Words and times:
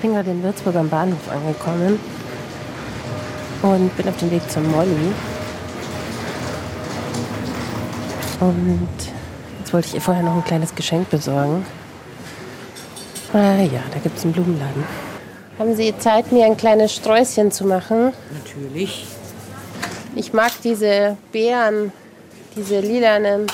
Ich 0.00 0.02
bin 0.02 0.14
gerade 0.14 0.30
in 0.30 0.42
Würzburg 0.42 0.76
am 0.76 0.88
Bahnhof 0.88 1.30
angekommen 1.30 2.00
und 3.60 3.96
bin 3.98 4.08
auf 4.08 4.16
dem 4.16 4.30
Weg 4.30 4.50
zur 4.50 4.62
Molly. 4.62 5.12
Und 8.40 8.88
jetzt 9.58 9.74
wollte 9.74 9.88
ich 9.88 9.94
ihr 9.96 10.00
vorher 10.00 10.22
noch 10.22 10.36
ein 10.36 10.44
kleines 10.44 10.74
Geschenk 10.74 11.10
besorgen. 11.10 11.66
Ah 13.34 13.56
ja, 13.60 13.82
da 13.92 13.98
gibt 14.02 14.16
es 14.16 14.24
einen 14.24 14.32
Blumenladen. 14.32 14.84
Haben 15.58 15.76
Sie 15.76 15.92
Zeit, 15.98 16.32
mir 16.32 16.46
ein 16.46 16.56
kleines 16.56 16.94
Sträußchen 16.94 17.52
zu 17.52 17.66
machen? 17.66 18.14
Natürlich. 18.32 19.04
Ich 20.16 20.32
mag 20.32 20.52
diese 20.64 21.18
Beeren, 21.30 21.92
diese 22.56 22.80
lilanen. 22.80 23.48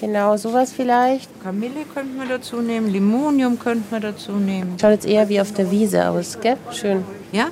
Genau, 0.00 0.36
sowas 0.36 0.72
vielleicht. 0.72 1.28
Kamille 1.42 1.84
könnten 1.92 2.18
wir 2.18 2.26
dazu 2.26 2.60
nehmen, 2.60 2.88
Limonium 2.88 3.58
könnten 3.58 3.90
wir 3.90 4.00
dazu 4.00 4.32
nehmen. 4.32 4.76
Schaut 4.80 4.92
jetzt 4.92 5.06
eher 5.06 5.28
wie 5.28 5.40
auf 5.40 5.52
der 5.52 5.70
Wiese 5.70 6.08
aus, 6.08 6.38
gell? 6.40 6.56
Schön. 6.70 7.04
Ja? 7.32 7.48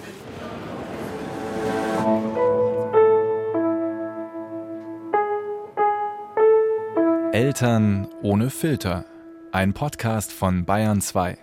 Eltern 7.33 8.09
ohne 8.23 8.49
Filter. 8.49 9.05
Ein 9.53 9.75
Podcast 9.75 10.33
von 10.33 10.65
Bayern 10.65 11.01
2. 11.01 11.37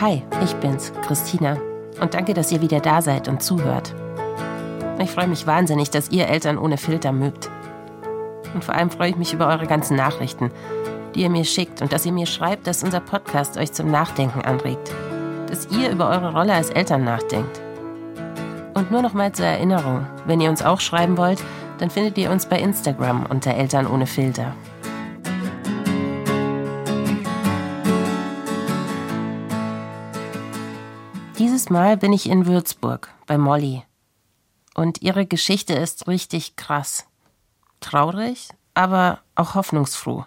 Hi, 0.00 0.22
ich 0.44 0.54
bin's, 0.54 0.92
Christina. 1.06 1.58
Und 2.00 2.14
danke, 2.14 2.32
dass 2.32 2.52
ihr 2.52 2.62
wieder 2.62 2.80
da 2.80 3.02
seid 3.02 3.28
und 3.28 3.42
zuhört. 3.42 3.94
Ich 5.00 5.12
freue 5.12 5.28
mich 5.28 5.46
wahnsinnig, 5.46 5.90
dass 5.90 6.10
ihr 6.10 6.26
Eltern 6.26 6.58
ohne 6.58 6.76
Filter 6.76 7.12
mögt. 7.12 7.48
Und 8.52 8.64
vor 8.64 8.74
allem 8.74 8.90
freue 8.90 9.10
ich 9.10 9.16
mich 9.16 9.32
über 9.32 9.46
eure 9.46 9.66
ganzen 9.66 9.96
Nachrichten, 9.96 10.50
die 11.14 11.22
ihr 11.22 11.30
mir 11.30 11.44
schickt 11.44 11.80
und 11.82 11.92
dass 11.92 12.04
ihr 12.04 12.12
mir 12.12 12.26
schreibt, 12.26 12.66
dass 12.66 12.82
unser 12.82 13.00
Podcast 13.00 13.56
euch 13.56 13.72
zum 13.72 13.90
Nachdenken 13.90 14.40
anregt. 14.40 14.92
Dass 15.46 15.68
ihr 15.70 15.90
über 15.90 16.08
eure 16.10 16.32
Rolle 16.32 16.52
als 16.52 16.70
Eltern 16.70 17.04
nachdenkt. 17.04 17.60
Und 18.74 18.90
nur 18.90 19.02
noch 19.02 19.14
mal 19.14 19.32
zur 19.32 19.46
Erinnerung, 19.46 20.06
wenn 20.26 20.40
ihr 20.40 20.50
uns 20.50 20.62
auch 20.62 20.80
schreiben 20.80 21.16
wollt, 21.16 21.42
dann 21.78 21.90
findet 21.90 22.18
ihr 22.18 22.30
uns 22.30 22.46
bei 22.46 22.58
Instagram 22.58 23.26
unter 23.26 23.54
Eltern 23.54 23.86
ohne 23.86 24.06
Filter. 24.06 24.54
Dieses 31.38 31.70
Mal 31.70 31.96
bin 31.96 32.12
ich 32.12 32.28
in 32.28 32.46
Würzburg 32.46 33.08
bei 33.26 33.38
Molly. 33.38 33.87
Und 34.78 35.02
ihre 35.02 35.26
Geschichte 35.26 35.74
ist 35.74 36.06
richtig 36.06 36.54
krass. 36.54 37.04
Traurig, 37.80 38.48
aber 38.74 39.20
auch 39.34 39.54
hoffnungsfroh. 39.54 40.24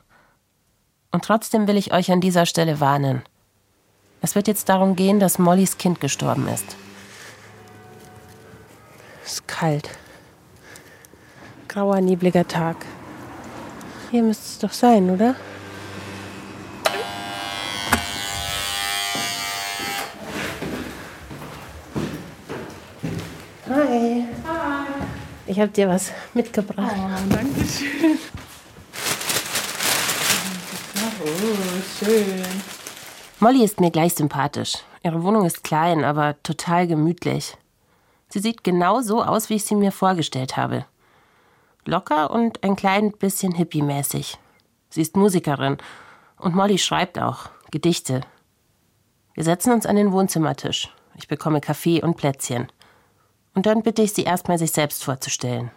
Und 1.11 1.23
trotzdem 1.23 1.67
will 1.67 1.77
ich 1.77 1.93
euch 1.93 2.11
an 2.11 2.21
dieser 2.21 2.45
Stelle 2.45 2.79
warnen. 2.79 3.23
Es 4.21 4.35
wird 4.35 4.47
jetzt 4.47 4.69
darum 4.69 4.95
gehen, 4.95 5.19
dass 5.19 5.39
Mollys 5.39 5.77
Kind 5.77 6.01
gestorben 6.01 6.47
ist. 6.47 6.75
Es 9.23 9.33
ist 9.33 9.47
kalt 9.47 9.89
grauer, 11.71 12.01
nebliger 12.01 12.45
Tag. 12.45 12.85
Hier 14.11 14.23
müsste 14.23 14.43
es 14.43 14.59
doch 14.59 14.73
sein, 14.73 15.09
oder? 15.09 15.35
Hi. 23.69 24.25
Hi. 24.45 24.85
Ich 25.51 25.59
habe 25.59 25.67
dir 25.67 25.89
was 25.89 26.13
mitgebracht. 26.33 26.95
Oh, 26.95 27.09
danke 27.29 27.59
schön. 27.65 28.17
Oh, 30.95 32.05
schön. 32.05 32.45
Molly 33.41 33.61
ist 33.65 33.81
mir 33.81 33.91
gleich 33.91 34.15
sympathisch. 34.15 34.77
Ihre 35.03 35.21
Wohnung 35.23 35.45
ist 35.45 35.65
klein, 35.65 36.05
aber 36.05 36.41
total 36.41 36.87
gemütlich. 36.87 37.57
Sie 38.29 38.39
sieht 38.39 38.63
genau 38.63 39.01
so 39.01 39.21
aus, 39.21 39.49
wie 39.49 39.55
ich 39.55 39.65
sie 39.65 39.75
mir 39.75 39.91
vorgestellt 39.91 40.55
habe. 40.55 40.85
Locker 41.83 42.31
und 42.31 42.63
ein 42.63 42.77
klein 42.77 43.11
bisschen 43.11 43.53
hippie-mäßig. 43.53 44.37
Sie 44.89 45.01
ist 45.01 45.17
Musikerin 45.17 45.79
und 46.37 46.55
Molly 46.55 46.77
schreibt 46.77 47.19
auch 47.19 47.49
Gedichte. 47.71 48.21
Wir 49.33 49.43
setzen 49.43 49.73
uns 49.73 49.85
an 49.85 49.97
den 49.97 50.13
Wohnzimmertisch. 50.13 50.95
Ich 51.17 51.27
bekomme 51.27 51.59
Kaffee 51.59 52.01
und 52.01 52.15
Plätzchen. 52.15 52.71
Und 53.53 53.65
dann 53.65 53.83
bitte 53.83 54.01
ich 54.01 54.13
sie 54.13 54.23
erstmal, 54.23 54.57
sich 54.57 54.71
selbst 54.71 55.03
vorzustellen. 55.03 55.71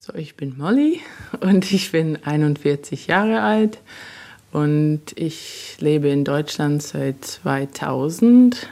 So, 0.00 0.14
ich 0.14 0.36
bin 0.36 0.56
Molly 0.56 1.00
und 1.40 1.72
ich 1.72 1.92
bin 1.92 2.18
41 2.24 3.06
Jahre 3.06 3.40
alt 3.42 3.78
und 4.52 5.02
ich 5.14 5.76
lebe 5.80 6.08
in 6.08 6.24
Deutschland 6.24 6.82
seit 6.82 7.24
2000. 7.24 8.68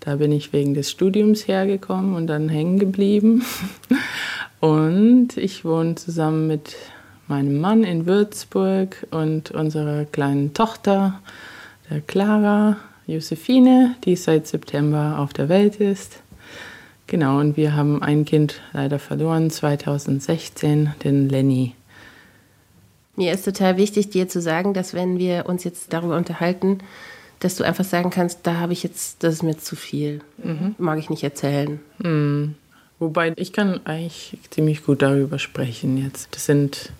Da 0.00 0.16
bin 0.16 0.32
ich 0.32 0.52
wegen 0.52 0.74
des 0.74 0.90
Studiums 0.90 1.46
hergekommen 1.46 2.14
und 2.14 2.26
dann 2.26 2.48
hängen 2.48 2.78
geblieben. 2.78 3.44
Und 4.60 5.38
ich 5.38 5.64
wohne 5.64 5.94
zusammen 5.94 6.46
mit 6.46 6.76
meinem 7.28 7.60
Mann 7.60 7.82
in 7.82 8.04
Würzburg 8.04 9.06
und 9.10 9.52
unserer 9.52 10.04
kleinen 10.04 10.52
Tochter, 10.52 11.18
der 11.88 12.02
Clara 12.02 12.76
Josephine, 13.06 13.94
die 14.04 14.16
seit 14.16 14.46
September 14.46 15.18
auf 15.18 15.32
der 15.32 15.48
Welt 15.48 15.76
ist. 15.76 16.20
Genau, 17.10 17.40
und 17.40 17.56
wir 17.56 17.74
haben 17.74 18.04
ein 18.04 18.24
Kind 18.24 18.60
leider 18.72 19.00
verloren, 19.00 19.50
2016, 19.50 20.94
den 21.02 21.28
Lenny. 21.28 21.74
Mir 23.16 23.32
ist 23.32 23.44
total 23.44 23.76
wichtig, 23.76 24.10
dir 24.10 24.28
zu 24.28 24.40
sagen, 24.40 24.74
dass 24.74 24.94
wenn 24.94 25.18
wir 25.18 25.46
uns 25.46 25.64
jetzt 25.64 25.92
darüber 25.92 26.16
unterhalten, 26.16 26.78
dass 27.40 27.56
du 27.56 27.64
einfach 27.64 27.82
sagen 27.82 28.10
kannst, 28.10 28.46
da 28.46 28.58
habe 28.58 28.72
ich 28.72 28.84
jetzt, 28.84 29.24
das 29.24 29.34
ist 29.34 29.42
mir 29.42 29.58
zu 29.58 29.74
viel. 29.74 30.20
Mhm. 30.38 30.76
Mag 30.78 31.00
ich 31.00 31.10
nicht 31.10 31.24
erzählen. 31.24 31.80
Mhm. 31.98 32.54
Wobei 33.00 33.32
ich 33.34 33.52
kann 33.52 33.84
eigentlich 33.86 34.38
ziemlich 34.50 34.84
gut 34.84 35.02
darüber 35.02 35.40
sprechen 35.40 35.96
jetzt. 35.96 36.28
Das 36.30 36.46
sind, 36.46 36.92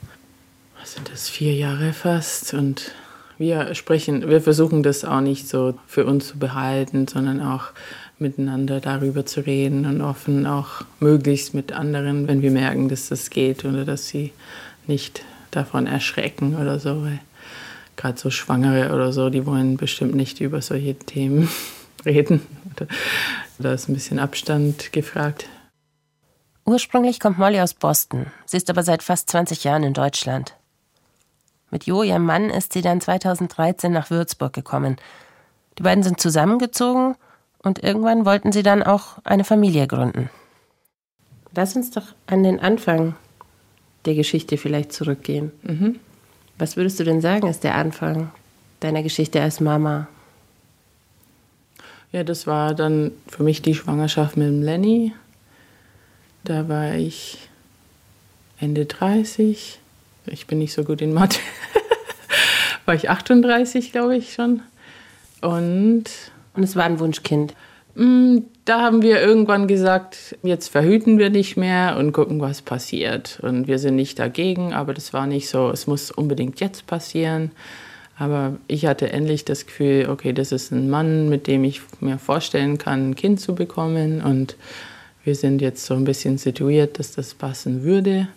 was 0.80 0.94
sind 0.94 1.08
das, 1.08 1.28
vier 1.28 1.54
Jahre 1.54 1.92
fast 1.92 2.52
und 2.52 2.90
wir 3.38 3.76
sprechen, 3.76 4.28
wir 4.28 4.40
versuchen 4.40 4.82
das 4.82 5.04
auch 5.04 5.20
nicht 5.20 5.48
so 5.48 5.74
für 5.86 6.04
uns 6.04 6.26
zu 6.26 6.38
behalten, 6.38 7.06
sondern 7.06 7.40
auch 7.40 7.66
miteinander 8.20 8.80
darüber 8.80 9.24
zu 9.26 9.40
reden 9.40 9.86
und 9.86 10.00
offen 10.00 10.46
auch 10.46 10.82
möglichst 11.00 11.54
mit 11.54 11.72
anderen, 11.72 12.28
wenn 12.28 12.42
wir 12.42 12.50
merken, 12.50 12.88
dass 12.88 13.08
das 13.08 13.30
geht 13.30 13.64
oder 13.64 13.84
dass 13.84 14.08
sie 14.08 14.32
nicht 14.86 15.22
davon 15.50 15.86
erschrecken 15.86 16.56
oder 16.56 16.78
so. 16.78 17.06
Gerade 17.96 18.18
so 18.18 18.30
Schwangere 18.30 18.94
oder 18.94 19.12
so, 19.12 19.30
die 19.30 19.46
wollen 19.46 19.76
bestimmt 19.76 20.14
nicht 20.14 20.40
über 20.40 20.62
solche 20.62 20.94
Themen 20.94 21.48
reden. 22.04 22.42
Da 23.58 23.72
ist 23.72 23.88
ein 23.88 23.94
bisschen 23.94 24.18
Abstand 24.18 24.92
gefragt. 24.92 25.46
Ursprünglich 26.64 27.20
kommt 27.20 27.38
Molly 27.38 27.60
aus 27.60 27.74
Boston. 27.74 28.26
Sie 28.46 28.56
ist 28.56 28.70
aber 28.70 28.82
seit 28.82 29.02
fast 29.02 29.28
20 29.30 29.64
Jahren 29.64 29.82
in 29.82 29.92
Deutschland. 29.92 30.54
Mit 31.70 31.84
Jo, 31.84 32.02
ihrem 32.02 32.24
Mann, 32.24 32.50
ist 32.50 32.72
sie 32.72 32.82
dann 32.82 33.00
2013 33.00 33.92
nach 33.92 34.10
Würzburg 34.10 34.52
gekommen. 34.52 34.96
Die 35.78 35.82
beiden 35.82 36.02
sind 36.02 36.20
zusammengezogen 36.20 37.16
und 37.62 37.82
irgendwann 37.82 38.24
wollten 38.24 38.52
sie 38.52 38.62
dann 38.62 38.82
auch 38.82 39.18
eine 39.24 39.44
Familie 39.44 39.86
gründen. 39.86 40.30
Lass 41.54 41.76
uns 41.76 41.90
doch 41.90 42.14
an 42.26 42.42
den 42.42 42.60
Anfang 42.60 43.14
der 44.04 44.14
Geschichte 44.14 44.56
vielleicht 44.56 44.92
zurückgehen. 44.92 45.52
Mhm. 45.62 45.98
Was 46.58 46.76
würdest 46.76 47.00
du 47.00 47.04
denn 47.04 47.20
sagen, 47.20 47.48
ist 47.48 47.64
der 47.64 47.74
Anfang 47.74 48.30
deiner 48.80 49.02
Geschichte 49.02 49.40
als 49.42 49.60
Mama? 49.60 50.08
Ja, 52.12 52.24
das 52.24 52.46
war 52.46 52.74
dann 52.74 53.12
für 53.28 53.42
mich 53.42 53.62
die 53.62 53.74
Schwangerschaft 53.74 54.36
mit 54.36 54.48
dem 54.48 54.62
Lenny. 54.62 55.12
Da 56.44 56.68
war 56.68 56.94
ich 56.94 57.38
Ende 58.58 58.86
30. 58.86 59.78
Ich 60.26 60.46
bin 60.46 60.58
nicht 60.58 60.72
so 60.72 60.84
gut 60.84 61.02
in 61.02 61.12
Mathe. 61.12 61.38
war 62.84 62.94
ich 62.94 63.10
38, 63.10 63.92
glaube 63.92 64.16
ich 64.16 64.32
schon. 64.32 64.62
Und. 65.40 66.10
Und 66.54 66.62
es 66.62 66.76
war 66.76 66.84
ein 66.84 66.98
Wunschkind. 66.98 67.54
Mm, 67.94 68.38
da 68.64 68.80
haben 68.80 69.02
wir 69.02 69.20
irgendwann 69.20 69.66
gesagt, 69.66 70.36
jetzt 70.42 70.68
verhüten 70.68 71.18
wir 71.18 71.30
nicht 71.30 71.56
mehr 71.56 71.96
und 71.98 72.12
gucken, 72.12 72.40
was 72.40 72.62
passiert. 72.62 73.40
Und 73.42 73.66
wir 73.66 73.78
sind 73.78 73.96
nicht 73.96 74.18
dagegen, 74.18 74.72
aber 74.72 74.94
das 74.94 75.12
war 75.12 75.26
nicht 75.26 75.48
so, 75.48 75.70
es 75.70 75.86
muss 75.86 76.10
unbedingt 76.10 76.60
jetzt 76.60 76.86
passieren. 76.86 77.50
Aber 78.16 78.58
ich 78.68 78.86
hatte 78.86 79.10
endlich 79.12 79.44
das 79.44 79.66
Gefühl, 79.66 80.08
okay, 80.10 80.32
das 80.32 80.52
ist 80.52 80.72
ein 80.72 80.90
Mann, 80.90 81.30
mit 81.30 81.46
dem 81.46 81.64
ich 81.64 81.80
mir 82.00 82.18
vorstellen 82.18 82.76
kann, 82.76 83.10
ein 83.10 83.14
Kind 83.16 83.40
zu 83.40 83.54
bekommen. 83.54 84.20
Und 84.20 84.56
wir 85.24 85.34
sind 85.34 85.62
jetzt 85.62 85.86
so 85.86 85.94
ein 85.94 86.04
bisschen 86.04 86.38
situiert, 86.38 86.98
dass 86.98 87.12
das 87.12 87.34
passen 87.34 87.82
würde 87.82 88.28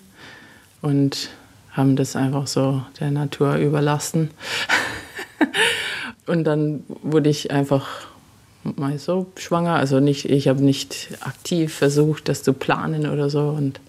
und 0.81 1.30
haben 1.71 1.95
das 1.95 2.16
einfach 2.16 2.48
so 2.48 2.81
der 3.00 3.12
Natur 3.12 3.56
überlassen. 3.56 4.31
und 6.25 6.44
dann 6.44 6.84
wurde 7.02 7.30
ich 7.30 7.52
einfach 7.52 7.88
mal 8.64 8.98
so 8.98 9.28
schwanger. 9.36 9.75
Also 9.75 10.00
nicht, 10.00 10.25
ich 10.25 10.48
habe 10.48 10.64
nicht 10.64 11.10
aktiv 11.22 11.74
versucht, 11.74 12.30
das 12.30 12.44
zu 12.44 12.54
planen 12.54 13.08
oder 13.08 13.30
so. 13.30 13.50
Und 13.50 13.80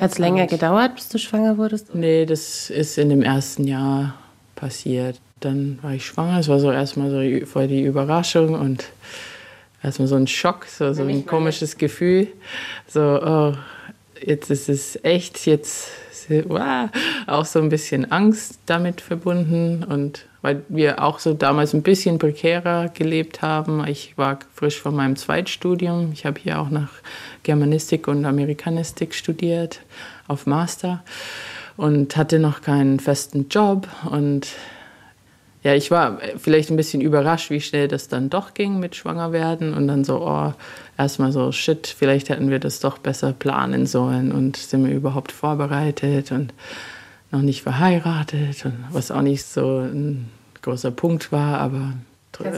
Hat 0.00 0.12
es 0.12 0.18
länger 0.18 0.46
gedauert, 0.46 0.94
bis 0.94 1.08
du 1.08 1.18
schwanger 1.18 1.58
wurdest? 1.58 1.94
Nee, 1.94 2.26
das 2.26 2.70
ist 2.70 2.98
in 2.98 3.10
dem 3.10 3.22
ersten 3.22 3.64
Jahr 3.64 4.14
passiert. 4.54 5.20
Dann 5.40 5.78
war 5.82 5.92
ich 5.92 6.06
schwanger. 6.06 6.38
Es 6.38 6.48
war 6.48 6.60
so 6.60 6.70
erstmal 6.70 7.10
so 7.10 7.46
voll 7.46 7.68
die 7.68 7.82
Überraschung 7.82 8.54
und 8.54 8.84
erstmal 9.82 10.08
so 10.08 10.16
ein 10.16 10.26
Schock, 10.26 10.64
so, 10.66 10.92
so 10.92 11.02
ein 11.02 11.26
komisches 11.26 11.76
Gefühl. 11.76 12.28
So, 12.88 13.00
oh, 13.00 13.52
jetzt 14.20 14.50
ist 14.50 14.68
es 14.68 14.98
echt, 15.04 15.46
jetzt 15.46 15.90
wow, 16.46 16.90
auch 17.26 17.44
so 17.44 17.60
ein 17.60 17.68
bisschen 17.68 18.10
Angst 18.10 18.58
damit 18.66 19.00
verbunden 19.00 19.84
und 19.84 20.26
weil 20.42 20.62
wir 20.68 21.02
auch 21.02 21.18
so 21.18 21.34
damals 21.34 21.74
ein 21.74 21.82
bisschen 21.82 22.18
prekärer 22.18 22.88
gelebt 22.88 23.42
haben. 23.42 23.84
Ich 23.86 24.16
war 24.16 24.38
frisch 24.54 24.80
von 24.80 24.94
meinem 24.94 25.16
Zweitstudium. 25.16 26.12
Ich 26.12 26.24
habe 26.24 26.40
hier 26.40 26.60
auch 26.60 26.70
nach 26.70 26.90
Germanistik 27.42 28.06
und 28.06 28.24
Amerikanistik 28.24 29.14
studiert 29.14 29.80
auf 30.28 30.46
Master 30.46 31.02
und 31.76 32.16
hatte 32.16 32.38
noch 32.38 32.60
keinen 32.60 33.00
festen 33.00 33.48
Job 33.48 33.88
und 34.10 34.48
ja, 35.66 35.74
ich 35.74 35.90
war 35.90 36.18
vielleicht 36.36 36.70
ein 36.70 36.76
bisschen 36.76 37.00
überrascht, 37.00 37.50
wie 37.50 37.60
schnell 37.60 37.88
das 37.88 38.06
dann 38.06 38.30
doch 38.30 38.54
ging 38.54 38.78
mit 38.78 38.94
Schwangerwerden 38.94 39.74
und 39.74 39.88
dann 39.88 40.04
so, 40.04 40.24
oh, 40.24 40.54
erstmal 40.96 41.32
so, 41.32 41.50
shit, 41.50 41.88
vielleicht 41.88 42.28
hätten 42.28 42.50
wir 42.50 42.60
das 42.60 42.78
doch 42.78 42.98
besser 42.98 43.32
planen 43.32 43.84
sollen 43.84 44.30
und 44.30 44.56
sind 44.56 44.86
wir 44.86 44.94
überhaupt 44.94 45.32
vorbereitet 45.32 46.30
und 46.30 46.54
noch 47.32 47.42
nicht 47.42 47.62
verheiratet 47.62 48.64
und 48.64 48.74
was 48.92 49.10
auch 49.10 49.22
nicht 49.22 49.44
so 49.44 49.80
ein 49.80 50.28
großer 50.62 50.92
Punkt 50.92 51.32
war, 51.32 51.58
aber 51.58 51.94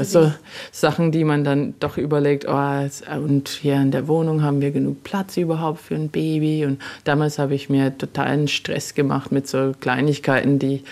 so 0.02 0.31
Sachen, 0.70 1.11
die 1.11 1.25
man 1.25 1.44
dann 1.44 1.76
doch 1.81 1.96
überlegt, 1.96 2.44
oh, 2.46 3.16
und 3.16 3.49
hier 3.49 3.76
in 3.76 3.90
der 3.90 4.06
Wohnung 4.06 4.43
haben 4.43 4.61
wir 4.61 4.70
genug 4.70 5.02
Platz 5.02 5.38
überhaupt 5.38 5.81
für 5.81 5.94
ein 5.94 6.11
Baby 6.11 6.66
und 6.66 6.82
damals 7.04 7.38
habe 7.38 7.54
ich 7.54 7.70
mir 7.70 7.96
totalen 7.96 8.49
Stress 8.49 8.93
gemacht 8.93 9.32
mit 9.32 9.49
so 9.49 9.72
Kleinigkeiten, 9.81 10.58
die 10.58 10.82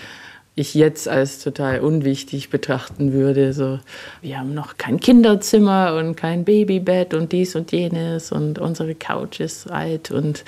ich 0.57 0.73
jetzt 0.73 1.07
als 1.07 1.39
total 1.39 1.81
unwichtig 1.81 2.49
betrachten 2.49 3.13
würde. 3.13 3.53
So, 3.53 3.79
wir 4.21 4.39
haben 4.39 4.55
noch 4.55 4.77
kein 4.77 4.99
Kinderzimmer 4.99 5.95
und 5.95 6.15
kein 6.15 6.45
Babybett 6.45 7.13
und 7.13 7.31
dies 7.31 7.55
und 7.55 7.71
jenes 7.71 8.31
und 8.31 8.57
unsere 8.57 8.95
Couch 8.95 9.39
ist 9.39 9.69
alt 9.69 10.09
und. 10.09 10.43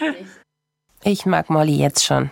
ich 1.04 1.26
mag 1.26 1.50
Molly 1.50 1.76
jetzt 1.76 2.02
schon. 2.02 2.30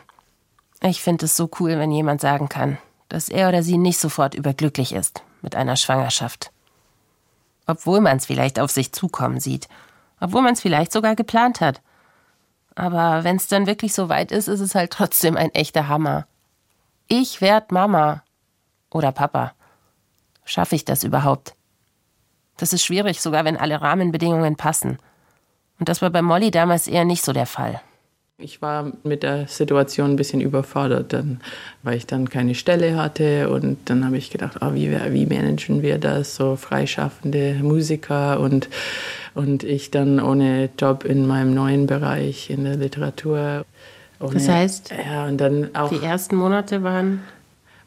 Ich 0.82 1.02
finde 1.02 1.26
es 1.26 1.36
so 1.36 1.50
cool, 1.60 1.78
wenn 1.78 1.92
jemand 1.92 2.22
sagen 2.22 2.48
kann, 2.48 2.78
dass 3.10 3.28
er 3.28 3.50
oder 3.50 3.62
sie 3.62 3.76
nicht 3.76 3.98
sofort 3.98 4.34
überglücklich 4.34 4.94
ist 4.94 5.22
mit 5.42 5.54
einer 5.54 5.76
Schwangerschaft. 5.76 6.52
Obwohl 7.66 8.00
man 8.00 8.16
es 8.16 8.24
vielleicht 8.24 8.58
auf 8.58 8.70
sich 8.70 8.92
zukommen 8.92 9.40
sieht, 9.40 9.68
obwohl 10.20 10.40
man 10.40 10.54
es 10.54 10.62
vielleicht 10.62 10.90
sogar 10.90 11.16
geplant 11.16 11.60
hat. 11.60 11.82
Aber 12.80 13.24
wenn 13.24 13.36
es 13.36 13.46
dann 13.46 13.66
wirklich 13.66 13.92
so 13.92 14.08
weit 14.08 14.32
ist, 14.32 14.48
ist 14.48 14.60
es 14.60 14.74
halt 14.74 14.90
trotzdem 14.90 15.36
ein 15.36 15.54
echter 15.54 15.88
Hammer. 15.88 16.26
Ich 17.08 17.42
werd 17.42 17.72
Mama. 17.72 18.22
Oder 18.90 19.12
Papa. 19.12 19.52
Schaffe 20.46 20.76
ich 20.76 20.86
das 20.86 21.04
überhaupt? 21.04 21.54
Das 22.56 22.72
ist 22.72 22.82
schwierig, 22.82 23.20
sogar 23.20 23.44
wenn 23.44 23.58
alle 23.58 23.82
Rahmenbedingungen 23.82 24.56
passen. 24.56 24.96
Und 25.78 25.90
das 25.90 26.00
war 26.00 26.08
bei 26.08 26.22
Molly 26.22 26.50
damals 26.50 26.86
eher 26.86 27.04
nicht 27.04 27.22
so 27.22 27.34
der 27.34 27.44
Fall. 27.44 27.82
Ich 28.40 28.62
war 28.62 28.92
mit 29.04 29.22
der 29.22 29.46
Situation 29.46 30.10
ein 30.10 30.16
bisschen 30.16 30.40
überfordert, 30.40 31.12
dann, 31.12 31.40
weil 31.82 31.96
ich 31.96 32.06
dann 32.06 32.28
keine 32.28 32.54
Stelle 32.54 32.96
hatte. 32.96 33.50
Und 33.50 33.78
dann 33.86 34.04
habe 34.04 34.16
ich 34.16 34.30
gedacht, 34.30 34.58
oh, 34.60 34.74
wie, 34.74 34.90
wie 34.90 35.26
managen 35.26 35.82
wir 35.82 35.98
das, 35.98 36.36
so 36.36 36.56
freischaffende 36.56 37.56
Musiker 37.62 38.40
und, 38.40 38.68
und 39.34 39.62
ich 39.62 39.90
dann 39.90 40.20
ohne 40.20 40.70
Job 40.78 41.04
in 41.04 41.26
meinem 41.26 41.54
neuen 41.54 41.86
Bereich 41.86 42.50
in 42.50 42.64
der 42.64 42.76
Literatur. 42.76 43.64
Ohne, 44.20 44.34
das 44.34 44.48
heißt, 44.48 44.94
ja, 45.06 45.26
und 45.26 45.38
dann 45.38 45.74
auch, 45.74 45.90
die 45.90 46.04
ersten 46.04 46.36
Monate 46.36 46.82
waren 46.82 47.20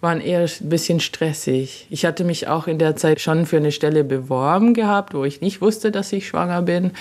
waren 0.03 0.21
eher 0.21 0.41
ein 0.41 0.69
bisschen 0.69 0.99
stressig. 0.99 1.87
Ich 1.89 2.05
hatte 2.05 2.23
mich 2.23 2.47
auch 2.47 2.67
in 2.67 2.77
der 2.77 2.95
Zeit 2.95 3.21
schon 3.21 3.45
für 3.45 3.57
eine 3.57 3.71
Stelle 3.71 4.03
beworben 4.03 4.73
gehabt, 4.73 5.13
wo 5.13 5.23
ich 5.23 5.41
nicht 5.41 5.61
wusste, 5.61 5.91
dass 5.91 6.13
ich 6.13 6.27
schwanger 6.27 6.61
bin. 6.61 6.91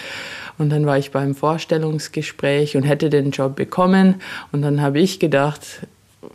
Und 0.56 0.70
dann 0.70 0.86
war 0.86 0.96
ich 0.96 1.10
beim 1.10 1.34
Vorstellungsgespräch 1.34 2.76
und 2.76 2.84
hätte 2.84 3.10
den 3.10 3.32
Job 3.32 3.56
bekommen. 3.56 4.22
Und 4.52 4.62
dann 4.62 4.80
habe 4.80 5.00
ich 5.00 5.18
gedacht, 5.18 5.86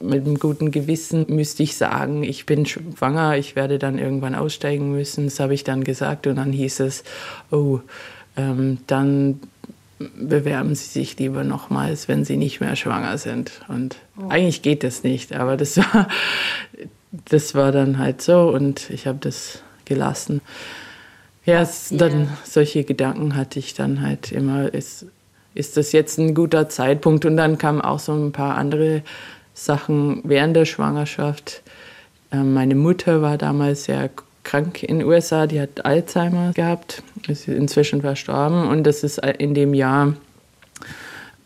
mit 0.01 0.25
einem 0.25 0.37
guten 0.37 0.71
Gewissen 0.71 1.25
müsste 1.29 1.63
ich 1.63 1.77
sagen, 1.77 2.23
ich 2.23 2.45
bin 2.45 2.65
schwanger, 2.65 3.37
ich 3.37 3.55
werde 3.55 3.79
dann 3.79 3.97
irgendwann 3.97 4.35
aussteigen 4.35 4.91
müssen. 4.91 5.25
Das 5.25 5.39
habe 5.39 5.53
ich 5.53 5.63
dann 5.63 5.83
gesagt 5.83 6.27
und 6.27 6.35
dann 6.35 6.51
hieß 6.51 6.81
es, 6.81 7.03
oh, 7.49 7.79
ähm, 8.35 8.79
dann 8.87 9.39
bewerben 9.99 10.75
Sie 10.75 10.85
sich 10.85 11.17
lieber 11.17 11.43
nochmals, 11.43 12.07
wenn 12.07 12.25
Sie 12.25 12.37
nicht 12.37 12.59
mehr 12.59 12.75
schwanger 12.75 13.17
sind. 13.17 13.61
Und 13.67 13.97
oh. 14.17 14.29
eigentlich 14.29 14.61
geht 14.61 14.83
das 14.83 15.03
nicht, 15.03 15.33
aber 15.33 15.57
das 15.57 15.77
war, 15.93 16.07
das 17.29 17.55
war 17.55 17.71
dann 17.71 17.97
halt 17.97 18.21
so 18.21 18.49
und 18.49 18.89
ich 18.89 19.07
habe 19.07 19.17
das 19.19 19.61
gelassen. 19.85 20.41
Ja, 21.45 21.67
dann 21.91 22.29
solche 22.43 22.83
Gedanken 22.83 23.35
hatte 23.35 23.59
ich 23.59 23.73
dann 23.73 24.01
halt 24.01 24.33
immer, 24.33 24.73
ist, 24.73 25.05
ist 25.53 25.77
das 25.77 25.93
jetzt 25.93 26.19
ein 26.19 26.35
guter 26.35 26.67
Zeitpunkt? 26.67 27.23
Und 27.23 27.37
dann 27.37 27.57
kamen 27.57 27.79
auch 27.79 27.99
so 27.99 28.13
ein 28.13 28.33
paar 28.33 28.57
andere 28.57 29.01
Sachen 29.53 30.21
während 30.25 30.57
der 30.57 30.65
Schwangerschaft. 30.65 31.63
Ähm, 32.33 32.53
meine 32.53 32.75
Mutter 32.75 33.21
war 33.21 33.37
damals 33.37 33.85
sehr 33.85 34.09
krank 34.47 34.81
in 34.81 34.99
den 34.99 35.07
USA, 35.07 35.45
die 35.45 35.59
hat 35.59 35.85
Alzheimer 35.85 36.53
gehabt, 36.53 37.03
ist 37.27 37.47
inzwischen 37.49 38.01
verstorben 38.01 38.67
und 38.69 38.85
das 38.85 39.03
ist 39.03 39.19
in 39.19 39.53
dem 39.53 39.73
Jahr 39.73 40.13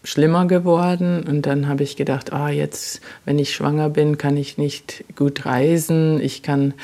schlimmer 0.04 0.46
geworden 0.46 1.24
und 1.28 1.48
dann 1.48 1.68
habe 1.68 1.82
ich 1.84 1.96
gedacht, 1.96 2.32
ah, 2.32 2.50
jetzt, 2.50 3.02
wenn 3.26 3.40
ich 3.40 3.54
schwanger 3.54 3.90
bin, 3.90 4.20
kann 4.20 4.38
ich 4.38 4.60
nicht 4.60 5.04
gut 5.16 5.48
reisen, 5.48 6.22
ich 6.22 6.44
kann 6.44 6.76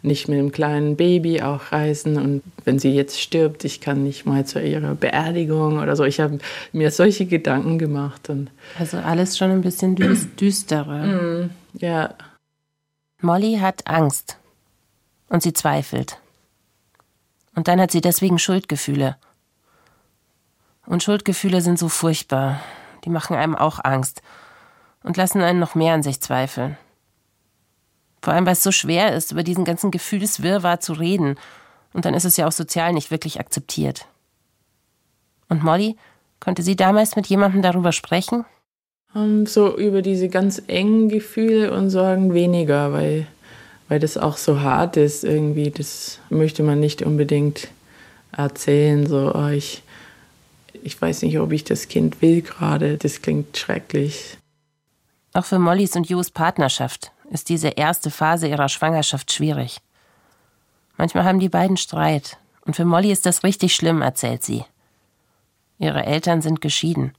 nicht 0.00 0.28
mit 0.28 0.38
einem 0.38 0.52
kleinen 0.52 0.96
Baby 0.96 1.42
auch 1.42 1.72
reisen. 1.72 2.16
Und 2.16 2.42
wenn 2.64 2.78
sie 2.78 2.94
jetzt 2.94 3.20
stirbt, 3.20 3.64
ich 3.64 3.80
kann 3.80 4.04
nicht 4.04 4.26
mal 4.26 4.46
zu 4.46 4.62
ihrer 4.62 4.94
Beerdigung 4.94 5.80
oder 5.80 5.96
so. 5.96 6.04
Ich 6.04 6.20
habe 6.20 6.38
mir 6.72 6.92
solche 6.92 7.26
Gedanken 7.26 7.78
gemacht. 7.78 8.30
Und 8.30 8.50
also 8.78 8.96
alles 8.98 9.36
schon 9.36 9.50
ein 9.50 9.60
bisschen 9.60 9.96
düsterer. 10.40 11.04
Mm, 11.04 11.50
ja. 11.78 12.14
Molly 13.20 13.58
hat 13.60 13.88
Angst 13.88 14.38
und 15.28 15.42
sie 15.42 15.52
zweifelt. 15.52 16.18
Und 17.54 17.68
dann 17.68 17.80
hat 17.80 17.90
sie 17.90 18.00
deswegen 18.00 18.38
Schuldgefühle. 18.38 19.16
Und 20.86 21.02
Schuldgefühle 21.02 21.60
sind 21.60 21.78
so 21.78 21.88
furchtbar. 21.88 22.60
Die 23.04 23.10
machen 23.10 23.36
einem 23.36 23.56
auch 23.56 23.78
Angst 23.82 24.22
und 25.02 25.16
lassen 25.16 25.42
einen 25.42 25.58
noch 25.58 25.74
mehr 25.74 25.94
an 25.94 26.02
sich 26.02 26.20
zweifeln. 26.20 26.76
Vor 28.22 28.32
allem, 28.32 28.46
weil 28.46 28.54
es 28.54 28.62
so 28.62 28.72
schwer 28.72 29.14
ist, 29.14 29.32
über 29.32 29.42
diesen 29.42 29.64
ganzen 29.64 29.90
Gefühlswirrwarr 29.90 30.80
zu 30.80 30.92
reden. 30.92 31.36
Und 31.92 32.04
dann 32.04 32.14
ist 32.14 32.24
es 32.24 32.36
ja 32.36 32.46
auch 32.46 32.52
sozial 32.52 32.92
nicht 32.92 33.10
wirklich 33.10 33.40
akzeptiert. 33.40 34.06
Und 35.48 35.62
Molly, 35.62 35.96
konnte 36.40 36.62
sie 36.62 36.76
damals 36.76 37.16
mit 37.16 37.26
jemandem 37.26 37.62
darüber 37.62 37.92
sprechen? 37.92 38.44
Um, 39.14 39.46
so 39.46 39.76
über 39.76 40.02
diese 40.02 40.28
ganz 40.28 40.62
engen 40.66 41.08
Gefühle 41.08 41.72
und 41.72 41.90
Sorgen 41.90 42.34
weniger, 42.34 42.92
weil, 42.92 43.26
weil 43.88 43.98
das 43.98 44.16
auch 44.16 44.36
so 44.36 44.60
hart 44.60 44.96
ist 44.96 45.24
irgendwie. 45.24 45.70
Das 45.70 46.20
möchte 46.30 46.62
man 46.62 46.80
nicht 46.80 47.02
unbedingt 47.02 47.68
erzählen. 48.32 49.06
So, 49.06 49.32
oh, 49.34 49.48
ich, 49.48 49.82
ich 50.82 51.00
weiß 51.00 51.22
nicht, 51.22 51.38
ob 51.38 51.52
ich 51.52 51.64
das 51.64 51.88
Kind 51.88 52.22
will 52.22 52.42
gerade. 52.42 52.98
Das 52.98 53.22
klingt 53.22 53.56
schrecklich. 53.56 54.36
Auch 55.32 55.44
für 55.44 55.58
Mollys 55.58 55.96
und 55.96 56.08
Jos 56.08 56.30
Partnerschaft 56.30 57.12
ist 57.30 57.48
diese 57.48 57.68
erste 57.68 58.10
Phase 58.10 58.48
ihrer 58.48 58.68
Schwangerschaft 58.68 59.32
schwierig. 59.32 59.80
Manchmal 60.96 61.24
haben 61.24 61.40
die 61.40 61.48
beiden 61.48 61.76
Streit, 61.76 62.38
und 62.64 62.74
für 62.74 62.84
Molly 62.84 63.12
ist 63.12 63.24
das 63.24 63.44
richtig 63.44 63.74
schlimm, 63.74 64.02
erzählt 64.02 64.42
sie. 64.42 64.64
Ihre 65.78 66.04
Eltern 66.04 66.42
sind 66.42 66.60
geschieden, 66.60 67.12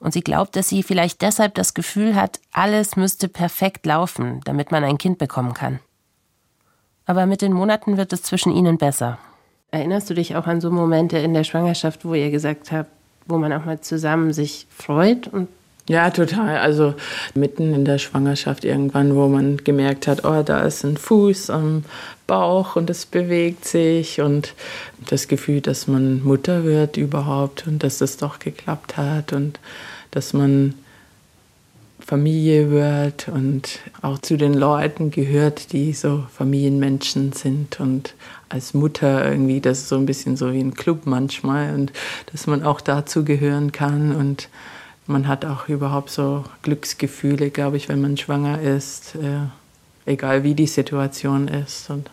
und 0.00 0.12
sie 0.12 0.22
glaubt, 0.22 0.56
dass 0.56 0.68
sie 0.68 0.82
vielleicht 0.82 1.22
deshalb 1.22 1.54
das 1.54 1.74
Gefühl 1.74 2.14
hat, 2.14 2.40
alles 2.52 2.96
müsste 2.96 3.28
perfekt 3.28 3.86
laufen, 3.86 4.40
damit 4.44 4.70
man 4.70 4.84
ein 4.84 4.98
Kind 4.98 5.18
bekommen 5.18 5.54
kann. 5.54 5.80
Aber 7.06 7.26
mit 7.26 7.40
den 7.40 7.52
Monaten 7.52 7.96
wird 7.96 8.12
es 8.12 8.22
zwischen 8.22 8.52
ihnen 8.52 8.78
besser. 8.78 9.18
Erinnerst 9.70 10.10
du 10.10 10.14
dich 10.14 10.36
auch 10.36 10.46
an 10.46 10.60
so 10.60 10.70
Momente 10.70 11.18
in 11.18 11.34
der 11.34 11.44
Schwangerschaft, 11.44 12.04
wo 12.04 12.14
ihr 12.14 12.30
gesagt 12.30 12.72
habt, 12.72 12.90
wo 13.26 13.38
man 13.38 13.52
auch 13.52 13.64
mal 13.64 13.80
zusammen 13.80 14.32
sich 14.32 14.66
freut 14.70 15.28
und 15.28 15.48
ja, 15.88 16.10
total. 16.10 16.58
Also 16.58 16.94
mitten 17.34 17.72
in 17.72 17.84
der 17.84 17.98
Schwangerschaft 17.98 18.64
irgendwann, 18.64 19.14
wo 19.14 19.28
man 19.28 19.58
gemerkt 19.58 20.08
hat, 20.08 20.24
oh, 20.24 20.42
da 20.42 20.62
ist 20.62 20.84
ein 20.84 20.96
Fuß 20.96 21.50
am 21.50 21.84
Bauch 22.26 22.74
und 22.74 22.90
es 22.90 23.06
bewegt 23.06 23.64
sich 23.64 24.20
und 24.20 24.54
das 25.08 25.28
Gefühl, 25.28 25.60
dass 25.60 25.86
man 25.86 26.24
Mutter 26.24 26.64
wird 26.64 26.96
überhaupt 26.96 27.68
und 27.68 27.84
dass 27.84 27.98
das 27.98 28.16
doch 28.16 28.40
geklappt 28.40 28.96
hat 28.96 29.32
und 29.32 29.60
dass 30.10 30.32
man 30.32 30.74
Familie 32.06 32.70
wird 32.70 33.26
und 33.26 33.80
auch 34.00 34.20
zu 34.20 34.36
den 34.36 34.54
Leuten 34.54 35.10
gehört, 35.10 35.72
die 35.72 35.92
so 35.92 36.24
Familienmenschen 36.32 37.32
sind 37.32 37.80
und 37.80 38.14
als 38.48 38.74
Mutter 38.74 39.28
irgendwie, 39.28 39.60
das 39.60 39.78
ist 39.78 39.88
so 39.88 39.96
ein 39.96 40.06
bisschen 40.06 40.36
so 40.36 40.52
wie 40.52 40.60
ein 40.60 40.74
Club 40.74 41.00
manchmal 41.04 41.74
und 41.74 41.92
dass 42.30 42.46
man 42.46 42.62
auch 42.62 42.80
dazu 42.80 43.24
gehören 43.24 43.72
kann 43.72 44.14
und 44.14 44.48
man 45.08 45.26
hat 45.26 45.44
auch 45.44 45.68
überhaupt 45.68 46.10
so 46.10 46.44
Glücksgefühle, 46.62 47.50
glaube 47.50 47.76
ich, 47.76 47.88
wenn 47.88 48.00
man 48.00 48.16
schwanger 48.16 48.60
ist, 48.60 49.16
äh, 49.16 49.48
egal 50.08 50.44
wie 50.44 50.54
die 50.54 50.68
Situation 50.68 51.48
ist. 51.48 51.90
Und 51.90 52.08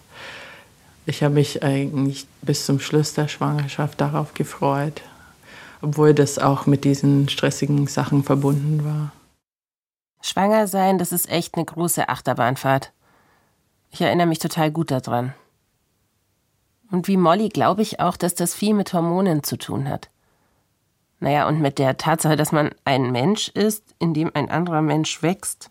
ich 1.06 1.22
habe 1.22 1.36
mich 1.36 1.62
eigentlich 1.62 2.26
bis 2.42 2.66
zum 2.66 2.80
Schluss 2.80 3.14
der 3.14 3.28
Schwangerschaft 3.28 4.02
darauf 4.02 4.34
gefreut, 4.34 5.02
obwohl 5.84 6.16
das 6.16 6.40
auch 6.40 6.66
mit 6.66 6.84
diesen 6.84 7.30
stressigen 7.30 7.86
Sachen 7.86 8.24
verbunden 8.24 8.84
war. 8.84 9.12
Schwanger 10.26 10.68
sein, 10.68 10.98
das 10.98 11.12
ist 11.12 11.30
echt 11.30 11.56
eine 11.56 11.66
große 11.66 12.08
Achterbahnfahrt. 12.08 12.94
Ich 13.92 14.00
erinnere 14.00 14.26
mich 14.26 14.40
total 14.40 14.72
gut 14.72 14.90
daran. 14.90 15.34
Und 16.90 17.10
wie 17.10 17.18
Molly 17.18 17.50
glaube 17.50 17.82
ich 17.82 18.00
auch, 18.00 18.16
dass 18.16 18.34
das 18.34 18.56
viel 18.56 18.74
mit 18.74 18.94
Hormonen 18.94 19.44
zu 19.44 19.58
tun 19.58 19.90
hat. 19.90 20.10
Naja, 21.20 21.46
und 21.48 21.60
mit 21.60 21.78
der 21.78 21.98
Tatsache, 21.98 22.38
dass 22.38 22.54
man 22.54 22.74
ein 22.86 23.12
Mensch 23.12 23.50
ist, 23.50 23.96
in 24.00 24.14
dem 24.14 24.32
ein 24.34 24.50
anderer 24.50 24.82
Mensch 24.82 25.22
wächst. 25.22 25.70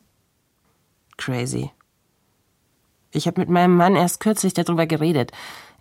Crazy. 1.17 1.71
Ich 3.11 3.27
habe 3.27 3.41
mit 3.41 3.49
meinem 3.49 3.77
Mann 3.77 3.97
erst 3.97 4.21
kürzlich 4.21 4.53
darüber 4.53 4.87
geredet. 4.87 5.33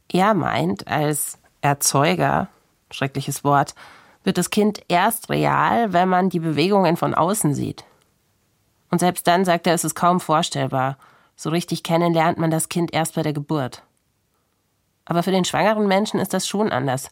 Er 0.09 0.33
meint, 0.33 0.87
als 0.87 1.39
Erzeuger, 1.59 2.47
schreckliches 2.89 3.43
Wort, 3.43 3.75
wird 4.23 4.37
das 4.37 4.49
Kind 4.49 4.81
erst 4.87 5.29
real, 5.29 5.91
wenn 5.91 6.07
man 6.07 6.29
die 6.29 6.39
Bewegungen 6.39 6.95
von 6.95 7.13
außen 7.13 7.53
sieht. 7.53 7.83
Und 8.91 9.00
selbst 9.00 9.25
dann 9.25 9.45
sagt 9.45 9.65
er, 9.65 9.74
es 9.74 9.86
ist 9.86 9.95
kaum 9.95 10.19
vorstellbar. 10.19 10.98
So 11.36 11.50
richtig 11.50 11.81
kennen 11.81 12.13
lernt 12.13 12.38
man 12.38 12.51
das 12.51 12.69
Kind 12.69 12.93
erst 12.93 13.15
bei 13.15 13.24
der 13.24 13.33
Geburt. 13.33 13.81
Aber 15.05 15.24
für 15.24 15.31
den 15.31 15.45
schwangeren 15.45 15.88
Menschen 15.88 16.19
ist 16.19 16.33
das 16.33 16.48
schon 16.48 16.71
anders. 16.71 17.10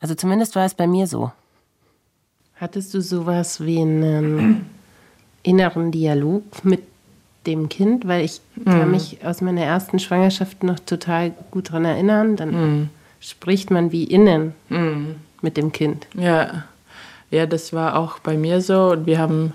Also 0.00 0.14
zumindest 0.14 0.56
war 0.56 0.64
es 0.64 0.74
bei 0.74 0.86
mir 0.86 1.06
so. 1.06 1.30
Hattest 2.56 2.94
du 2.94 3.00
sowas 3.00 3.60
wie 3.60 3.80
einen 3.80 4.66
inneren 5.42 5.92
Dialog 5.92 6.42
mit 6.64 6.82
dem 7.46 7.68
Kind? 7.68 8.08
Weil 8.08 8.24
ich 8.24 8.40
mhm. 8.56 8.64
kann 8.64 8.90
mich 8.90 9.24
aus 9.24 9.40
meiner 9.42 9.62
ersten 9.62 9.98
Schwangerschaft 9.98 10.62
noch 10.62 10.78
total 10.80 11.32
gut 11.50 11.68
daran 11.68 11.84
erinnern. 11.84 12.36
Dann 12.36 12.50
mhm. 12.50 12.90
spricht 13.20 13.70
man 13.70 13.92
wie 13.92 14.04
innen 14.04 14.54
mhm. 14.70 15.16
mit 15.42 15.58
dem 15.58 15.72
Kind. 15.72 16.06
Ja. 16.14 16.64
ja, 17.30 17.46
das 17.46 17.74
war 17.74 17.96
auch 17.96 18.18
bei 18.18 18.36
mir 18.36 18.62
so. 18.62 18.92
Und 18.92 19.06
wir 19.06 19.18
haben 19.18 19.52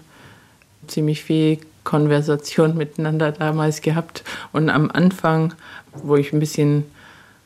ziemlich 0.87 1.23
viel 1.23 1.59
Konversation 1.83 2.77
miteinander 2.77 3.31
damals 3.31 3.81
gehabt. 3.81 4.23
Und 4.51 4.69
am 4.69 4.91
Anfang, 4.91 5.53
wo 5.93 6.15
ich 6.15 6.33
ein 6.33 6.39
bisschen 6.39 6.85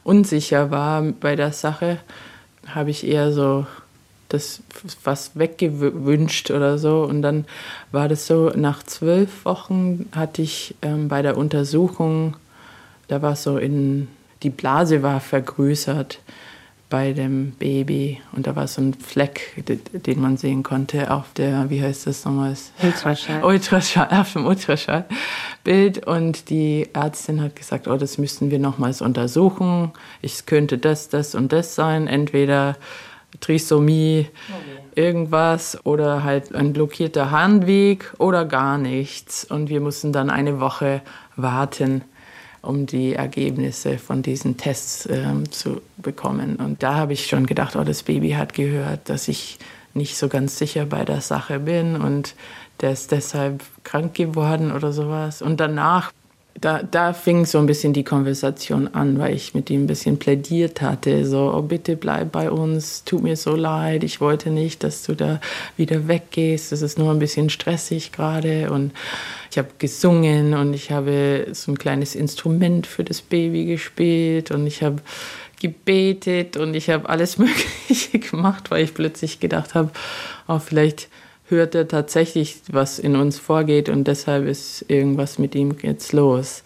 unsicher 0.04 0.72
war 0.72 1.01
bei 1.01 1.36
der 1.36 1.51
Sache, 1.51 2.00
habe 2.68 2.89
ich 2.89 3.06
eher 3.06 3.32
so 3.32 3.65
das 4.30 4.62
was 5.04 5.32
weggewünscht 5.36 6.51
oder 6.51 6.77
so. 6.77 7.04
Und 7.04 7.22
dann 7.22 7.46
war 7.92 8.08
das 8.08 8.27
so, 8.27 8.51
nach 8.56 8.84
zwölf 8.84 9.46
Wochen 9.46 10.10
hatte 10.13 10.42
ich 10.42 10.75
ähm, 10.82 11.08
bei 11.08 11.22
der 11.22 11.38
Untersuchung, 11.38 12.36
da 13.08 13.22
war 13.22 13.36
so 13.36 13.58
in, 13.58 14.08
die 14.44 14.50
Blase 14.50 15.04
war 15.04 15.20
vergrößert 15.20 16.20
bei 16.96 17.12
dem 17.12 17.52
Baby 17.60 18.22
und 18.32 18.48
da 18.48 18.56
war 18.56 18.70
so 18.70 18.80
ein 18.80 18.94
Fleck, 18.94 19.62
den 19.92 20.22
man 20.22 20.38
sehen 20.38 20.64
konnte 20.64 21.12
auf 21.12 21.25
der, 21.34 21.70
wie 21.70 21.82
heißt 21.82 22.08
das 22.08 22.24
nochmal? 22.24 22.56
Ultraschall. 22.82 23.44
Ultraschall, 23.44 24.08
auf 24.12 24.32
dem 24.32 24.46
Ultraschallbild 24.46 26.08
und 26.08 26.50
die 26.50 26.88
Ärztin 26.94 27.42
hat 27.42 27.58
gesagt, 27.58 27.90
oh, 27.90 27.98
das 27.98 28.18
müssten 28.18 28.50
wir 28.50 28.60
nochmals 28.60 29.02
untersuchen. 29.02 29.92
Ich 30.22 30.46
könnte 30.46 30.78
das, 30.78 31.10
das 31.10 31.36
und 31.36 31.52
das 31.52 31.75
sein, 31.75 32.08
entweder 32.08 32.78
Trisomie, 33.42 34.30
okay. 34.48 35.02
irgendwas 35.02 35.78
oder 35.86 36.24
halt 36.24 36.56
ein 36.56 36.72
blockierter 36.72 37.30
Harnweg 37.30 38.14
oder 38.20 38.46
gar 38.46 38.78
nichts 38.78 39.44
und 39.44 39.68
wir 39.68 39.82
mussten 39.82 40.14
dann 40.14 40.30
eine 40.30 40.62
Woche 40.62 41.02
warten 41.36 42.06
um 42.66 42.86
die 42.86 43.14
Ergebnisse 43.14 43.98
von 43.98 44.22
diesen 44.22 44.58
Tests 44.58 45.08
ähm, 45.12 45.52
zu 45.52 45.82
bekommen. 45.98 46.58
Und 46.58 46.84
da 46.84 46.96
habe 46.96 47.14
ich 47.14 47.28
schon 47.28 47.46
gedacht, 47.46 47.76
oh, 47.76 47.84
das 47.84 48.04
Baby 48.04 48.32
hat 48.32 48.54
gehört, 48.54 49.10
dass 49.10 49.28
ich 49.28 49.60
nicht 49.94 50.18
so 50.18 50.28
ganz 50.28 50.58
sicher 50.58 50.86
bei 50.86 51.06
der 51.06 51.22
Sache 51.22 51.60
bin 51.60 51.96
und 51.96 52.36
der 52.82 52.92
ist 52.92 53.12
deshalb 53.12 53.64
krank 53.84 54.14
geworden 54.14 54.72
oder 54.72 54.92
sowas. 54.92 55.42
Und 55.42 55.60
danach 55.60 56.12
da, 56.62 56.82
da 56.84 57.12
fing 57.12 57.46
so 57.46 57.58
ein 57.58 57.66
bisschen 57.66 57.92
die 57.92 58.06
Konversation 58.06 58.88
an, 58.94 59.20
weil 59.20 59.36
ich 59.36 59.54
mit 59.54 59.70
ihm 59.70 59.84
ein 59.84 59.88
bisschen 59.88 60.20
plädiert 60.20 60.82
hatte, 60.82 61.26
so, 61.26 61.54
oh 61.54 61.62
bitte 61.62 61.98
bleib 61.98 62.32
bei 62.32 62.50
uns, 62.50 63.04
tut 63.04 63.24
mir 63.24 63.36
so 63.36 63.56
leid, 63.56 64.06
ich 64.06 64.22
wollte 64.22 64.50
nicht, 64.50 64.84
dass 64.84 65.04
du 65.04 65.16
da 65.16 65.42
wieder 65.76 66.08
weggehst, 66.08 66.72
es 66.72 66.82
ist 66.82 66.98
nur 66.98 67.12
ein 67.12 67.20
bisschen 67.20 67.50
stressig 67.50 68.14
gerade. 68.14 68.72
Und 68.72 68.94
ich 69.52 69.58
habe 69.58 69.68
gesungen 69.80 70.54
und 70.54 70.74
ich 70.74 70.92
habe 70.92 71.48
so 71.52 71.74
ein 71.74 71.78
kleines 71.78 72.16
Instrument 72.16 72.88
für 72.88 73.04
das 73.04 73.22
Baby 73.22 73.66
gespielt 73.66 74.52
und 74.52 74.66
ich 74.66 74.82
habe 74.82 75.02
gebetet 75.60 76.56
und 76.56 76.74
ich 76.74 76.90
habe 76.90 77.10
alles 77.10 77.38
Mögliche 77.38 78.20
gemacht, 78.20 78.72
weil 78.72 78.86
ich 78.86 78.94
plötzlich 78.94 79.42
gedacht 79.42 79.76
habe, 79.76 79.92
oh, 80.48 80.60
vielleicht 80.60 81.10
hört 81.48 81.75
er 81.75 81.88
tatsächlich, 81.88 82.62
was 82.72 83.00
in 83.00 83.16
uns 83.16 83.40
vorgeht 83.40 83.90
und 83.90 84.06
deshalb 84.06 84.48
ist 84.48 84.86
irgendwas 84.88 85.40
mit 85.40 85.56
ihm 85.56 85.75
jetzt 85.82 86.14
los. 86.14 86.64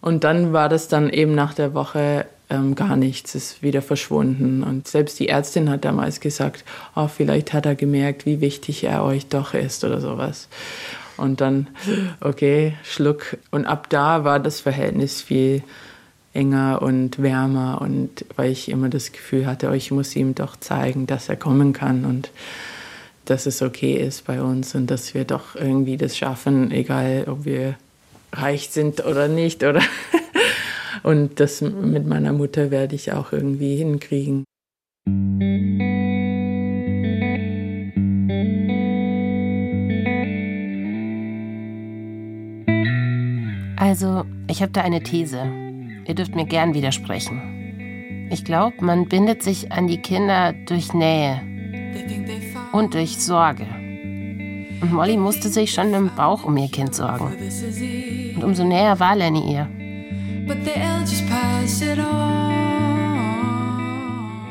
Und 0.00 0.24
dann 0.24 0.52
war 0.52 0.68
das 0.68 0.88
dann 0.88 1.10
eben 1.10 1.34
nach 1.34 1.54
der 1.54 1.74
Woche 1.74 2.26
ähm, 2.50 2.74
gar 2.74 2.96
nichts, 2.96 3.34
ist 3.34 3.62
wieder 3.62 3.82
verschwunden. 3.82 4.62
Und 4.62 4.88
selbst 4.88 5.18
die 5.18 5.28
Ärztin 5.28 5.68
hat 5.68 5.84
damals 5.84 6.20
gesagt, 6.20 6.64
oh, 6.94 7.08
vielleicht 7.08 7.52
hat 7.52 7.66
er 7.66 7.74
gemerkt, 7.74 8.24
wie 8.24 8.40
wichtig 8.40 8.84
er 8.84 9.04
euch 9.04 9.26
doch 9.26 9.54
ist 9.54 9.84
oder 9.84 10.00
sowas. 10.00 10.48
Und 11.16 11.40
dann, 11.40 11.66
okay, 12.20 12.74
Schluck. 12.84 13.36
Und 13.50 13.66
ab 13.66 13.90
da 13.90 14.24
war 14.24 14.40
das 14.40 14.60
Verhältnis 14.60 15.20
viel 15.20 15.62
enger 16.32 16.80
und 16.82 17.20
wärmer 17.20 17.80
und 17.80 18.24
weil 18.36 18.52
ich 18.52 18.68
immer 18.68 18.88
das 18.88 19.12
Gefühl 19.12 19.46
hatte, 19.46 19.70
oh, 19.70 19.72
ich 19.72 19.90
muss 19.90 20.14
ihm 20.14 20.34
doch 20.34 20.56
zeigen, 20.56 21.06
dass 21.06 21.28
er 21.28 21.36
kommen 21.36 21.72
kann 21.72 22.04
und 22.04 22.30
dass 23.28 23.44
es 23.44 23.60
okay 23.60 23.94
ist 23.94 24.24
bei 24.26 24.40
uns 24.40 24.74
und 24.74 24.90
dass 24.90 25.12
wir 25.12 25.24
doch 25.24 25.54
irgendwie 25.54 25.98
das 25.98 26.16
schaffen, 26.16 26.70
egal 26.70 27.26
ob 27.28 27.44
wir 27.44 27.76
reich 28.32 28.70
sind 28.70 29.04
oder 29.04 29.28
nicht. 29.28 29.62
Oder 29.64 29.82
und 31.02 31.38
das 31.38 31.60
mit 31.60 32.06
meiner 32.06 32.32
Mutter 32.32 32.70
werde 32.70 32.94
ich 32.94 33.12
auch 33.12 33.32
irgendwie 33.32 33.76
hinkriegen. 33.76 34.44
Also, 43.76 44.24
ich 44.48 44.62
habe 44.62 44.72
da 44.72 44.82
eine 44.82 45.02
These. 45.02 45.42
Ihr 46.06 46.14
dürft 46.14 46.34
mir 46.34 46.46
gern 46.46 46.72
widersprechen. 46.72 48.28
Ich 48.30 48.44
glaube, 48.44 48.76
man 48.80 49.06
bindet 49.08 49.42
sich 49.42 49.72
an 49.72 49.86
die 49.86 50.00
Kinder 50.00 50.54
durch 50.66 50.92
Nähe, 50.92 51.40
und 52.72 52.94
durch 52.94 53.18
Sorge. 53.18 53.66
Und 54.80 54.92
Molly 54.92 55.16
musste 55.16 55.48
sich 55.48 55.72
schon 55.72 55.92
im 55.92 56.10
Bauch 56.14 56.44
um 56.44 56.56
ihr 56.56 56.68
Kind 56.68 56.94
sorgen. 56.94 57.34
Und 58.36 58.44
umso 58.44 58.64
näher 58.64 58.98
war 59.00 59.16
Lenny 59.16 59.52
ihr. 59.52 59.68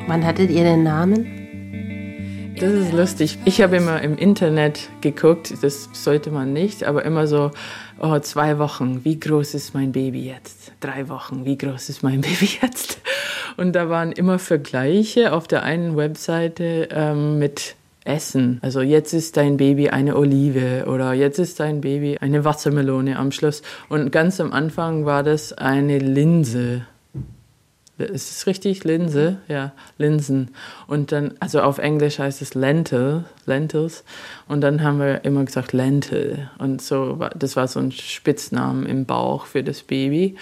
Wann 0.07 0.25
hattet 0.25 0.49
ihr 0.51 0.63
den 0.63 0.83
Namen? 0.83 1.37
Das 2.59 2.73
ist 2.73 2.91
lustig. 2.91 3.37
Ich 3.45 3.61
habe 3.61 3.77
immer 3.77 4.01
im 4.01 4.17
Internet 4.17 4.89
geguckt, 5.01 5.53
das 5.61 5.89
sollte 5.93 6.31
man 6.31 6.53
nicht, 6.53 6.83
aber 6.83 7.05
immer 7.05 7.27
so, 7.27 7.51
oh, 7.99 8.17
zwei 8.19 8.57
Wochen, 8.57 9.05
wie 9.05 9.19
groß 9.19 9.53
ist 9.53 9.75
mein 9.75 9.91
Baby 9.91 10.25
jetzt? 10.25 10.71
Drei 10.79 11.07
Wochen, 11.07 11.45
wie 11.45 11.57
groß 11.57 11.89
ist 11.89 12.01
mein 12.01 12.21
Baby 12.21 12.49
jetzt? 12.61 12.99
Und 13.57 13.73
da 13.73 13.89
waren 13.89 14.11
immer 14.11 14.39
Vergleiche 14.39 15.33
auf 15.33 15.47
der 15.47 15.63
einen 15.63 15.97
Webseite 15.97 16.89
ähm, 16.91 17.37
mit 17.37 17.76
Essen. 18.07 18.59
Also 18.61 18.81
jetzt 18.81 19.13
ist 19.13 19.37
dein 19.37 19.57
Baby 19.57 19.89
eine 19.89 20.15
Olive 20.15 20.85
oder 20.87 21.13
jetzt 21.13 21.39
ist 21.39 21.59
dein 21.59 21.81
Baby 21.81 22.17
eine 22.19 22.45
Wassermelone 22.45 23.17
am 23.17 23.31
Schluss. 23.31 23.61
Und 23.89 24.11
ganz 24.11 24.39
am 24.39 24.53
Anfang 24.53 25.05
war 25.05 25.23
das 25.23 25.53
eine 25.53 25.99
Linse. 25.99 26.85
Ist 27.97 28.31
es 28.31 28.47
richtig? 28.47 28.83
Linse? 28.83 29.37
Ja, 29.47 29.71
Linsen. 29.97 30.51
Und 30.85 31.11
dann, 31.11 31.33
also 31.39 31.61
auf 31.61 31.79
Englisch 31.79 32.19
heißt 32.19 32.43
es 32.43 32.53
Lentil, 32.53 33.25
Lentils. 33.47 34.03
Und 34.47 34.61
dann 34.61 34.83
haben 34.83 34.99
wir 34.99 35.25
immer 35.25 35.43
gesagt 35.43 35.73
Lentil. 35.73 36.49
Und 36.59 36.81
so, 36.81 37.19
das 37.35 37.55
war 37.55 37.67
so 37.67 37.79
ein 37.79 37.91
Spitznamen 37.91 38.85
im 38.85 39.05
Bauch 39.05 39.47
für 39.47 39.63
das 39.63 39.81
Baby. 39.81 40.35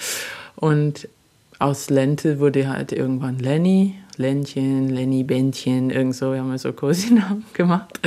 Und 0.57 1.07
aus 1.57 1.89
Lentil 1.89 2.39
wurde 2.39 2.67
halt 2.67 2.91
irgendwann 2.91 3.39
Lenny 3.39 3.95
Ländchen, 4.17 4.89
Lenny 4.89 5.23
Bändchen, 5.23 5.89
irgend 5.89 6.15
so, 6.15 6.31
wir 6.31 6.39
haben 6.39 6.51
wir 6.51 6.57
so 6.57 6.73
Cosi-Namen 6.73 7.45
gemacht. 7.53 7.99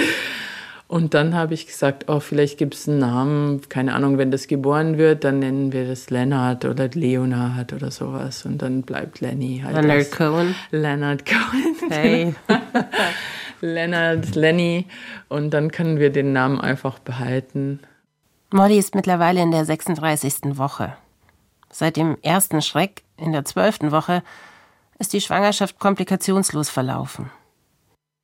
Und 0.89 1.13
dann 1.13 1.35
habe 1.35 1.53
ich 1.53 1.67
gesagt, 1.67 2.09
oh, 2.09 2.19
vielleicht 2.19 2.57
gibt 2.57 2.75
es 2.75 2.89
einen 2.89 3.01
Namen, 3.01 3.61
keine 3.69 3.95
Ahnung, 3.95 4.17
wenn 4.17 4.31
das 4.31 4.47
geboren 4.47 4.97
wird, 4.97 5.23
dann 5.23 5.39
nennen 5.39 5.71
wir 5.71 5.87
das 5.87 6.09
Lennart 6.09 6.65
oder 6.65 6.89
Leonard 6.89 7.75
oder 7.75 7.91
sowas. 7.91 8.47
Und 8.47 8.63
dann 8.63 8.83
bleibt 8.83 9.21
Lenny 9.21 9.61
halt. 9.63 9.77
Leonard 9.77 10.11
Cohen. 10.11 10.55
Leonard 10.71 11.25
Cohen. 11.27 11.77
Hey. 11.91 12.35
Leonard, 13.61 14.35
Lenny. 14.35 14.87
Und 15.29 15.51
dann 15.51 15.71
können 15.71 15.99
wir 15.99 16.11
den 16.11 16.33
Namen 16.33 16.59
einfach 16.59 16.99
behalten. 16.99 17.81
Molly 18.51 18.79
ist 18.79 18.95
mittlerweile 18.95 19.43
in 19.43 19.51
der 19.51 19.67
36. 19.67 20.57
Woche. 20.57 20.97
Seit 21.71 21.97
dem 21.97 22.17
ersten 22.23 22.63
Schreck 22.63 23.03
in 23.19 23.33
der 23.33 23.45
12. 23.45 23.91
Woche 23.91 24.23
ist 24.99 25.13
die 25.13 25.21
Schwangerschaft 25.21 25.79
komplikationslos 25.79 26.71
verlaufen. 26.71 27.31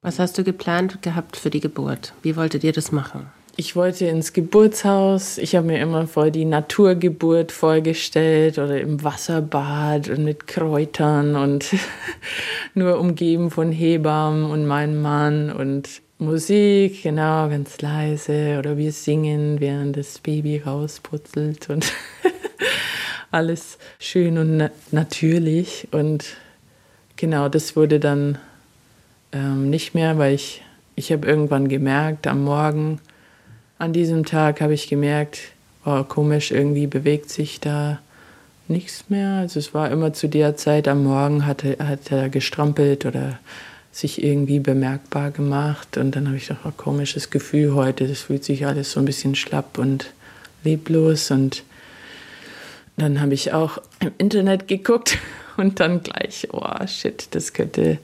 Was 0.02 0.18
hast 0.18 0.36
du 0.36 0.44
geplant 0.44 1.02
gehabt 1.02 1.36
für 1.36 1.50
die 1.50 1.60
Geburt? 1.60 2.12
Wie 2.22 2.36
wolltet 2.36 2.62
ihr 2.64 2.72
das 2.72 2.92
machen? 2.92 3.26
Ich 3.56 3.76
wollte 3.76 4.06
ins 4.06 4.32
Geburtshaus. 4.32 5.38
Ich 5.38 5.54
habe 5.54 5.68
mir 5.68 5.80
immer 5.80 6.08
voll 6.08 6.32
die 6.32 6.44
Naturgeburt 6.44 7.52
vorgestellt 7.52 8.58
oder 8.58 8.80
im 8.80 9.04
Wasserbad 9.04 10.08
und 10.08 10.24
mit 10.24 10.48
Kräutern 10.48 11.36
und 11.36 11.66
nur 12.74 12.98
umgeben 12.98 13.50
von 13.52 13.70
Hebammen 13.70 14.50
und 14.50 14.66
meinem 14.66 15.00
Mann 15.00 15.52
und 15.52 16.02
Musik, 16.18 17.02
genau, 17.02 17.48
ganz 17.48 17.80
leise 17.80 18.56
oder 18.58 18.76
wir 18.76 18.92
singen, 18.92 19.60
während 19.60 19.96
das 19.96 20.18
Baby 20.18 20.58
rausputzelt 20.58 21.70
und 21.70 21.92
alles 23.30 23.78
schön 23.98 24.38
und 24.38 24.56
na 24.56 24.70
natürlich. 24.90 25.88
Und 25.92 26.36
genau, 27.16 27.48
das 27.48 27.76
wurde 27.76 28.00
dann 28.00 28.38
ähm, 29.32 29.70
nicht 29.70 29.94
mehr, 29.94 30.18
weil 30.18 30.34
ich, 30.34 30.62
ich 30.94 31.12
habe 31.12 31.26
irgendwann 31.26 31.68
gemerkt, 31.68 32.26
am 32.26 32.44
Morgen, 32.44 33.00
an 33.78 33.92
diesem 33.92 34.24
Tag 34.24 34.60
habe 34.60 34.74
ich 34.74 34.88
gemerkt, 34.88 35.40
oh, 35.84 36.04
komisch, 36.04 36.50
irgendwie 36.50 36.86
bewegt 36.86 37.30
sich 37.30 37.60
da 37.60 37.98
nichts 38.68 39.04
mehr. 39.08 39.34
Also 39.34 39.58
es 39.58 39.74
war 39.74 39.90
immer 39.90 40.12
zu 40.12 40.28
der 40.28 40.56
Zeit 40.56 40.88
am 40.88 41.04
Morgen, 41.04 41.46
hat, 41.46 41.64
hat 41.64 42.10
er 42.10 42.28
gestrampelt 42.28 43.04
oder 43.04 43.38
sich 43.92 44.22
irgendwie 44.22 44.60
bemerkbar 44.60 45.30
gemacht. 45.30 45.96
Und 45.96 46.16
dann 46.16 46.26
habe 46.26 46.36
ich 46.36 46.48
gedacht, 46.48 46.64
oh, 46.64 46.72
komisches 46.76 47.30
Gefühl 47.30 47.74
heute, 47.74 48.08
das 48.08 48.22
fühlt 48.22 48.44
sich 48.44 48.66
alles 48.66 48.92
so 48.92 49.00
ein 49.00 49.06
bisschen 49.06 49.34
schlapp 49.34 49.78
und 49.78 50.12
leblos. 50.62 51.30
Und 51.30 51.62
dann 52.96 53.20
habe 53.20 53.34
ich 53.34 53.52
auch 53.52 53.78
im 54.00 54.12
Internet 54.18 54.68
geguckt 54.68 55.18
und 55.56 55.80
dann 55.80 56.02
gleich, 56.02 56.48
oh 56.52 56.86
shit, 56.86 57.28
das 57.32 57.52
könnte 57.52 57.98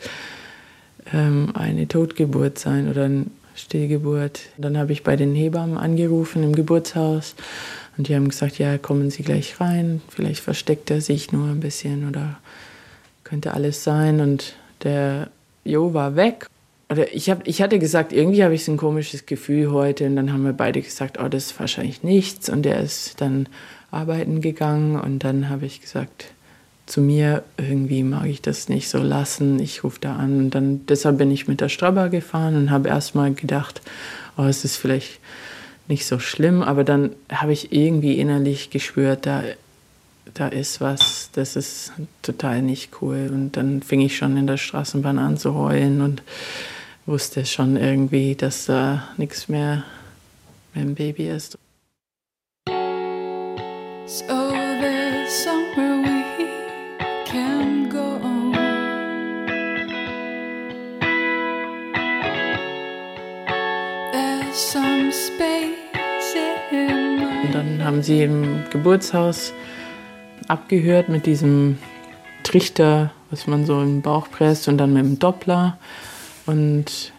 ähm, 1.13 1.51
eine 1.55 1.89
Totgeburt 1.89 2.59
sein 2.59 2.89
oder 2.89 3.05
ein 3.05 3.31
Stillgeburt. 3.55 4.41
Dann 4.59 4.79
habe 4.79 4.93
ich 4.93 5.03
bei 5.03 5.17
den 5.17 5.35
Hebammen 5.35 5.77
angerufen 5.77 6.43
im 6.43 6.55
Geburtshaus 6.55 7.35
und 7.97 8.09
die 8.09 8.15
haben 8.15 8.29
gesagt, 8.29 8.59
ja, 8.59 8.79
kommen 8.79 9.11
Sie 9.11 9.23
gleich 9.23 9.61
rein. 9.61 10.01
Vielleicht 10.09 10.41
versteckt 10.41 10.91
er 10.91 11.01
sich 11.01 11.33
nur 11.33 11.49
ein 11.49 11.61
bisschen 11.61 12.09
oder 12.09 12.39
könnte 13.25 13.53
alles 13.53 13.85
sein. 13.85 14.21
Und 14.21 14.55
der 14.83 15.29
Jo 15.65 15.93
war 15.93 16.17
weg. 16.17 16.47
Oder 16.91 17.13
ich, 17.15 17.31
hab, 17.31 17.47
ich 17.47 17.61
hatte 17.61 17.79
gesagt, 17.79 18.13
irgendwie 18.13 18.43
habe 18.43 18.55
ich 18.55 18.65
so 18.65 18.73
ein 18.73 18.79
komisches 18.79 19.27
Gefühl 19.27 19.71
heute. 19.71 20.07
Und 20.07 20.17
dann 20.17 20.33
haben 20.33 20.45
wir 20.45 20.53
beide 20.53 20.81
gesagt, 20.81 21.19
oh, 21.23 21.29
das 21.29 21.47
ist 21.47 21.61
wahrscheinlich 21.61 22.03
nichts. 22.03 22.49
Und 22.49 22.65
er 22.65 22.81
ist 22.81 23.21
dann 23.21 23.49
arbeiten 23.91 24.41
gegangen. 24.41 24.99
Und 24.99 25.23
dann 25.23 25.51
habe 25.51 25.67
ich 25.67 25.81
gesagt, 25.81 26.27
zu 26.91 27.01
mir, 27.01 27.45
irgendwie 27.57 28.03
mag 28.03 28.27
ich 28.27 28.43
das 28.43 28.69
nicht 28.69 28.89
so 28.89 28.99
lassen, 28.99 29.61
ich 29.61 29.85
rufe 29.85 30.01
da 30.01 30.17
an. 30.17 30.39
Und 30.39 30.51
dann, 30.51 30.87
deshalb 30.87 31.19
bin 31.19 31.31
ich 31.31 31.47
mit 31.47 31.61
der 31.61 31.69
Strabber 31.69 32.09
gefahren 32.09 32.57
und 32.57 32.71
habe 32.71 32.89
erstmal 32.89 33.33
gedacht, 33.33 33.81
oh, 34.37 34.43
es 34.43 34.65
ist 34.65 34.77
vielleicht 34.77 35.21
nicht 35.87 36.07
so 36.07 36.19
schlimm, 36.19 36.63
aber 36.63 36.83
dann 36.85 37.11
habe 37.31 37.53
ich 37.53 37.73
irgendwie 37.73 38.19
innerlich 38.19 38.71
gespürt, 38.71 39.27
da, 39.27 39.43
da 40.35 40.49
ist 40.49 40.81
was, 40.81 41.31
das 41.33 41.57
ist 41.57 41.93
total 42.23 42.63
nicht 42.63 43.01
cool. 43.01 43.31
Und 43.33 43.57
dann 43.57 43.83
fing 43.83 44.01
ich 44.01 44.17
schon 44.17 44.37
in 44.37 44.47
der 44.47 44.57
Straßenbahn 44.57 45.19
an 45.19 45.37
zu 45.37 45.55
heulen 45.55 46.01
und 46.01 46.23
wusste 47.07 47.47
schon 47.47 47.77
irgendwie, 47.77 48.35
dass 48.35 48.67
da 48.67 49.05
nichts 49.17 49.49
mehr 49.49 49.85
mit 50.75 50.85
dem 50.85 50.95
Baby 50.95 51.29
ist. 51.29 51.57
So 54.07 54.40
haben 67.91 68.05
sie 68.05 68.23
im 68.23 68.63
Geburtshaus 68.71 69.53
abgehört 70.47 71.09
mit 71.09 71.27
diesem 71.27 71.77
Trichter, 72.45 73.11
was 73.31 73.49
man 73.49 73.67
so 73.67 73.83
im 73.83 74.01
Bauch 74.01 74.31
presst 74.31 74.69
und 74.69 74.79
dann 74.79 74.93
mit 74.93 75.03
dem 75.03 75.19
Doppler. 75.19 75.77
Und 76.47 77.13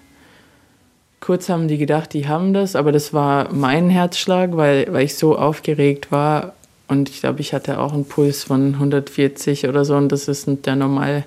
kurz 1.20 1.50
haben 1.50 1.68
die 1.68 1.78
gedacht, 1.78 2.14
die 2.14 2.30
haben 2.30 2.54
das, 2.54 2.78
aber 2.78 2.94
das 2.94 3.14
war 3.14 3.52
mein 3.52 3.90
Herzschlag, 3.90 4.56
weil, 4.56 4.88
weil 4.94 5.04
ich 5.04 5.16
so 5.16 5.38
aufgeregt 5.38 6.10
war. 6.10 6.54
Und 6.88 7.10
ich 7.10 7.20
glaube, 7.20 7.42
ich 7.42 7.54
hatte 7.54 7.78
auch 7.78 7.92
einen 7.92 8.06
Puls 8.06 8.46
von 8.46 8.76
140 8.76 9.68
oder 9.68 9.84
so. 9.84 9.98
Und 9.98 10.10
das 10.10 10.30
ist 10.30 10.48
der 10.66 10.78
normale 10.78 11.26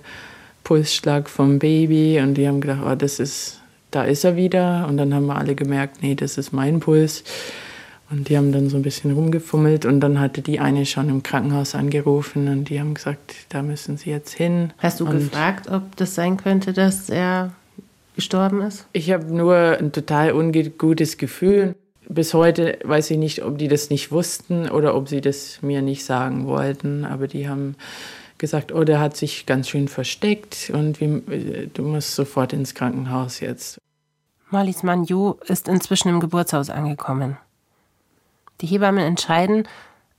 Pulsschlag 0.63 1.29
vom 1.29 1.59
Baby. 1.59 2.19
Und 2.19 2.37
die 2.37 2.49
haben 2.49 2.63
gedacht, 2.63 2.81
oh, 2.91 2.95
das 2.95 3.21
ist, 3.21 3.61
da 3.91 4.05
ist 4.05 4.25
er 4.25 4.37
wieder. 4.37 4.87
Und 4.89 4.97
dann 4.97 5.13
haben 5.13 5.27
wir 5.27 5.37
alle 5.37 5.55
gemerkt, 5.55 6.03
nee, 6.03 6.15
das 6.15 6.39
ist 6.39 6.55
mein 6.55 6.81
Puls. 6.81 7.25
Und 8.15 8.29
die 8.29 8.37
haben 8.37 8.53
dann 8.53 8.69
so 8.69 8.77
ein 8.77 8.83
bisschen 8.83 9.11
rumgefummelt 9.11 9.85
und 9.85 9.99
dann 9.99 10.21
hatte 10.21 10.41
die 10.41 10.61
eine 10.61 10.87
schon 10.87 11.09
im 11.09 11.25
Krankenhaus 11.25 11.75
angerufen 11.75 12.47
und 12.47 12.69
die 12.69 12.79
haben 12.79 12.95
gesagt, 12.95 13.35
da 13.49 13.61
müssen 13.61 13.97
sie 13.97 14.11
jetzt 14.11 14.33
hin. 14.33 14.73
Hast 14.79 15.01
du 15.01 15.05
und 15.05 15.19
gefragt, 15.19 15.69
ob 15.69 15.97
das 15.97 16.15
sein 16.15 16.37
könnte, 16.37 16.73
dass 16.73 17.11
er 17.11 17.51
gestorben 18.15 18.63
ist? 18.63 18.87
Ich 18.93 19.11
habe 19.11 19.25
nur 19.25 19.57
ein 19.57 19.91
total 19.91 20.33
ungutes 20.33 21.19
Gefühl. 21.19 21.75
Bis 22.09 22.35
heute 22.35 22.79
weiß 22.85 23.11
ich 23.11 23.19
nicht, 23.19 23.43
ob 23.43 23.59
die 23.59 23.67
das 23.67 23.91
nicht 23.91 24.13
wussten 24.13 24.71
oder 24.71 24.95
ob 24.95 25.09
sie 25.09 25.21
das 25.21 25.61
mir 25.61 25.83
nicht 25.83 26.05
sagen 26.05 26.47
wollten, 26.47 27.05
aber 27.05 27.27
die 27.27 27.49
haben 27.49 27.75
gesagt, 28.39 28.71
oh, 28.71 28.85
der 28.85 29.01
hat 29.01 29.17
sich 29.17 29.45
ganz 29.45 29.69
schön 29.69 29.89
versteckt 29.89 30.71
und 30.73 31.01
wie, 31.01 31.69
du 31.75 31.83
musst 31.83 32.15
sofort 32.15 32.53
ins 32.53 32.77
Krankenhaus 32.77 33.41
jetzt. 33.41 33.79
Mollys 34.51 34.85
Mann 34.85 35.03
Jo 35.03 35.37
ist 35.49 35.67
inzwischen 35.67 36.11
im 36.11 36.21
Geburtshaus 36.21 36.71
angekommen. 36.71 37.39
Die 38.61 38.67
Hebammen 38.67 39.05
entscheiden, 39.05 39.67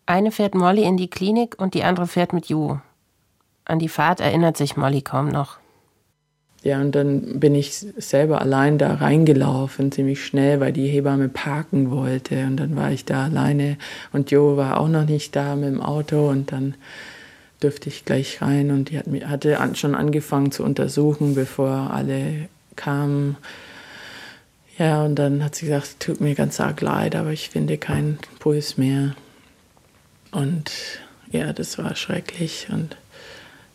eine 0.06 0.32
fährt 0.32 0.56
Molly 0.56 0.84
in 0.84 0.98
die 0.98 1.10
Klinik 1.10 1.56
und 1.60 1.74
die 1.74 1.84
andere 1.84 2.08
fährt 2.08 2.34
mit 2.34 2.48
Jo. 2.48 2.80
An 3.66 3.80
die 3.80 3.90
Fahrt 3.90 4.20
erinnert 4.20 4.58
sich 4.58 4.78
Molly 4.78 5.02
kaum 5.02 5.30
noch. 5.30 5.58
Ja, 6.66 6.82
und 6.82 6.94
dann 6.96 7.40
bin 7.40 7.54
ich 7.54 7.74
selber 7.74 8.42
allein 8.42 8.80
da 8.80 8.96
reingelaufen, 8.96 9.92
ziemlich 9.92 10.26
schnell, 10.26 10.60
weil 10.60 10.74
die 10.74 10.88
Hebamme 10.88 11.30
parken 11.30 11.92
wollte. 11.92 12.44
Und 12.46 12.58
dann 12.58 12.76
war 12.76 12.92
ich 12.92 13.06
da 13.06 13.26
alleine 13.26 13.78
und 14.12 14.32
Jo 14.32 14.58
war 14.58 14.80
auch 14.80 14.88
noch 14.88 15.06
nicht 15.06 15.36
da 15.36 15.56
mit 15.56 15.70
dem 15.70 15.82
Auto 15.82 16.28
und 16.28 16.52
dann 16.52 16.74
dürfte 17.62 17.90
ich 17.90 18.04
gleich 18.04 18.42
rein 18.42 18.72
und 18.72 18.90
die 18.90 18.98
hat, 18.98 19.06
hatte 19.30 19.76
schon 19.76 19.94
angefangen 19.94 20.52
zu 20.52 20.64
untersuchen, 20.64 21.36
bevor 21.36 21.92
alle 21.94 22.50
kamen. 22.76 23.38
Ja, 24.78 25.04
und 25.04 25.16
dann 25.16 25.44
hat 25.44 25.56
sie 25.56 25.68
gesagt, 25.68 26.00
tut 26.00 26.20
mir 26.20 26.36
ganz 26.36 26.60
arg 26.60 26.82
leid, 26.82 27.16
aber 27.16 27.32
ich 27.32 27.50
finde 27.50 27.78
keinen 27.78 28.20
Puls 28.40 28.78
mehr. 28.78 29.16
Und 30.32 30.72
ja, 31.32 31.54
das 31.54 31.78
war 31.78 31.96
schrecklich. 31.96 32.68
Und 32.70 32.98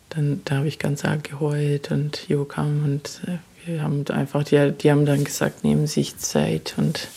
dann 0.09 0.41
da 0.45 0.57
habe 0.57 0.67
ich 0.67 0.77
ganz 0.77 1.03
arg 1.03 1.23
geheult 1.23 1.91
und 1.91 2.27
Jo 2.27 2.45
kam 2.45 2.83
und 2.83 3.21
äh, 3.27 3.37
wir 3.65 3.81
haben 3.81 4.05
einfach, 4.07 4.43
die, 4.43 4.71
die 4.71 4.91
haben 4.91 5.05
dann 5.05 5.23
gesagt, 5.23 5.63
nehmen 5.63 5.87
sich 5.87 6.17
Zeit 6.17 6.75
und 6.77 7.07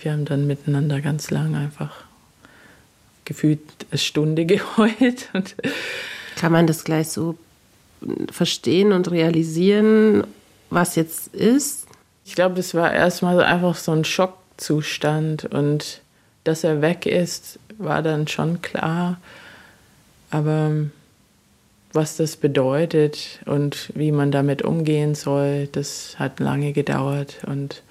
wir 0.00 0.12
haben 0.12 0.24
dann 0.24 0.46
miteinander 0.46 1.00
ganz 1.00 1.30
lang 1.30 1.54
einfach 1.54 2.04
gefühlt 3.24 3.60
eine 3.90 3.98
Stunde 3.98 4.44
geheult. 4.46 5.30
Und 5.32 5.56
Kann 6.36 6.52
man 6.52 6.66
das 6.66 6.84
gleich 6.84 7.08
so 7.08 7.36
verstehen 8.30 8.92
und 8.92 9.10
realisieren, 9.10 10.24
was 10.70 10.96
jetzt 10.96 11.34
ist? 11.34 11.83
Ich 12.24 12.34
glaube, 12.34 12.54
das 12.54 12.74
war 12.74 12.92
erstmal 12.92 13.42
einfach 13.42 13.76
so 13.76 13.92
ein 13.92 14.04
Schockzustand 14.04 15.44
und 15.46 16.00
dass 16.44 16.64
er 16.64 16.82
weg 16.82 17.06
ist, 17.06 17.58
war 17.78 18.02
dann 18.02 18.28
schon 18.28 18.62
klar. 18.62 19.18
Aber 20.30 20.72
was 21.92 22.16
das 22.16 22.36
bedeutet 22.36 23.40
und 23.46 23.92
wie 23.94 24.10
man 24.10 24.32
damit 24.32 24.62
umgehen 24.62 25.14
soll, 25.14 25.68
das 25.68 26.18
hat 26.18 26.40
lange 26.40 26.72
gedauert 26.72 27.42
und 27.46 27.82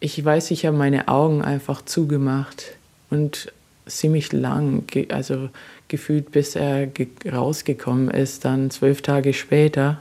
ich 0.00 0.22
weiß, 0.24 0.50
ich 0.50 0.64
habe 0.64 0.76
meine 0.76 1.08
Augen 1.08 1.42
einfach 1.42 1.84
zugemacht 1.84 2.72
und 3.10 3.52
ziemlich 3.86 4.32
lang, 4.32 4.84
also 5.10 5.50
gefühlt 5.88 6.32
bis 6.32 6.56
er 6.56 6.88
rausgekommen 7.30 8.10
ist, 8.10 8.44
dann 8.44 8.70
zwölf 8.70 9.02
Tage 9.02 9.34
später 9.34 10.00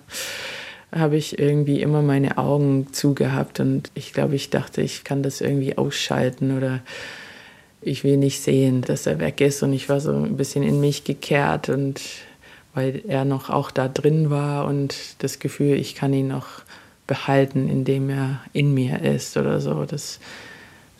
habe 0.91 1.17
ich 1.17 1.38
irgendwie 1.38 1.82
immer 1.82 2.02
meine 2.02 2.38
Augen 2.38 2.88
zugehabt 2.91 3.60
und 3.60 3.91
ich 3.93 4.13
glaube, 4.13 4.36
ich 4.36 4.49
dachte, 4.49 4.82
ich 4.82 5.04
kann 5.04 5.23
das 5.23 5.41
irgendwie 5.41 5.78
ausschalten 5.78 6.58
oder 6.58 6.82
ich 7.82 8.04
will 8.04 8.17
nicht 8.17 8.41
sehen, 8.41 8.82
dass 8.82 9.06
er 9.06 9.19
weg 9.19 9.39
ist 9.41 9.63
und 9.63 9.73
ich 9.73 9.88
war 9.88 9.99
so 9.99 10.12
ein 10.12 10.38
bisschen 10.38 10.63
in 10.63 10.80
mich 10.80 11.04
gekehrt 11.04 11.69
und 11.69 12.02
weil 12.73 13.02
er 13.08 13.25
noch 13.25 13.49
auch 13.49 13.71
da 13.71 13.88
drin 13.88 14.30
war 14.30 14.65
und 14.65 14.95
das 15.19 15.39
Gefühl, 15.39 15.78
ich 15.78 15.95
kann 15.95 16.13
ihn 16.13 16.28
noch 16.28 16.63
behalten, 17.08 17.69
indem 17.69 18.10
er 18.10 18.41
in 18.54 18.73
mir 18.73 19.02
ist 19.02 19.38
oder 19.38 19.60
so. 19.60 19.86
Das, 19.86 20.19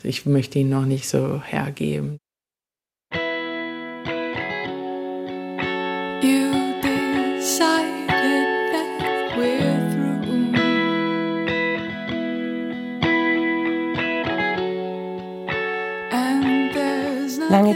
ich 0.04 0.26
möchte 0.26 0.60
ihn 0.60 0.70
noch 0.70 0.86
nicht 0.86 1.08
so 1.08 1.42
hergeben. 1.44 2.18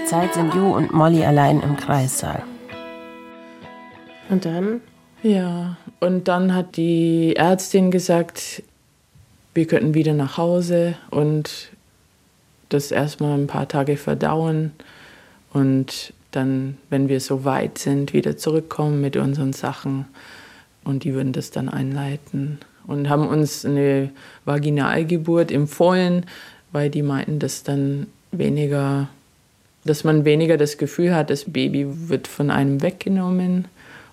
Zeit 0.06 0.34
sind 0.34 0.54
Jo 0.54 0.76
und 0.76 0.92
Molly 0.92 1.24
allein 1.24 1.62
im 1.62 1.78
Kreissaal. 1.78 2.44
Und 4.30 4.46
dann? 4.46 4.82
Ja, 5.22 5.78
und 6.00 6.28
dann 6.28 6.54
hat 6.54 6.76
die 6.76 7.36
Ärztin 7.36 7.90
gesagt, 7.90 8.64
wir 9.54 9.66
könnten 9.66 9.94
wieder 9.94 10.14
nach 10.14 10.38
Hause 10.38 10.96
und 11.10 11.70
das 12.70 12.92
erstmal 12.92 13.38
ein 13.38 13.48
paar 13.48 13.68
Tage 13.68 13.96
verdauen 13.96 14.74
und 15.54 16.14
dann, 16.32 16.78
wenn 16.90 17.08
wir 17.08 17.20
so 17.20 17.46
weit 17.46 17.78
sind, 17.78 18.14
wieder 18.14 18.36
zurückkommen 18.36 19.00
mit 19.00 19.16
unseren 19.16 19.54
Sachen 19.54 20.06
und 20.84 21.04
die 21.06 21.14
würden 21.14 21.32
das 21.32 21.52
dann 21.52 21.70
einleiten 21.70 22.60
und 22.88 23.08
haben 23.08 23.28
uns 23.28 23.66
eine 23.66 24.10
Vaginalgeburt 24.44 25.52
empfohlen, 25.52 26.26
weil 26.72 26.90
die 26.90 27.04
meinten, 27.04 27.40
dass 27.40 27.64
dann 27.64 28.08
weniger 28.32 29.08
dass 29.86 30.04
man 30.04 30.26
weniger 30.26 30.58
das 30.58 30.78
Gefühl 30.78 31.14
hat, 31.14 31.30
das 31.30 31.46
Baby 31.46 31.86
wird 32.10 32.28
von 32.28 32.52
einem 32.52 32.82
weggenommen 32.82 33.66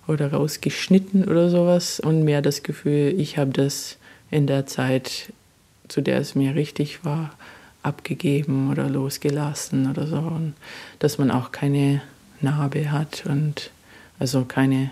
oder 0.07 0.33
rausgeschnitten 0.33 1.25
oder 1.25 1.49
sowas 1.49 1.99
und 1.99 2.23
mehr 2.23 2.41
das 2.41 2.63
Gefühl, 2.63 3.13
ich 3.17 3.37
habe 3.37 3.51
das 3.51 3.97
in 4.29 4.47
der 4.47 4.65
Zeit, 4.65 5.31
zu 5.87 6.01
der 6.01 6.19
es 6.19 6.35
mir 6.35 6.55
richtig 6.55 7.05
war, 7.05 7.33
abgegeben 7.83 8.71
oder 8.71 8.89
losgelassen 8.89 9.89
oder 9.89 10.07
so. 10.07 10.17
Und 10.17 10.53
dass 10.99 11.17
man 11.17 11.31
auch 11.31 11.51
keine 11.51 12.01
Narbe 12.41 12.91
hat 12.91 13.23
und 13.25 13.71
also 14.19 14.45
keine 14.45 14.91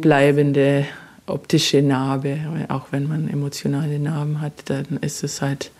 bleibende 0.00 0.86
optische 1.26 1.82
Narbe, 1.82 2.38
auch 2.68 2.86
wenn 2.92 3.08
man 3.08 3.28
emotionale 3.28 3.98
Narben 3.98 4.40
hat, 4.40 4.52
dann 4.66 4.98
ist 5.00 5.24
es 5.24 5.42
halt 5.42 5.70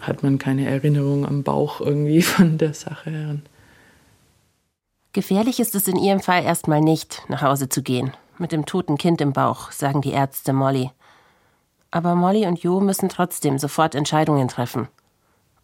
hat 0.00 0.22
man 0.22 0.38
keine 0.38 0.66
Erinnerung 0.66 1.26
am 1.26 1.42
Bauch 1.42 1.80
irgendwie 1.80 2.22
von 2.22 2.58
der 2.58 2.74
Sache. 2.74 3.40
Gefährlich 5.12 5.60
ist 5.60 5.74
es 5.74 5.88
in 5.88 5.96
ihrem 5.96 6.20
Fall 6.20 6.44
erstmal 6.44 6.80
nicht, 6.80 7.22
nach 7.28 7.42
Hause 7.42 7.68
zu 7.68 7.82
gehen. 7.82 8.12
Mit 8.38 8.52
dem 8.52 8.66
toten 8.66 8.98
Kind 8.98 9.20
im 9.20 9.32
Bauch, 9.32 9.72
sagen 9.72 10.02
die 10.02 10.10
Ärzte 10.10 10.52
Molly. 10.52 10.90
Aber 11.90 12.14
Molly 12.14 12.46
und 12.46 12.62
Jo 12.62 12.80
müssen 12.80 13.08
trotzdem 13.08 13.58
sofort 13.58 13.94
Entscheidungen 13.94 14.48
treffen. 14.48 14.88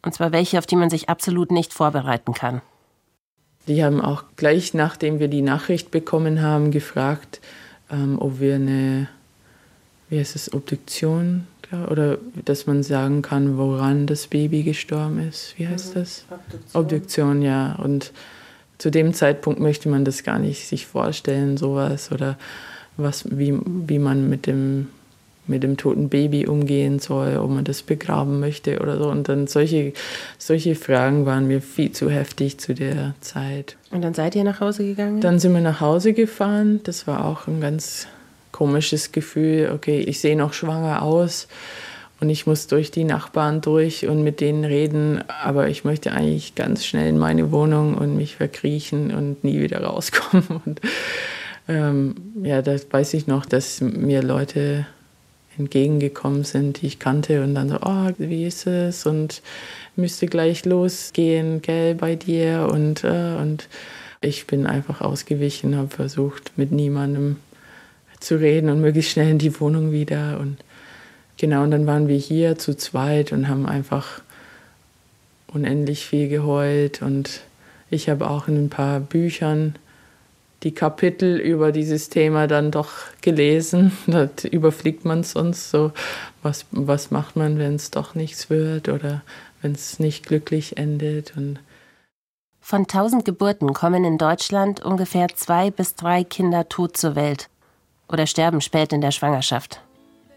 Und 0.03 0.15
zwar 0.15 0.33
welche, 0.33 0.59
auf 0.59 0.67
die 0.67 0.77
man 0.77 0.89
sich 0.89 1.09
absolut 1.09 1.51
nicht 1.51 1.75
vorbereiten 1.75 2.33
kann. 2.33 2.63
Die 3.69 3.85
haben 3.85 4.01
auch 4.01 4.25
gleich 4.37 4.75
nachdem 4.75 5.21
wir 5.21 5.29
die 5.29 5.43
Nachricht 5.43 5.91
bekommen 5.91 6.41
haben, 6.41 6.71
gefragt, 6.71 7.41
ähm, 7.91 8.19
ob 8.19 8.41
wir 8.41 8.55
eine, 8.55 9.09
wie 10.09 10.19
heißt 10.19 10.35
es, 10.35 10.53
Obduktion 10.53 11.47
oder 11.91 12.19
dass 12.45 12.67
man 12.67 12.83
sagen 12.83 13.23
kann, 13.23 13.57
woran 13.57 14.07
das 14.07 14.27
Baby 14.27 14.63
gestorben 14.63 15.27
ist. 15.29 15.55
Wie 15.59 15.67
heißt 15.67 15.95
mhm. 15.95 16.01
das? 16.01 16.25
Obduktion. 16.31 16.83
Obduktion, 16.83 17.43
ja. 17.43 17.75
Und 17.77 18.13
zu 18.79 18.91
dem 18.91 19.15
Zeitpunkt 19.15 19.61
möchte 19.61 19.89
man 19.89 20.05
das 20.05 20.23
gar 20.23 20.39
nicht 20.39 20.67
sich 20.67 20.87
vorstellen, 20.87 21.57
sowas 21.57 22.11
oder 22.11 22.37
was, 22.97 23.25
wie, 23.31 23.57
wie 23.65 23.99
man 23.99 24.29
mit 24.29 24.47
dem, 24.47 24.89
mit 25.47 25.63
dem 25.63 25.77
toten 25.77 26.09
Baby 26.09 26.47
umgehen 26.47 26.99
soll, 26.99 27.37
ob 27.37 27.51
man 27.51 27.65
das 27.65 27.83
begraben 27.83 28.41
möchte 28.41 28.81
oder 28.81 28.99
so. 28.99 29.09
Und 29.09 29.29
dann 29.29 29.47
solche, 29.47 29.93
solche 30.39 30.75
Fragen 30.75 31.27
waren 31.27 31.47
mir 31.47 31.61
viel 31.61 31.93
zu 31.93 32.11
heftig 32.11 32.59
zu 32.59 32.75
der 32.75 33.15
Zeit. 33.21 33.77
Und 33.91 34.03
dann 34.03 34.15
seid 34.15 34.35
ihr 34.35 34.45
nach 34.45 34.61
Hause 34.61 34.85
gegangen? 34.85 35.21
Dann 35.21 35.39
sind 35.39 35.53
wir 35.53 35.61
nach 35.61 35.81
Hause 35.81 36.13
gefahren. 36.13 36.81
Das 36.85 37.07
war 37.07 37.25
auch 37.25 37.47
ein 37.47 37.61
ganz 37.61 38.07
komisches 38.53 39.13
Gefühl, 39.13 39.73
okay, 39.75 40.01
ich 40.01 40.21
sehe 40.21 40.37
noch 40.37 40.53
schwanger 40.53 41.03
aus 41.03 41.49
und 42.21 42.31
ich 42.31 42.47
muss 42.47 42.69
durch 42.69 42.93
die 42.93 43.03
Nachbarn 43.03 43.61
durch 43.61 44.07
und 44.07 44.23
mit 44.23 44.41
denen 44.41 44.65
reden, 44.65 45.25
aber 45.43 45.69
ich 45.69 45.85
möchte 45.85 46.13
eigentlich 46.13 46.55
ganz 46.55 46.87
schnell 46.87 47.09
in 47.09 47.19
meine 47.19 47.51
Wohnung 47.51 47.95
und 47.95 48.17
mich 48.17 48.37
verkriechen 48.37 49.13
und 49.13 49.43
nie 49.43 49.61
wieder 49.61 49.83
rauskommen. 49.83 50.45
Und 50.65 50.81
ähm, 51.69 52.15
ja, 52.43 52.61
da 52.61 52.77
weiß 52.91 53.15
ich 53.15 53.27
noch, 53.27 53.47
dass 53.47 53.81
mir 53.81 54.23
Leute 54.23 54.87
entgegengekommen 55.59 56.45
sind, 56.45 56.81
die 56.81 56.87
ich 56.87 56.99
kannte 56.99 57.43
und 57.43 57.55
dann 57.55 57.69
so, 57.69 57.79
oh, 57.83 58.11
wie 58.19 58.47
ist 58.47 58.67
es 58.67 59.07
und 59.07 59.43
müsste 59.97 60.27
gleich 60.27 60.65
losgehen, 60.65 61.63
gell, 61.63 61.95
bei 61.95 62.17
dir 62.17 62.69
und, 62.73 63.05
äh, 63.05 63.37
und 63.41 63.69
ich 64.21 64.47
bin 64.47 64.67
einfach 64.67 65.01
ausgewichen, 65.01 65.77
habe 65.77 65.89
versucht, 65.89 66.53
mit 66.57 66.73
niemandem 66.73 67.37
zu 68.23 68.37
reden 68.37 68.71
und 68.71 68.81
möglichst 68.81 69.13
schnell 69.13 69.31
in 69.31 69.39
die 69.39 69.59
Wohnung 69.61 69.93
wieder. 69.93 70.39
Und 70.41 70.59
genau, 71.37 71.63
und 71.63 71.71
dann 71.71 71.87
waren 71.87 72.09
wir 72.09 72.17
hier 72.17 72.59
zu 72.59 72.77
zweit 72.77 73.33
und 73.33 73.49
haben 73.49 73.67
einfach 73.67 74.23
unendlich 75.49 76.07
viel 76.07 76.29
geheult. 76.29 77.03
Und 77.03 77.41
ich 77.91 78.09
habe 78.09 78.29
auch 78.29 78.49
in 78.49 78.57
ein 78.57 78.71
paar 78.71 79.01
Büchern 79.01 79.77
die 80.63 80.75
Kapitel 80.75 81.39
über 81.39 81.73
dieses 81.73 82.09
Thema 82.09 82.47
dann 82.47 82.71
doch 82.71 82.91
gelesen. 83.21 83.93
Da 84.07 84.29
überfliegt 84.51 85.05
man 85.05 85.25
sonst 85.25 85.71
so. 85.71 85.93
Was, 86.43 86.67
was 86.71 87.11
macht 87.11 87.37
man, 87.37 87.59
wenn 87.59 87.75
es 87.75 87.91
doch 87.91 88.15
nichts 88.15 88.51
wird 88.51 88.89
oder 88.89 89.23
wenn 89.61 89.73
es 89.73 89.99
nicht 89.99 90.27
glücklich 90.27 90.77
endet? 90.77 91.37
Und 91.37 91.59
von 92.61 92.83
1000 92.83 93.25
Geburten 93.25 93.73
kommen 93.73 94.05
in 94.05 94.19
Deutschland 94.19 94.81
ungefähr 94.81 95.29
zwei 95.35 95.71
bis 95.71 95.97
drei 95.97 96.23
Kinder 96.25 96.69
tot 96.69 96.97
zur 96.97 97.17
Welt 97.17 97.49
oder 98.13 98.27
sterben 98.27 98.61
spät 98.61 98.93
in 98.93 99.01
der 99.01 99.11
Schwangerschaft. 99.11 99.81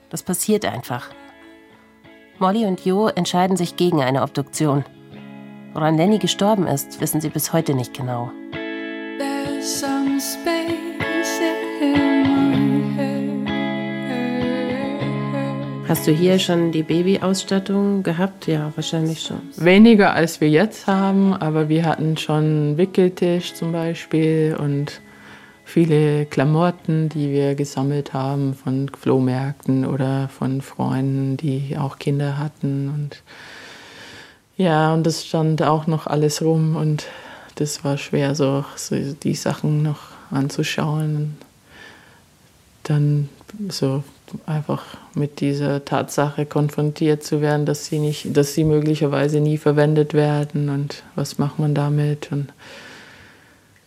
Das 0.09 0.23
passiert 0.23 0.65
einfach. 0.65 1.09
Molly 2.39 2.65
und 2.65 2.85
Jo 2.85 3.07
entscheiden 3.07 3.57
sich 3.57 3.75
gegen 3.75 4.01
eine 4.01 4.21
Obduktion. 4.21 4.85
Woran 5.73 5.97
Lenny 5.97 6.19
gestorben 6.19 6.67
ist, 6.67 7.01
wissen 7.01 7.21
sie 7.21 7.29
bis 7.29 7.51
heute 7.51 7.73
nicht 7.73 7.93
genau. 7.93 8.31
Hast 15.87 16.07
du 16.07 16.11
hier 16.11 16.39
schon 16.39 16.71
die 16.71 16.83
Babyausstattung 16.83 18.03
gehabt? 18.03 18.47
Ja, 18.47 18.71
wahrscheinlich 18.75 19.21
schon. 19.21 19.41
Weniger 19.55 20.13
als 20.13 20.41
wir 20.41 20.49
jetzt 20.49 20.87
haben, 20.87 21.33
aber 21.33 21.69
wir 21.69 21.85
hatten 21.85 22.17
schon 22.17 22.35
einen 22.35 22.77
Wickeltisch 22.77 23.53
zum 23.53 23.71
Beispiel 23.71 24.57
und 24.59 25.01
viele 25.65 26.25
Klamotten, 26.25 27.09
die 27.09 27.31
wir 27.31 27.55
gesammelt 27.55 28.13
haben 28.13 28.53
von 28.53 28.89
Flohmärkten 28.89 29.85
oder 29.85 30.29
von 30.29 30.61
Freunden, 30.61 31.35
die 31.35 31.75
auch 31.77 31.99
Kinder 31.99 32.37
hatten. 32.37 32.89
Und 32.89 33.23
ja, 34.55 34.93
und 34.93 35.03
das 35.05 35.25
stand 35.25 35.61
auch 35.63 35.87
noch 35.87 36.07
alles 36.07 36.41
rum 36.41 36.75
und 36.75 37.07
das 37.55 37.83
war 37.83 37.97
schwer, 37.97 38.35
so, 38.35 38.63
so 38.75 38.95
die 38.95 39.35
Sachen 39.35 39.81
noch 39.81 39.99
anzuschauen. 40.31 41.37
Dann 42.83 43.29
so 43.69 44.03
einfach 44.45 44.83
mit 45.13 45.39
dieser 45.39 45.83
Tatsache 45.85 46.45
konfrontiert 46.45 47.23
zu 47.23 47.41
werden, 47.41 47.65
dass 47.65 47.85
sie 47.85 47.99
nicht, 47.99 48.35
dass 48.37 48.53
sie 48.53 48.63
möglicherweise 48.63 49.39
nie 49.39 49.57
verwendet 49.57 50.13
werden 50.13 50.69
und 50.69 51.03
was 51.15 51.37
macht 51.37 51.59
man 51.59 51.73
damit 51.73 52.31
und 52.31 52.51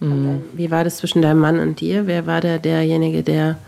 Mhm. 0.00 0.42
Wie 0.52 0.70
war 0.70 0.84
das 0.84 0.98
zwischen 0.98 1.22
deinem 1.22 1.40
Mann 1.40 1.58
und 1.58 1.80
dir? 1.80 2.06
Wer 2.06 2.26
war 2.26 2.40
da 2.40 2.58
derjenige, 2.58 3.22
der 3.22 3.58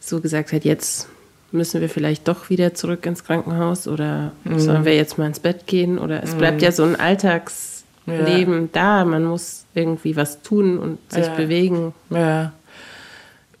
so 0.00 0.20
gesagt 0.20 0.52
hat, 0.52 0.64
jetzt 0.64 1.08
müssen 1.52 1.80
wir 1.80 1.88
vielleicht 1.88 2.26
doch 2.28 2.50
wieder 2.50 2.74
zurück 2.74 3.06
ins 3.06 3.24
Krankenhaus 3.24 3.86
oder 3.86 4.32
mhm. 4.42 4.58
sollen 4.58 4.84
wir 4.84 4.96
jetzt 4.96 5.18
mal 5.18 5.26
ins 5.26 5.40
Bett 5.40 5.66
gehen? 5.66 5.98
Oder 5.98 6.22
es 6.22 6.34
bleibt 6.34 6.58
mhm. 6.58 6.64
ja 6.64 6.72
so 6.72 6.82
ein 6.82 6.96
Alltagsleben 6.98 8.62
ja. 8.62 8.68
da. 8.72 9.04
Man 9.04 9.24
muss 9.24 9.64
irgendwie 9.74 10.16
was 10.16 10.42
tun 10.42 10.78
und 10.78 10.98
sich 11.10 11.26
ja. 11.26 11.34
bewegen. 11.34 11.94
Ja. 12.10 12.52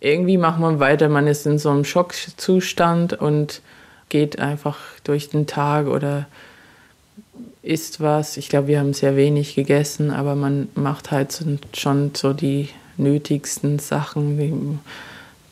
Irgendwie 0.00 0.36
macht 0.36 0.60
man 0.60 0.80
weiter. 0.80 1.08
Man 1.08 1.26
ist 1.28 1.46
in 1.46 1.58
so 1.58 1.70
einem 1.70 1.84
Schockzustand 1.84 3.14
und 3.14 3.62
geht 4.08 4.38
einfach 4.38 4.78
durch 5.04 5.30
den 5.30 5.46
Tag 5.46 5.86
oder 5.86 6.26
isst 7.64 8.00
was. 8.00 8.36
Ich 8.36 8.48
glaube, 8.48 8.68
wir 8.68 8.78
haben 8.78 8.92
sehr 8.92 9.16
wenig 9.16 9.54
gegessen, 9.54 10.10
aber 10.10 10.34
man 10.34 10.68
macht 10.74 11.10
halt 11.10 11.42
schon 11.74 12.10
so 12.14 12.32
die 12.32 12.68
nötigsten 12.96 13.78
Sachen, 13.78 14.38
wie, 14.38 14.52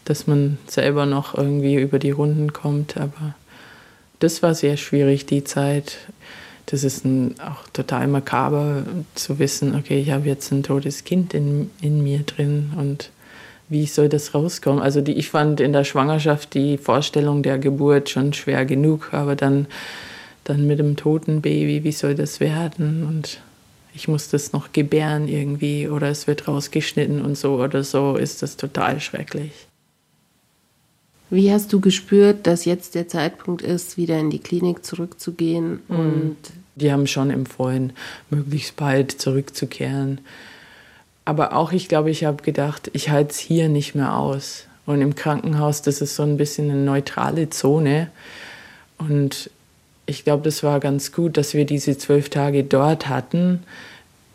dass 0.05 0.27
man 0.27 0.59
selber 0.66 1.07
noch 1.07 1.37
irgendwie 1.37 1.77
über 1.77 1.98
die 1.98 2.11
Runden 2.11 2.53
kommt. 2.53 2.96
Aber 2.96 3.35
das 4.18 4.42
war 4.42 4.55
sehr 4.55 4.77
schwierig, 4.77 5.27
die 5.27 5.44
Zeit. 5.44 5.98
Das 6.66 6.85
ist 6.85 7.05
ein, 7.05 7.35
auch 7.40 7.68
total 7.72 8.07
makaber 8.07 8.85
zu 9.14 9.38
wissen, 9.38 9.75
okay, 9.75 10.01
ich 10.01 10.11
habe 10.11 10.29
jetzt 10.29 10.53
ein 10.53 10.62
totes 10.62 11.05
Kind 11.05 11.35
in, 11.35 11.70
in 11.81 12.03
mir 12.03 12.20
drin 12.20 12.72
und 12.77 13.11
wie 13.68 13.87
soll 13.87 14.09
das 14.09 14.35
rauskommen? 14.35 14.83
Also 14.83 15.01
die, 15.01 15.14
ich 15.14 15.31
fand 15.31 15.59
in 15.59 15.72
der 15.72 15.85
Schwangerschaft 15.85 16.55
die 16.55 16.77
Vorstellung 16.77 17.42
der 17.42 17.59
Geburt 17.59 18.11
schon 18.11 18.33
schwer 18.33 18.64
genug, 18.64 19.09
aber 19.12 19.35
dann, 19.35 19.66
dann 20.44 20.66
mit 20.66 20.78
dem 20.78 20.96
toten 20.96 21.40
Baby, 21.40 21.85
wie 21.85 21.92
soll 21.92 22.14
das 22.14 22.40
werden? 22.40 23.05
Und 23.07 23.40
ich 23.94 24.09
muss 24.09 24.28
das 24.28 24.52
noch 24.52 24.72
gebären 24.72 25.28
irgendwie 25.28 25.88
oder 25.88 26.09
es 26.09 26.26
wird 26.26 26.48
rausgeschnitten 26.48 27.22
und 27.22 27.37
so 27.37 27.62
oder 27.62 27.85
so, 27.85 28.16
ist 28.16 28.42
das 28.42 28.57
total 28.57 29.00
schrecklich. 29.00 29.52
Wie 31.31 31.50
hast 31.50 31.72
du 31.72 31.81
gespürt, 31.81 32.46
dass 32.46 32.66
jetzt 32.66 32.94
der 32.94 33.09
Zeitpunkt 33.09 33.62
ist, 33.62 33.96
wieder 33.96 34.18
in 34.18 34.31
die 34.31 34.38
Klinik 34.38 34.85
zurückzugehen? 34.85 35.81
Mhm. 35.88 35.96
Und 35.96 36.37
die 36.74 36.92
haben 36.92 37.07
schon 37.07 37.31
empfohlen, 37.31 37.92
möglichst 38.31 38.76
bald 38.76 39.12
zurückzukehren. 39.12 40.20
Aber 41.24 41.55
auch 41.55 41.72
ich 41.72 41.88
glaube, 41.88 42.11
ich 42.11 42.24
habe 42.24 42.42
gedacht, 42.42 42.90
ich 42.92 43.11
halte 43.11 43.31
es 43.31 43.38
hier 43.38 43.68
nicht 43.68 43.94
mehr 43.94 44.16
aus. 44.16 44.66
Und 44.85 45.00
im 45.00 45.14
Krankenhaus, 45.14 45.81
das 45.83 46.00
ist 46.00 46.16
so 46.16 46.22
ein 46.22 46.37
bisschen 46.37 46.70
eine 46.70 46.81
neutrale 46.81 47.48
Zone. 47.50 48.11
Und 48.98 49.50
ich 50.07 50.25
glaube, 50.25 50.43
das 50.43 50.62
war 50.62 50.81
ganz 50.81 51.12
gut, 51.12 51.37
dass 51.37 51.55
wir 51.55 51.65
diese 51.65 51.97
zwölf 51.97 52.29
Tage 52.29 52.65
dort 52.65 53.09
hatten 53.09 53.62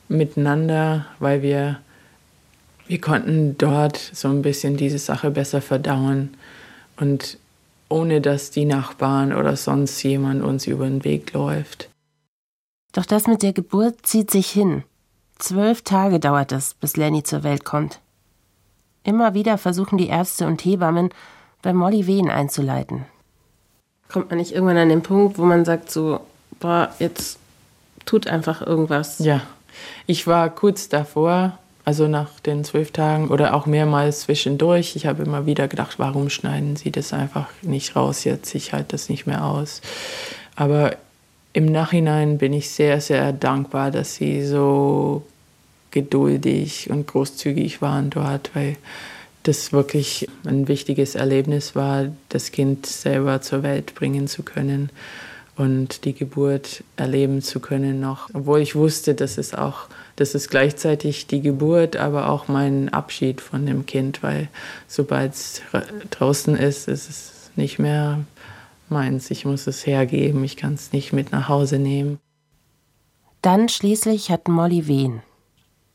miteinander, 0.10 1.06
weil 1.20 1.42
wir, 1.42 1.80
wir 2.88 3.02
konnten 3.02 3.58
dort 3.58 3.98
so 3.98 4.30
ein 4.30 4.42
bisschen 4.42 4.78
diese 4.78 5.00
Sache 5.00 5.32
besser 5.32 5.62
verdauen 5.62 6.36
und 6.98 7.38
ohne 7.90 8.22
dass 8.22 8.52
die 8.52 8.66
Nachbarn 8.66 9.34
oder 9.34 9.56
sonst 9.56 10.02
jemand 10.04 10.44
uns 10.44 10.68
über 10.68 10.86
den 10.86 11.04
Weg 11.04 11.34
läuft. 11.34 11.90
Doch 12.94 13.06
das 13.06 13.28
mit 13.28 13.44
der 13.44 13.54
Geburt 13.54 14.06
zieht 14.06 14.32
sich 14.32 14.50
hin. 14.50 14.84
Zwölf 15.38 15.84
Tage 15.84 16.20
dauert 16.20 16.52
es, 16.52 16.74
bis 16.74 16.98
Lenny 16.98 17.24
zur 17.24 17.44
Welt 17.44 17.64
kommt. 17.64 18.00
Immer 19.04 19.34
wieder 19.34 19.58
versuchen 19.58 19.98
die 19.98 20.08
Ärzte 20.08 20.48
und 20.48 20.64
Hebammen, 20.66 21.10
bei 21.62 21.74
Molly 21.74 22.08
Wehen 22.08 22.30
einzuleiten. 22.30 23.06
Kommt 24.10 24.30
man 24.30 24.40
nicht 24.40 24.54
irgendwann 24.54 24.78
an 24.78 24.90
den 24.90 25.04
Punkt, 25.04 25.38
wo 25.38 25.44
man 25.44 25.66
sagt 25.66 25.92
so, 25.92 26.22
boah, 26.60 26.90
jetzt 27.00 27.40
tut 28.06 28.28
einfach 28.28 28.62
irgendwas? 28.62 29.20
Ja, 29.20 29.42
ich 30.06 30.28
war 30.28 30.50
kurz 30.50 30.90
davor, 30.90 31.58
also 31.84 32.08
nach 32.08 32.40
den 32.40 32.64
zwölf 32.64 32.92
Tagen 32.92 33.30
oder 33.30 33.54
auch 33.54 33.66
mehrmals 33.66 34.22
zwischendurch. 34.22 34.96
Ich 34.96 35.06
habe 35.06 35.24
immer 35.24 35.46
wieder 35.46 35.68
gedacht, 35.68 36.00
warum 36.00 36.30
schneiden 36.30 36.76
Sie 36.76 36.92
das 36.92 37.14
einfach 37.14 37.48
nicht 37.62 37.96
raus 37.96 38.24
jetzt? 38.24 38.56
Ich 38.56 38.74
halte 38.74 38.90
das 38.90 39.10
nicht 39.10 39.28
mehr 39.28 39.46
aus. 39.46 39.82
Aber 40.56 40.96
im 41.54 41.66
Nachhinein 41.66 42.38
bin 42.38 42.54
ich 42.54 42.70
sehr, 42.70 43.02
sehr 43.02 43.34
dankbar, 43.34 43.92
dass 43.92 44.16
Sie 44.16 44.46
so 44.46 45.24
geduldig 45.92 46.90
und 46.90 47.08
großzügig 47.08 47.82
waren 47.82 48.10
dort, 48.10 48.52
weil 48.54 48.76
das 49.48 49.72
wirklich 49.72 50.28
ein 50.46 50.68
wichtiges 50.68 51.16
Erlebnis 51.16 51.76
war, 51.76 52.08
das 52.30 52.52
Kind 52.52 52.86
selber 52.86 53.42
zur 53.42 53.64
Welt 53.64 53.96
bringen 53.96 54.28
zu 54.28 54.44
können 54.44 54.90
und 55.56 56.06
die 56.06 56.14
Geburt 56.14 56.84
erleben 56.98 57.42
zu 57.42 57.60
können 57.60 58.00
noch. 58.00 58.30
Obwohl 58.34 58.60
ich 58.60 58.76
wusste, 58.76 59.16
dass 59.16 59.38
es 59.38 59.54
auch, 59.54 59.88
das 60.16 60.36
ist 60.36 60.50
gleichzeitig 60.50 61.28
die 61.28 61.42
Geburt, 61.42 61.96
aber 61.96 62.30
auch 62.30 62.48
mein 62.48 62.90
Abschied 62.90 63.42
von 63.42 63.66
dem 63.66 63.86
Kind, 63.86 64.22
weil 64.22 64.50
sobald 64.88 65.34
es 65.34 65.62
draußen 66.12 66.56
ist, 66.56 66.88
ist 66.88 67.10
es 67.10 67.52
nicht 67.56 67.80
mehr 67.80 68.20
meins. 68.90 69.32
Ich 69.32 69.46
muss 69.46 69.66
es 69.66 69.86
hergeben, 69.86 70.44
ich 70.44 70.58
kann 70.58 70.76
es 70.76 70.92
nicht 70.92 71.14
mit 71.14 71.32
nach 71.32 71.50
Hause 71.50 71.80
nehmen. 71.80 72.20
Dann 73.42 73.70
schließlich 73.70 74.30
hat 74.30 74.48
Molly 74.48 74.88
Wehen. 74.88 75.22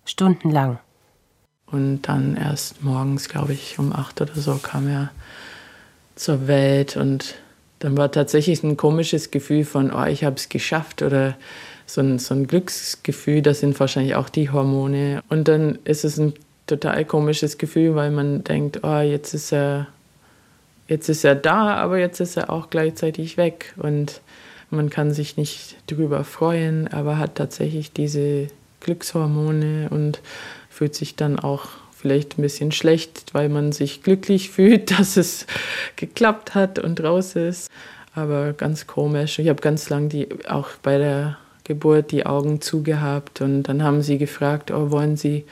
Stundenlang. 0.05 0.79
Und 1.73 2.03
dann 2.03 2.37
erst 2.37 2.83
morgens, 2.83 3.29
glaube 3.29 3.55
ich, 3.55 3.79
um 3.79 3.93
acht 3.93 4.21
oder 4.21 4.35
so 4.35 4.57
kam 4.57 4.89
er 4.89 5.11
zur 6.15 6.47
Welt 6.47 6.97
und 6.97 7.35
dann 7.79 7.97
war 7.97 8.13
tatsächlich 8.13 8.63
ein 8.63 8.77
komisches 8.77 9.33
Gefühl 9.33 9.65
von, 9.65 9.93
oh, 9.93 10.05
ich 10.05 10.23
habe 10.23 10.37
es 10.37 10.49
geschafft 10.49 11.03
oder 11.03 11.35
so 11.85 12.01
ein, 12.01 12.19
so 12.21 12.35
ein 12.35 12.47
Glücksgefühl, 12.47 13.43
das 13.43 13.61
sind 13.61 13.79
wahrscheinlich 13.81 14.15
auch 14.15 14.29
die 14.29 14.51
Hormone. 14.51 15.21
Und 15.29 15.49
dann 15.49 15.79
ist 15.85 16.05
es 16.05 16.17
ein 16.19 16.35
total 16.69 17.05
komisches 17.05 17.59
Gefühl, 17.59 17.97
weil 17.97 18.13
man 18.13 18.45
denkt, 18.45 18.81
oh, 18.85 19.01
jetzt 19.01 19.35
ist 19.35 19.53
er, 19.53 19.89
jetzt 20.87 21.09
ist 21.09 21.25
er 21.25 21.35
da, 21.35 21.75
aber 21.75 21.99
jetzt 21.99 22.21
ist 22.21 22.37
er 22.37 22.51
auch 22.51 22.71
gleichzeitig 22.71 23.37
weg. 23.37 23.75
Und 23.77 24.21
man 24.71 24.89
kann 24.89 25.13
sich 25.13 25.37
nicht 25.37 25.77
drüber 25.89 26.23
freuen, 26.23 26.87
aber 26.87 27.19
hat 27.19 27.35
tatsächlich 27.35 27.93
diese 27.93 28.47
Glückshormone 28.81 29.89
und 29.91 30.21
fühlt 30.83 30.97
sich 30.97 31.14
dann 31.14 31.38
auch 31.38 31.68
vielleicht 31.92 32.37
ein 32.37 32.42
bisschen 32.42 32.73
schlecht, 32.73 33.27
weil 33.35 33.49
man 33.49 33.71
sich 33.71 34.03
glücklich 34.03 34.51
fühlt, 34.57 34.99
dass 34.99 35.16
es 35.16 35.47
geklappt 35.95 36.57
hat 36.57 36.81
und 36.81 37.01
raus 37.01 37.37
ist. 37.37 37.71
Aber 38.16 38.53
ganz 38.53 38.88
komisch. 38.88 39.38
Ich 39.38 39.49
habe 39.49 39.62
ganz 39.62 39.90
lang 39.90 40.09
die 40.09 40.27
auch 40.49 40.71
bei 40.83 40.99
der 40.99 41.38
Geburt 41.62 42.11
die 42.11 42.27
Augen 42.27 42.61
zugehabt 42.61 43.40
und 43.40 43.62
dann 43.62 43.85
haben 43.85 44.03
sie 44.03 44.18
gefragt, 44.18 44.73
oh, 44.73 44.90
wollen 44.90 45.16
Sie, 45.16 45.45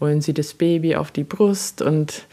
wollen 0.00 0.20
Sie 0.20 0.34
das 0.34 0.54
Baby 0.54 0.96
auf 0.96 1.12
die 1.12 1.22
Brust? 1.22 1.80
Und 1.80 2.26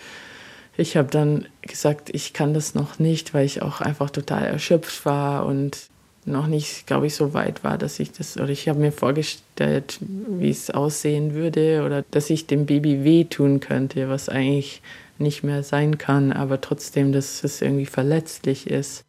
ich 0.75 0.97
habe 0.97 1.09
dann 1.11 1.45
gesagt, 1.61 2.09
ich 2.11 2.33
kann 2.33 2.55
das 2.55 2.73
noch 2.73 2.97
nicht, 2.97 3.35
weil 3.35 3.45
ich 3.45 3.61
auch 3.61 3.79
einfach 3.79 4.09
total 4.09 4.45
erschöpft 4.45 5.05
war 5.05 5.45
und 5.45 5.77
noch 6.25 6.47
nicht, 6.47 6.87
glaube 6.87 7.07
ich, 7.07 7.15
so 7.15 7.33
weit 7.33 7.63
war, 7.63 7.77
dass 7.77 7.99
ich 7.99 8.11
das, 8.11 8.37
oder 8.37 8.49
ich 8.49 8.69
habe 8.69 8.79
mir 8.79 8.91
vorgestellt, 8.91 9.99
wie 10.01 10.49
es 10.49 10.69
aussehen 10.69 11.33
würde 11.33 11.83
oder 11.85 12.03
dass 12.11 12.29
ich 12.29 12.47
dem 12.47 12.65
Baby 12.65 13.03
wehtun 13.03 13.59
könnte, 13.59 14.09
was 14.09 14.29
eigentlich 14.29 14.81
nicht 15.17 15.43
mehr 15.43 15.63
sein 15.63 15.97
kann, 15.97 16.31
aber 16.31 16.61
trotzdem, 16.61 17.11
dass 17.11 17.43
es 17.43 17.61
irgendwie 17.61 17.85
verletzlich 17.85 18.69
ist. 18.69 19.03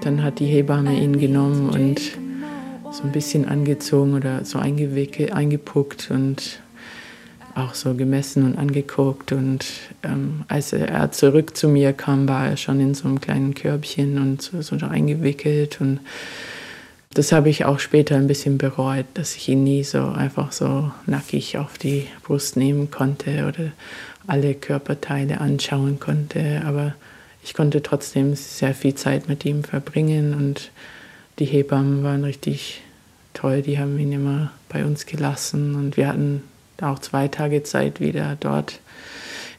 Dann 0.00 0.22
hat 0.22 0.38
die 0.38 0.46
Hebamme 0.46 0.94
ihn 0.94 1.18
genommen 1.18 1.68
und 1.68 2.25
so 2.92 3.02
ein 3.04 3.12
bisschen 3.12 3.46
angezogen 3.46 4.14
oder 4.14 4.44
so 4.44 4.58
eingewickelt, 4.58 5.32
eingepuckt 5.32 6.10
und 6.10 6.60
auch 7.54 7.74
so 7.74 7.94
gemessen 7.94 8.44
und 8.44 8.58
angeguckt. 8.58 9.32
Und 9.32 9.66
ähm, 10.02 10.44
als 10.48 10.72
er 10.72 11.10
zurück 11.12 11.56
zu 11.56 11.68
mir 11.68 11.92
kam, 11.92 12.28
war 12.28 12.48
er 12.48 12.56
schon 12.56 12.80
in 12.80 12.94
so 12.94 13.08
einem 13.08 13.20
kleinen 13.20 13.54
Körbchen 13.54 14.18
und 14.18 14.42
so, 14.42 14.60
so 14.60 14.86
eingewickelt. 14.86 15.80
Und 15.80 16.00
das 17.14 17.32
habe 17.32 17.48
ich 17.48 17.64
auch 17.64 17.78
später 17.78 18.16
ein 18.16 18.26
bisschen 18.26 18.58
bereut, 18.58 19.06
dass 19.14 19.36
ich 19.36 19.48
ihn 19.48 19.64
nie 19.64 19.84
so 19.84 20.06
einfach 20.08 20.52
so 20.52 20.90
nackig 21.06 21.56
auf 21.56 21.78
die 21.78 22.06
Brust 22.24 22.56
nehmen 22.56 22.90
konnte 22.90 23.46
oder 23.48 23.72
alle 24.26 24.54
Körperteile 24.54 25.40
anschauen 25.40 25.98
konnte. 25.98 26.62
Aber 26.66 26.94
ich 27.42 27.54
konnte 27.54 27.82
trotzdem 27.82 28.34
sehr 28.34 28.74
viel 28.74 28.94
Zeit 28.96 29.28
mit 29.28 29.46
ihm 29.46 29.64
verbringen 29.64 30.34
und 30.34 30.70
die 31.38 31.44
Hebammen 31.44 32.02
waren 32.02 32.24
richtig 32.24 32.82
toll, 33.34 33.62
die 33.62 33.78
haben 33.78 33.98
ihn 33.98 34.12
immer 34.12 34.50
bei 34.68 34.84
uns 34.84 35.06
gelassen 35.06 35.74
und 35.74 35.96
wir 35.96 36.08
hatten 36.08 36.42
auch 36.80 36.98
zwei 36.98 37.28
Tage 37.28 37.62
Zeit 37.62 38.00
wieder 38.00 38.36
dort 38.38 38.80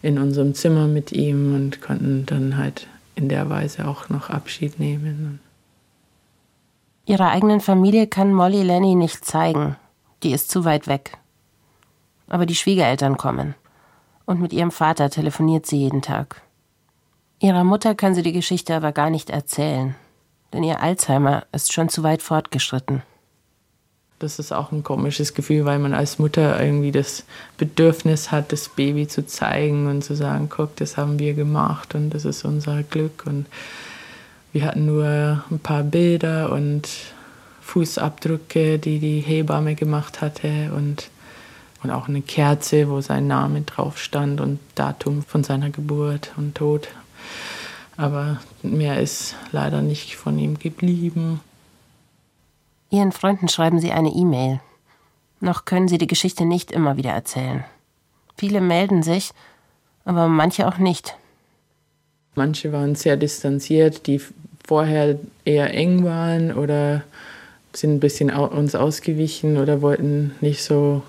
in 0.01 0.19
unserem 0.19 0.53
Zimmer 0.53 0.87
mit 0.87 1.11
ihm 1.11 1.55
und 1.55 1.81
konnten 1.81 2.25
dann 2.25 2.57
halt 2.57 2.87
in 3.15 3.29
der 3.29 3.49
Weise 3.49 3.87
auch 3.87 4.09
noch 4.09 4.29
Abschied 4.29 4.79
nehmen. 4.79 5.39
Ihrer 7.05 7.31
eigenen 7.31 7.61
Familie 7.61 8.07
kann 8.07 8.33
Molly 8.33 8.63
Lenny 8.63 8.95
nicht 8.95 9.25
zeigen. 9.25 9.75
Die 10.23 10.31
ist 10.31 10.51
zu 10.51 10.65
weit 10.65 10.87
weg. 10.87 11.17
Aber 12.27 12.45
die 12.45 12.55
Schwiegereltern 12.55 13.17
kommen. 13.17 13.55
Und 14.25 14.41
mit 14.41 14.51
ihrem 14.51 14.71
Vater 14.71 15.09
telefoniert 15.09 15.65
sie 15.65 15.77
jeden 15.77 16.01
Tag. 16.01 16.41
Ihrer 17.39 17.63
Mutter 17.63 17.95
kann 17.95 18.13
sie 18.13 18.23
die 18.23 18.33
Geschichte 18.33 18.75
aber 18.75 18.91
gar 18.91 19.09
nicht 19.09 19.29
erzählen, 19.29 19.95
denn 20.53 20.63
ihr 20.63 20.81
Alzheimer 20.81 21.45
ist 21.51 21.73
schon 21.73 21.89
zu 21.89 22.03
weit 22.03 22.21
fortgeschritten. 22.21 23.01
Das 24.19 24.39
ist 24.39 24.51
auch 24.51 24.71
ein 24.71 24.83
komisches 24.83 25.35
Gefühl, 25.35 25.65
weil 25.65 25.77
man 25.77 25.93
als 25.93 26.17
Mutter 26.17 26.59
irgendwie 26.59 26.91
das 26.91 27.23
Bedürfnis 27.57 28.31
hat, 28.31 28.51
das 28.51 28.69
Baby 28.69 29.07
zu 29.07 29.27
zeigen 29.27 29.87
und 29.87 30.03
zu 30.03 30.15
sagen, 30.15 30.49
guck, 30.49 30.75
das 30.77 30.97
haben 30.97 31.19
wir 31.19 31.35
gemacht 31.35 31.93
und 31.93 32.09
das 32.09 32.25
ist 32.25 32.43
unser 32.43 32.81
Glück. 32.81 33.25
Und 33.27 33.45
wir 34.53 34.65
hatten 34.65 34.87
nur 34.87 35.43
ein 35.51 35.59
paar 35.59 35.83
Bilder 35.83 36.51
und 36.51 36.89
Fußabdrücke, 37.61 38.79
die 38.79 38.97
die 38.97 39.19
Hebamme 39.19 39.75
gemacht 39.75 40.21
hatte 40.21 40.71
und, 40.75 41.11
und 41.83 41.91
auch 41.91 42.07
eine 42.07 42.21
Kerze, 42.21 42.89
wo 42.89 43.01
sein 43.01 43.27
Name 43.27 43.61
drauf 43.61 43.99
stand 43.99 44.41
und 44.41 44.57
Datum 44.73 45.21
von 45.21 45.43
seiner 45.43 45.69
Geburt 45.69 46.31
und 46.37 46.55
Tod. 46.55 46.87
Aber 47.97 48.39
mehr 48.61 48.99
ist 48.99 49.35
leider 49.51 49.81
nicht 49.81 50.15
von 50.15 50.37
ihm 50.37 50.59
geblieben. 50.59 51.41
Ihren 52.89 53.11
Freunden 53.11 53.49
schreiben 53.49 53.79
Sie 53.79 53.91
eine 53.91 54.09
E-Mail. 54.09 54.61
Noch 55.39 55.65
können 55.65 55.87
Sie 55.87 55.97
die 55.97 56.07
Geschichte 56.07 56.45
nicht 56.45 56.71
immer 56.71 56.97
wieder 56.97 57.11
erzählen. 57.11 57.65
Viele 58.37 58.61
melden 58.61 59.03
sich, 59.03 59.31
aber 60.05 60.27
manche 60.27 60.67
auch 60.67 60.77
nicht. 60.77 61.15
Manche 62.35 62.71
waren 62.71 62.95
sehr 62.95 63.17
distanziert, 63.17 64.05
die 64.05 64.21
vorher 64.65 65.17
eher 65.43 65.73
eng 65.73 66.03
waren 66.03 66.53
oder 66.53 67.03
sind 67.73 67.95
ein 67.95 67.99
bisschen 67.99 68.29
uns 68.31 68.75
ausgewichen 68.75 69.57
oder 69.57 69.81
wollten 69.81 70.35
nicht 70.39 70.63
so 70.63 71.01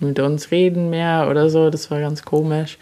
mit 0.00 0.18
uns 0.18 0.50
reden 0.50 0.90
mehr 0.90 1.28
oder 1.30 1.48
so. 1.48 1.70
Das 1.70 1.90
war 1.90 2.00
ganz 2.00 2.24
komisch. 2.24 2.78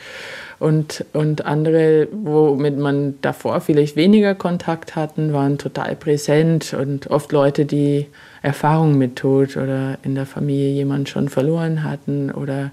Und, 0.62 1.05
und 1.12 1.44
andere, 1.44 2.07
womit 2.12 2.79
man 2.79 3.14
davor 3.20 3.61
vielleicht 3.61 3.96
weniger 3.96 4.37
Kontakt 4.37 4.94
hatten, 4.94 5.33
waren 5.33 5.59
total 5.59 5.96
präsent 5.96 6.72
und 6.72 7.09
oft 7.09 7.33
Leute, 7.33 7.64
die 7.64 8.07
Erfahrungen 8.42 8.96
mit 8.96 9.16
Tod 9.16 9.57
oder 9.57 9.98
in 10.05 10.14
der 10.14 10.25
Familie 10.25 10.68
jemanden 10.68 11.09
schon 11.09 11.29
verloren 11.29 11.83
hatten 11.83 12.31
oder, 12.31 12.70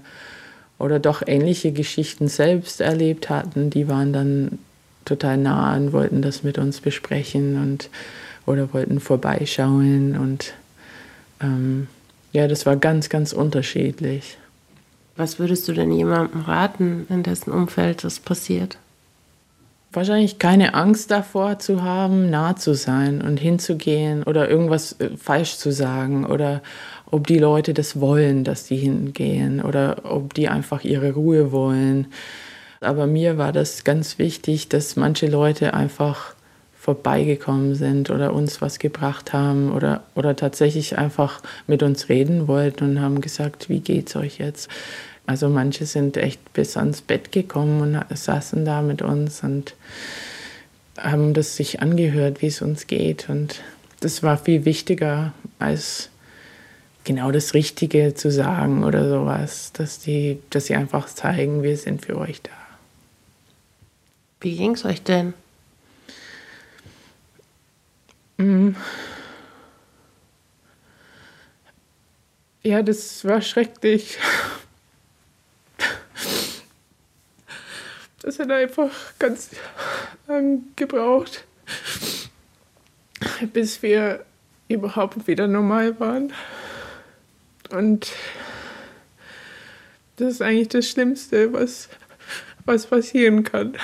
oder 0.78 1.00
doch 1.00 1.22
ähnliche 1.26 1.72
Geschichten 1.72 2.28
selbst 2.28 2.80
erlebt 2.80 3.28
hatten, 3.28 3.70
die 3.70 3.88
waren 3.88 4.12
dann 4.12 4.60
total 5.04 5.36
nah 5.38 5.74
und 5.74 5.92
wollten 5.92 6.22
das 6.22 6.44
mit 6.44 6.58
uns 6.58 6.80
besprechen 6.80 7.60
und 7.60 7.90
oder 8.46 8.72
wollten 8.72 9.00
vorbeischauen 9.00 10.16
und 10.16 10.52
ähm, 11.42 11.88
ja, 12.32 12.46
das 12.46 12.66
war 12.66 12.76
ganz, 12.76 13.08
ganz 13.08 13.32
unterschiedlich. 13.32 14.38
Was 15.20 15.38
würdest 15.38 15.68
du 15.68 15.74
denn 15.74 15.92
jemandem 15.92 16.40
raten, 16.40 17.06
in 17.10 17.22
dessen 17.22 17.50
Umfeld 17.50 18.04
das 18.04 18.20
passiert? 18.20 18.78
Wahrscheinlich 19.92 20.38
keine 20.38 20.72
Angst 20.72 21.10
davor 21.10 21.58
zu 21.58 21.82
haben, 21.82 22.30
nah 22.30 22.56
zu 22.56 22.72
sein 22.72 23.20
und 23.20 23.36
hinzugehen 23.36 24.22
oder 24.22 24.48
irgendwas 24.48 24.98
äh, 24.98 25.10
falsch 25.18 25.58
zu 25.58 25.72
sagen 25.72 26.24
oder 26.24 26.62
ob 27.10 27.26
die 27.26 27.38
Leute 27.38 27.74
das 27.74 28.00
wollen, 28.00 28.44
dass 28.44 28.64
die 28.64 28.78
hingehen 28.78 29.60
oder 29.60 30.10
ob 30.10 30.32
die 30.32 30.48
einfach 30.48 30.84
ihre 30.84 31.12
Ruhe 31.12 31.52
wollen. 31.52 32.06
Aber 32.80 33.06
mir 33.06 33.36
war 33.36 33.52
das 33.52 33.84
ganz 33.84 34.16
wichtig, 34.18 34.70
dass 34.70 34.96
manche 34.96 35.26
Leute 35.26 35.74
einfach 35.74 36.34
vorbeigekommen 36.80 37.74
sind 37.74 38.08
oder 38.08 38.32
uns 38.32 38.62
was 38.62 38.78
gebracht 38.78 39.34
haben 39.34 39.70
oder, 39.70 40.02
oder 40.14 40.34
tatsächlich 40.34 40.96
einfach 40.96 41.42
mit 41.66 41.82
uns 41.82 42.08
reden 42.08 42.48
wollten 42.48 42.84
und 42.84 43.02
haben 43.02 43.20
gesagt, 43.20 43.68
wie 43.68 43.80
geht's 43.80 44.16
euch 44.16 44.38
jetzt? 44.38 44.70
Also 45.30 45.48
manche 45.48 45.86
sind 45.86 46.16
echt 46.16 46.52
bis 46.54 46.76
ans 46.76 47.02
Bett 47.02 47.30
gekommen 47.30 47.82
und 47.82 48.18
saßen 48.18 48.64
da 48.64 48.82
mit 48.82 49.00
uns 49.00 49.44
und 49.44 49.76
haben 50.98 51.34
das 51.34 51.54
sich 51.54 51.80
angehört, 51.80 52.42
wie 52.42 52.48
es 52.48 52.60
uns 52.62 52.88
geht. 52.88 53.28
Und 53.28 53.60
das 54.00 54.24
war 54.24 54.36
viel 54.38 54.64
wichtiger 54.64 55.32
als 55.60 56.08
genau 57.04 57.30
das 57.30 57.54
Richtige 57.54 58.12
zu 58.14 58.32
sagen 58.32 58.82
oder 58.82 59.08
sowas, 59.08 59.72
dass, 59.72 60.00
die, 60.00 60.40
dass 60.50 60.66
sie 60.66 60.74
einfach 60.74 61.06
zeigen, 61.06 61.62
wir 61.62 61.76
sind 61.76 62.04
für 62.04 62.18
euch 62.18 62.42
da. 62.42 62.50
Wie 64.40 64.56
ging 64.56 64.72
es 64.72 64.84
euch 64.84 65.00
denn? 65.00 65.32
Mm. 68.36 68.70
Ja, 72.64 72.82
das 72.82 73.24
war 73.24 73.40
schrecklich. 73.40 74.18
Das 78.22 78.38
hat 78.38 78.50
einfach 78.50 78.90
ganz 79.18 79.50
lang 80.28 80.64
gebraucht, 80.76 81.44
bis 83.52 83.82
wir 83.82 84.24
überhaupt 84.68 85.26
wieder 85.26 85.46
normal 85.46 85.98
waren. 86.00 86.32
Und 87.70 88.12
das 90.16 90.34
ist 90.34 90.42
eigentlich 90.42 90.68
das 90.68 90.86
Schlimmste, 90.86 91.52
was, 91.54 91.88
was 92.66 92.86
passieren 92.86 93.42
kann. 93.42 93.76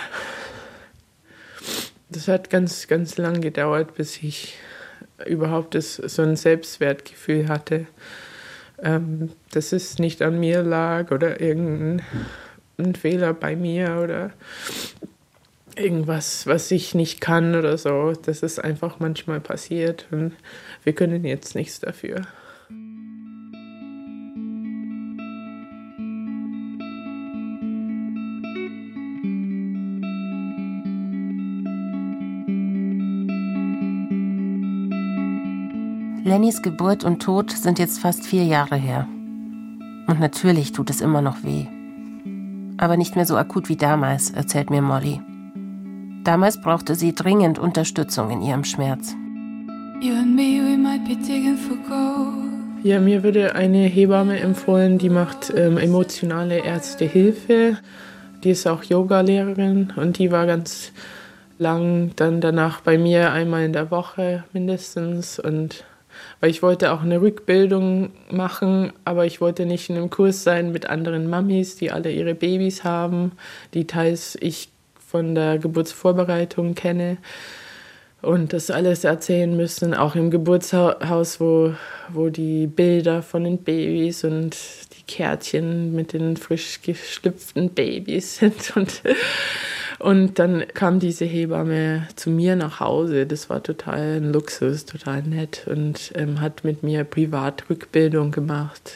Das 2.11 2.29
hat 2.29 2.51
ganz, 2.51 2.89
ganz 2.89 3.17
lang 3.17 3.41
gedauert, 3.41 3.95
bis 3.95 4.23
ich 4.23 4.59
überhaupt 5.25 5.75
das, 5.75 5.97
so 5.97 6.21
ein 6.21 6.37
Selbstwertgefühl 6.37 7.49
hatte, 7.49 7.87
ähm, 8.83 9.33
dass 9.53 9.73
es 9.73 9.99
nicht 9.99 10.21
an 10.21 10.39
mir 10.39 10.63
lag 10.63 11.11
oder 11.11 11.41
irgendein 11.41 12.03
ein 12.79 12.95
Fehler 12.95 13.33
bei 13.33 13.57
mir 13.57 14.01
oder 14.03 14.31
irgendwas, 15.77 16.47
was 16.47 16.71
ich 16.71 16.95
nicht 16.95 17.21
kann 17.21 17.55
oder 17.55 17.77
so. 17.79 18.13
Das 18.13 18.43
ist 18.43 18.59
einfach 18.59 18.99
manchmal 18.99 19.41
passiert 19.41 20.07
und 20.11 20.33
wir 20.85 20.93
können 20.95 21.25
jetzt 21.25 21.55
nichts 21.55 21.81
dafür. 21.81 22.23
Lennys 36.25 36.61
Geburt 36.61 37.05
und 37.05 37.23
Tod 37.23 37.53
sind 37.53 37.79
jetzt 37.79 38.01
fast 38.01 38.27
vier 38.27 38.45
Jahre 38.45 38.75
her. 38.75 39.07
Und 40.09 40.19
natürlich 40.19 40.73
tut 40.73 40.91
es 40.91 41.01
immer 41.01 41.23
noch 41.23 41.45
weh 41.45 41.67
aber 42.79 42.97
nicht 42.97 43.17
mehr 43.17 43.27
so 43.27 43.37
akut 43.37 43.69
wie 43.69 43.77
damals, 43.77 44.31
erzählt 44.31 44.71
mir 44.71 44.83
Molly. 44.83 45.21
Damals 46.25 46.61
brauchte 46.61 46.95
sie 46.95 47.15
dringend 47.15 47.59
Unterstützung 47.59 48.31
in 48.31 48.43
ihrem 48.43 48.65
Schmerz. 48.65 49.15
Ja, 52.83 53.01
mir 53.01 53.23
würde 53.23 53.55
eine 53.55 53.85
Hebamme 53.87 54.39
empfohlen, 54.39 54.99
die 54.99 55.09
macht 55.09 55.53
ähm, 55.57 55.79
emotionale 55.79 56.59
Ärztehilfe. 56.59 57.79
Die 58.45 58.51
ist 58.51 58.67
auch 58.67 58.83
Yoga-Lehrerin 58.83 59.93
und 59.97 60.19
die 60.19 60.31
war 60.31 60.47
ganz 60.47 60.93
lang 61.59 62.11
dann 62.17 62.41
danach 62.41 62.81
bei 62.81 62.99
mir 62.99 63.33
einmal 63.33 63.65
in 63.65 63.73
der 63.73 63.91
Woche 63.91 64.45
mindestens 64.53 65.39
und 65.39 65.85
weil 66.41 66.51
ich 66.51 66.63
wollte 66.63 66.93
auch 66.93 67.03
eine 67.03 67.21
Rückbildung 67.21 68.11
machen, 68.31 68.93
aber 69.05 69.27
ich 69.27 69.41
wollte 69.41 69.67
nicht 69.67 69.91
in 69.91 69.97
einem 69.97 70.11
Kurs 70.11 70.43
sein 70.43 70.73
mit 70.73 70.89
anderen 70.89 71.29
Mamis, 71.29 71.77
die 71.77 71.91
alle 71.91 72.11
ihre 72.11 72.35
Babys 72.35 72.85
haben, 72.85 73.33
die 73.75 73.87
teils 73.87 74.37
ich 74.41 74.69
von 75.07 75.35
der 75.35 75.59
Geburtsvorbereitung 75.59 76.75
kenne 76.75 77.19
und 78.23 78.53
das 78.53 78.71
alles 78.71 79.05
erzählen 79.05 79.57
müssen, 79.57 79.95
auch 79.95 80.15
im 80.17 80.31
Geburtshaus, 80.31 81.41
wo, 81.41 81.75
wo 82.09 82.29
die 82.29 82.67
Bilder 82.67 83.23
von 83.23 83.45
den 83.45 83.59
Babys 83.59 84.25
und 84.25 84.57
die 84.97 85.03
Kärtchen 85.07 85.95
mit 85.95 86.13
den 86.13 86.37
frisch 86.37 86.81
geschlüpften 86.83 87.71
Babys 87.71 88.37
sind. 88.39 88.77
Und 88.77 89.03
und 89.99 90.39
dann 90.39 90.65
kam 90.75 91.01
diese 91.01 91.25
Hebamme 91.25 92.07
zu 92.17 92.31
mir 92.31 92.55
nach 92.57 92.81
Hause. 92.81 93.27
Das 93.27 93.49
war 93.49 93.63
total 93.63 94.19
ein 94.19 94.33
Luxus, 94.33 94.85
total 94.85 95.23
nett 95.23 95.67
und 95.67 96.13
ähm, 96.15 96.41
hat 96.41 96.65
mit 96.65 96.83
mir 96.83 97.05
Privatrückbildung 97.05 98.31
gemacht. 98.31 98.93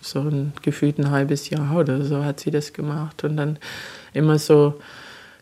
So 0.00 0.20
ein 0.20 0.52
gefühlt 0.62 0.98
ein 0.98 1.10
halbes 1.10 1.50
Jahr 1.50 1.76
oder 1.76 2.04
so 2.04 2.24
hat 2.24 2.40
sie 2.40 2.50
das 2.50 2.72
gemacht. 2.72 3.22
Und 3.24 3.36
dann 3.36 3.58
immer 4.12 4.38
so 4.38 4.74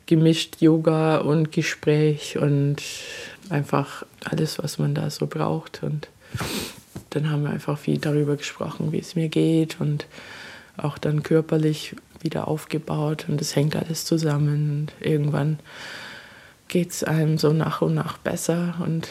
gemischt 0.07 0.61
Yoga 0.61 1.19
und 1.19 1.53
Gespräch 1.53 2.37
und 2.39 2.83
einfach 3.49 4.05
alles, 4.25 4.59
was 4.59 4.79
man 4.79 4.95
da 4.95 5.09
so 5.09 5.27
braucht. 5.27 5.83
Und 5.83 6.09
dann 7.11 7.31
haben 7.31 7.45
wir 7.45 7.51
einfach 7.51 7.79
viel 7.79 7.99
darüber 7.99 8.37
gesprochen, 8.37 8.93
wie 8.93 8.99
es 8.99 9.17
mir 9.17 9.29
geht 9.29 9.81
und 9.81 10.07
auch 10.77 10.99
dann 10.99 11.23
körperlich 11.23 11.97
wieder 12.25 12.49
aufgebaut 12.49 13.27
und 13.29 13.41
es 13.41 13.57
hängt 13.57 13.77
alles 13.77 14.05
zusammen 14.05 14.89
und 15.01 15.07
irgendwann 15.07 15.59
geht 16.69 16.91
es 16.91 17.05
einem 17.05 17.39
so 17.39 17.53
nach 17.53 17.83
und 17.83 17.95
nach 17.95 18.19
besser 18.19 18.77
und 18.85 19.09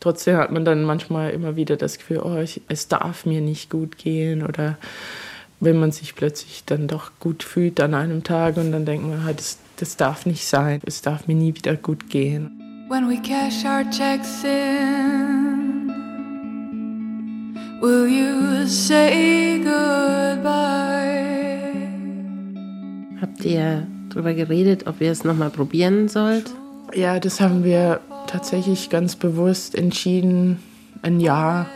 trotzdem 0.00 0.36
hat 0.36 0.50
man 0.50 0.64
dann 0.64 0.82
manchmal 0.82 1.30
immer 1.30 1.56
wieder 1.56 1.76
das 1.76 1.98
Gefühl, 1.98 2.18
oh, 2.18 2.38
ich, 2.38 2.62
es 2.68 2.88
darf 2.88 3.26
mir 3.26 3.40
nicht 3.40 3.70
gut 3.70 3.98
gehen 3.98 4.44
oder 4.44 4.76
wenn 5.60 5.78
man 5.78 5.92
sich 5.92 6.14
plötzlich 6.14 6.64
dann 6.66 6.86
doch 6.86 7.12
gut 7.20 7.42
fühlt 7.42 7.80
an 7.80 7.94
einem 7.94 8.24
Tag 8.24 8.56
und 8.56 8.72
dann 8.72 8.84
denkt 8.84 9.06
man, 9.06 9.24
halt, 9.24 9.38
das, 9.38 9.58
das 9.76 9.96
darf 9.96 10.26
nicht 10.26 10.46
sein, 10.46 10.80
es 10.84 11.02
darf 11.02 11.26
mir 11.26 11.34
nie 11.34 11.54
wieder 11.54 11.76
gut 11.76 12.10
gehen. 12.10 12.50
When 12.88 13.08
we 13.08 13.16
cash 13.20 13.64
our 13.64 13.82
checks 13.90 14.44
in, 14.44 15.88
will 17.80 18.06
you 18.06 18.64
say 18.66 19.58
goodbye? 19.58 21.35
Habt 23.26 23.44
ihr 23.44 23.86
darüber 24.08 24.34
geredet, 24.34 24.86
ob 24.86 25.00
ihr 25.00 25.10
es 25.10 25.24
nochmal 25.24 25.50
probieren 25.50 26.08
sollt? 26.08 26.48
Ja, 26.94 27.18
das 27.18 27.40
haben 27.40 27.64
wir 27.64 28.00
tatsächlich 28.28 28.88
ganz 28.88 29.16
bewusst 29.16 29.74
entschieden, 29.74 30.62
ein 31.02 31.18
Jahr 31.18 31.66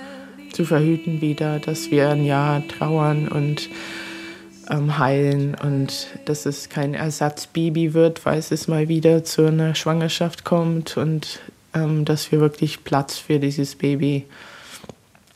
zu 0.53 0.65
verhüten 0.65 1.21
wieder, 1.21 1.59
dass 1.59 1.91
wir 1.91 2.11
ein 2.11 2.25
Jahr 2.25 2.63
trauern 2.69 3.27
und 3.27 3.69
ähm, 4.71 4.97
heilen 4.97 5.57
und 5.61 6.07
dass 6.25 6.47
es 6.47 6.69
kein 6.69 6.95
Ersatzbaby 6.95 7.95
wird, 7.95 8.21
falls 8.21 8.53
es 8.53 8.69
mal 8.69 8.89
wieder 8.89 9.25
zu 9.25 9.47
einer 9.47 9.75
Schwangerschaft 9.75 10.45
kommt 10.45 10.97
und 10.97 11.41
ähm, 11.75 12.05
dass 12.05 12.31
wir 12.31 12.39
wirklich 12.39 12.85
Platz 12.85 13.19
für 13.19 13.41
dieses 13.41 13.75
Baby 13.75 14.25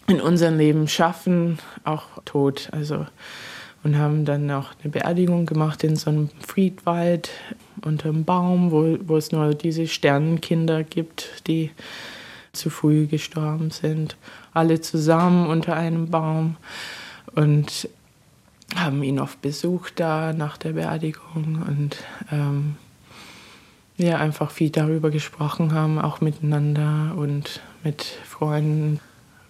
in 0.07 0.21
unserem 0.21 0.59
Leben 0.59 0.87
schaffen, 0.87 1.59
auch 1.83 2.05
tot. 2.25 2.69
Also 2.71 3.05
und 3.85 3.99
haben 3.99 4.25
dann 4.25 4.51
auch 4.51 4.71
eine 4.83 4.91
Beerdigung 4.91 5.47
gemacht 5.47 5.85
in 5.85 5.95
so 5.95 6.11
einem 6.11 6.31
Friedwald 6.45 7.31
unterm 7.83 8.25
Baum, 8.25 8.73
wo, 8.73 8.99
wo 9.07 9.17
es 9.17 9.31
nur 9.31 9.55
diese 9.55 9.87
Sternenkinder 9.87 10.83
gibt, 10.83 11.47
die 11.47 11.71
zu 12.53 12.71
früh 12.71 13.07
gestorben 13.07 13.71
sind. 13.71 14.17
Alle 14.55 14.81
zusammen 14.81 15.47
unter 15.47 15.77
einem 15.77 16.11
Baum 16.11 16.57
und 17.35 17.89
haben 18.75 19.03
ihn 19.03 19.21
oft 19.21 19.41
besucht 19.43 20.01
da 20.01 20.33
nach 20.33 20.57
der 20.57 20.73
Beerdigung 20.73 21.63
und 21.67 21.97
ähm, 22.33 22.77
ja, 23.97 24.17
einfach 24.19 24.51
viel 24.51 24.71
darüber 24.71 25.11
gesprochen 25.11 25.73
haben, 25.73 26.01
auch 26.01 26.21
miteinander 26.21 27.15
und 27.17 27.61
mit 27.85 28.03
Freunden. 28.03 28.99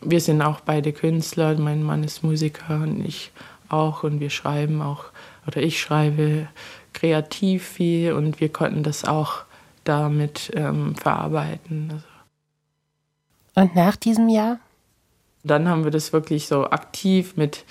Wir 0.03 0.21
sind 0.21 0.43
auch 0.43 0.61
beide 0.61 0.93
Künstler, 0.93 1.57
mein 1.59 1.83
Mann 1.83 2.05
ist 2.05 2.23
Musiker 2.23 2.83
und 2.83 3.05
ich 3.07 3.31
auch 3.69 4.03
und 4.03 4.21
wir 4.21 4.31
schreiben 4.31 4.83
auch, 4.83 5.07
oder 5.47 5.63
ich 5.63 5.81
schreibe 5.81 6.49
kreativ 6.93 7.67
viel 7.67 8.13
und 8.13 8.41
wir 8.41 8.51
konnten 8.51 8.83
das 8.83 9.05
auch 9.05 9.45
damit 9.85 10.51
ähm, 10.55 10.95
verarbeiten. 10.95 11.91
Also. 11.93 12.07
Und 13.55 13.75
nach 13.75 13.97
diesem 13.97 14.29
Jahr? 14.29 14.59
Dann 15.43 15.69
haben 15.69 15.85
wir 15.85 15.91
das 15.91 16.13
wirklich 16.13 16.47
so 16.47 16.71
aktiv 16.71 17.37
mit 17.37 17.65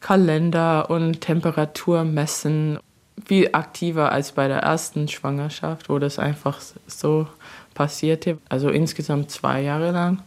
Kalender 0.00 0.88
und 0.88 1.20
Temperatur 1.20 2.04
messen. 2.04 2.78
Viel 3.24 3.50
aktiver 3.52 4.12
als 4.12 4.32
bei 4.32 4.46
der 4.46 4.58
ersten 4.58 5.08
Schwangerschaft, 5.08 5.88
wo 5.88 5.98
das 5.98 6.18
einfach 6.18 6.60
so 6.86 7.26
passierte. 7.74 8.38
Also 8.48 8.70
insgesamt 8.70 9.30
zwei 9.30 9.62
Jahre 9.62 9.90
lang. 9.90 10.22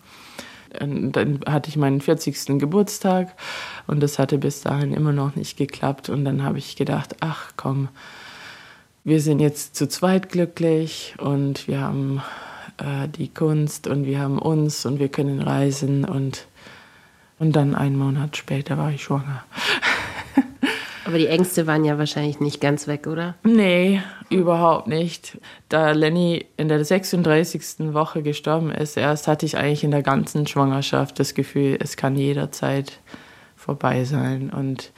Und 0.80 1.14
dann 1.14 1.40
hatte 1.48 1.70
ich 1.70 1.78
meinen 1.78 2.02
40. 2.02 2.60
Geburtstag 2.60 3.36
und 3.88 4.02
das 4.02 4.20
hatte 4.20 4.38
bis 4.38 4.62
dahin 4.62 4.94
immer 4.94 5.12
noch 5.12 5.36
nicht 5.36 5.58
geklappt. 5.58 6.10
Und 6.10 6.26
dann 6.26 6.44
habe 6.44 6.58
ich 6.58 6.76
gedacht, 6.76 7.16
ach 7.22 7.52
komm, 7.58 7.90
wir 9.04 9.22
sind 9.22 9.40
jetzt 9.40 9.76
zu 9.76 9.88
zweit 9.88 10.30
glücklich 10.30 11.16
und 11.18 11.68
wir 11.68 11.82
haben 11.82 12.22
äh, 12.78 13.08
die 13.08 13.30
Kunst 13.30 13.88
und 13.88 14.06
wir 14.06 14.20
haben 14.20 14.38
uns 14.38 14.86
und 14.86 15.00
wir 15.00 15.10
können 15.10 15.42
reisen 15.42 16.06
und 16.06 16.48
und 17.40 17.56
dann 17.56 17.74
einen 17.74 17.98
Monat 17.98 18.36
später 18.36 18.78
war 18.78 18.92
ich 18.92 19.04
schwanger. 19.04 19.46
Aber 21.10 21.18
die 21.18 21.26
Ängste 21.26 21.66
waren 21.66 21.86
ja 21.86 21.98
wahrscheinlich 21.98 22.40
nicht 22.40 22.62
ganz 22.62 22.86
weg, 22.86 23.08
oder? 23.08 23.34
Nee, 23.42 24.00
überhaupt 24.30 24.86
nicht. 24.86 25.40
Da 25.68 25.90
Lenny 25.90 26.46
in 26.56 26.68
der 26.68 26.86
36. 26.86 27.94
Woche 27.96 28.22
gestorben 28.22 28.70
ist, 28.70 28.96
erst 28.96 29.28
hatte 29.28 29.48
ich 29.48 29.58
eigentlich 29.58 29.84
in 29.84 29.90
der 29.90 30.04
ganzen 30.04 30.46
Schwangerschaft 30.46 31.20
das 31.20 31.34
Gefühl, 31.34 31.80
es 31.82 31.98
kann 31.98 32.16
jederzeit 32.16 33.00
vorbei 33.56 34.04
sein. 34.04 34.52
Und 34.52 34.92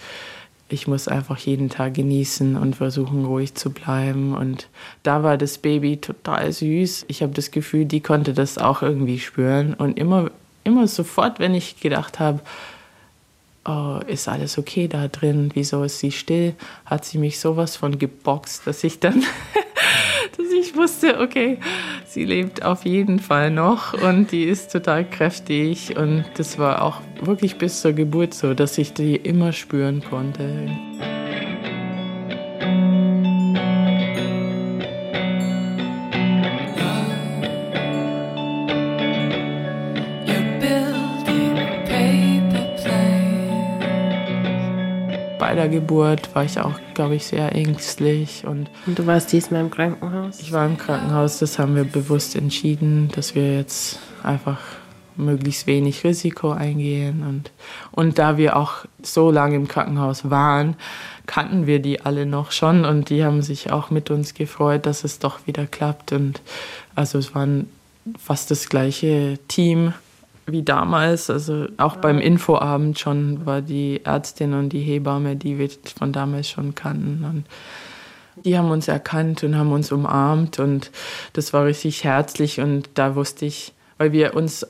ich 0.67 0.85
muss 0.85 1.07
einfach 1.07 1.37
jeden 1.37 1.69
Tag 1.69 1.93
genießen 1.93 2.57
und 2.57 2.75
versuchen, 2.75 3.23
ruhig 3.23 3.55
zu 3.55 3.71
bleiben. 3.71 4.35
Und 4.35 4.67
da 5.03 5.23
war 5.23 5.37
das 5.37 5.59
Baby 5.59 5.95
total 5.95 6.51
süß. 6.51 7.05
Ich 7.07 7.23
habe 7.23 7.31
das 7.31 7.51
Gefühl, 7.51 7.85
die 7.85 8.01
konnte 8.01 8.33
das 8.33 8.57
auch 8.57 8.81
irgendwie 8.81 9.19
spüren. 9.19 9.75
Und 9.75 9.97
immer 9.97 10.29
immer 10.65 10.87
sofort, 10.87 11.39
wenn 11.39 11.55
ich 11.55 11.79
gedacht 11.79 12.19
habe, 12.19 12.41
oh, 13.65 13.99
ist 14.07 14.27
alles 14.27 14.57
okay 14.57 14.87
da 14.87 15.07
drin, 15.07 15.51
wieso 15.53 15.83
ist 15.83 15.99
sie 15.99 16.11
still, 16.11 16.55
hat 16.85 17.05
sie 17.05 17.17
mich 17.17 17.39
sowas 17.39 17.75
von 17.75 17.99
geboxt, 17.99 18.65
dass 18.65 18.83
ich 18.83 18.99
dann, 18.99 19.23
dass 20.37 20.47
ich 20.51 20.75
wusste, 20.75 21.19
okay, 21.19 21.59
sie 22.05 22.25
lebt 22.25 22.63
auf 22.63 22.85
jeden 22.85 23.19
Fall 23.19 23.51
noch 23.51 23.93
und 23.93 24.31
die 24.31 24.43
ist 24.43 24.71
total 24.71 25.09
kräftig 25.09 25.97
und 25.97 26.25
das 26.35 26.57
war 26.57 26.81
auch 26.81 27.01
wirklich 27.21 27.57
bis 27.57 27.81
zur 27.81 27.93
Geburt 27.93 28.33
so, 28.33 28.53
dass 28.53 28.77
ich 28.77 28.93
die 28.93 29.15
immer 29.15 29.53
spüren 29.53 30.03
konnte. 30.09 30.69
Geburt 45.71 46.33
war 46.35 46.43
ich 46.43 46.59
auch, 46.59 46.79
glaube 46.93 47.15
ich, 47.15 47.25
sehr 47.25 47.53
ängstlich. 47.55 48.45
Und, 48.45 48.69
und 48.85 48.99
du 48.99 49.07
warst 49.07 49.31
diesmal 49.31 49.61
im 49.61 49.71
Krankenhaus? 49.71 50.39
Ich 50.39 50.51
war 50.51 50.65
im 50.65 50.77
Krankenhaus, 50.77 51.39
das 51.39 51.59
haben 51.59 51.75
wir 51.75 51.83
bewusst 51.83 52.35
entschieden, 52.35 53.09
dass 53.15 53.35
wir 53.35 53.55
jetzt 53.55 53.99
einfach 54.23 54.59
möglichst 55.15 55.67
wenig 55.67 56.03
Risiko 56.03 56.51
eingehen. 56.51 57.23
Und, 57.27 57.51
und 57.91 58.19
da 58.19 58.37
wir 58.37 58.55
auch 58.55 58.85
so 59.01 59.31
lange 59.31 59.55
im 59.55 59.67
Krankenhaus 59.67 60.29
waren, 60.29 60.75
kannten 61.25 61.67
wir 61.67 61.79
die 61.79 62.01
alle 62.01 62.25
noch 62.25 62.51
schon 62.51 62.85
und 62.85 63.09
die 63.09 63.23
haben 63.23 63.41
sich 63.41 63.71
auch 63.71 63.89
mit 63.89 64.09
uns 64.09 64.33
gefreut, 64.33 64.85
dass 64.85 65.03
es 65.03 65.19
doch 65.19 65.47
wieder 65.47 65.65
klappt. 65.65 66.11
Und 66.11 66.41
also 66.95 67.17
es 67.17 67.33
waren 67.35 67.69
fast 68.17 68.51
das 68.51 68.69
gleiche 68.69 69.37
Team 69.47 69.93
wie 70.51 70.63
damals. 70.63 71.29
Also 71.29 71.67
auch 71.77 71.97
beim 71.97 72.19
Infoabend 72.19 72.99
schon 72.99 73.45
war 73.45 73.61
die 73.61 74.01
Ärztin 74.03 74.53
und 74.53 74.69
die 74.69 74.81
Hebamme, 74.81 75.35
die 75.35 75.57
wir 75.57 75.69
von 75.97 76.11
damals 76.11 76.49
schon 76.49 76.75
kannten. 76.75 77.23
Und 77.23 77.45
die 78.45 78.57
haben 78.57 78.71
uns 78.71 78.87
erkannt 78.87 79.43
und 79.43 79.57
haben 79.57 79.71
uns 79.71 79.91
umarmt 79.91 80.59
und 80.59 80.91
das 81.33 81.53
war 81.53 81.65
richtig 81.65 82.03
herzlich 82.03 82.59
und 82.59 82.89
da 82.95 83.15
wusste 83.15 83.45
ich, 83.45 83.73
weil 83.97 84.11
wir 84.11 84.35
uns 84.35 84.65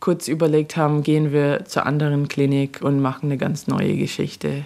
kurz 0.00 0.28
überlegt 0.28 0.76
haben, 0.76 1.02
gehen 1.02 1.32
wir 1.32 1.64
zur 1.64 1.86
anderen 1.86 2.28
Klinik 2.28 2.80
und 2.82 3.00
machen 3.00 3.26
eine 3.26 3.38
ganz 3.38 3.66
neue 3.66 3.96
Geschichte. 3.96 4.64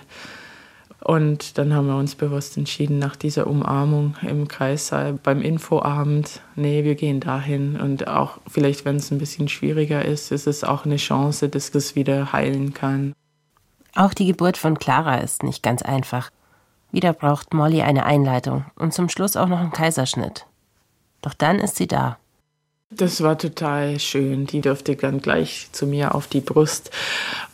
Und 1.04 1.58
dann 1.58 1.74
haben 1.74 1.88
wir 1.88 1.96
uns 1.96 2.14
bewusst 2.14 2.56
entschieden, 2.56 3.00
nach 3.00 3.16
dieser 3.16 3.48
Umarmung 3.48 4.14
im 4.22 4.46
Kreissaal 4.46 5.14
beim 5.14 5.42
Infoabend, 5.42 6.40
nee, 6.54 6.84
wir 6.84 6.94
gehen 6.94 7.18
dahin. 7.18 7.80
Und 7.80 8.06
auch 8.06 8.38
vielleicht, 8.46 8.84
wenn 8.84 8.96
es 8.96 9.10
ein 9.10 9.18
bisschen 9.18 9.48
schwieriger 9.48 10.04
ist, 10.04 10.30
ist 10.30 10.46
es 10.46 10.62
auch 10.62 10.84
eine 10.84 10.96
Chance, 10.96 11.48
dass 11.48 11.72
das 11.72 11.96
wieder 11.96 12.32
heilen 12.32 12.72
kann. 12.72 13.14
Auch 13.96 14.14
die 14.14 14.26
Geburt 14.26 14.56
von 14.56 14.78
Clara 14.78 15.16
ist 15.16 15.42
nicht 15.42 15.62
ganz 15.62 15.82
einfach. 15.82 16.30
Wieder 16.92 17.12
braucht 17.12 17.52
Molly 17.52 17.82
eine 17.82 18.06
Einleitung 18.06 18.66
und 18.76 18.94
zum 18.94 19.08
Schluss 19.08 19.36
auch 19.36 19.48
noch 19.48 19.58
einen 19.58 19.72
Kaiserschnitt. 19.72 20.46
Doch 21.20 21.34
dann 21.34 21.58
ist 21.58 21.76
sie 21.76 21.88
da. 21.88 22.18
Das 22.96 23.22
war 23.22 23.38
total 23.38 23.98
schön. 23.98 24.46
Die 24.46 24.60
durfte 24.60 24.96
dann 24.96 25.20
gleich 25.20 25.68
zu 25.72 25.86
mir 25.86 26.14
auf 26.14 26.26
die 26.26 26.40
Brust. 26.40 26.90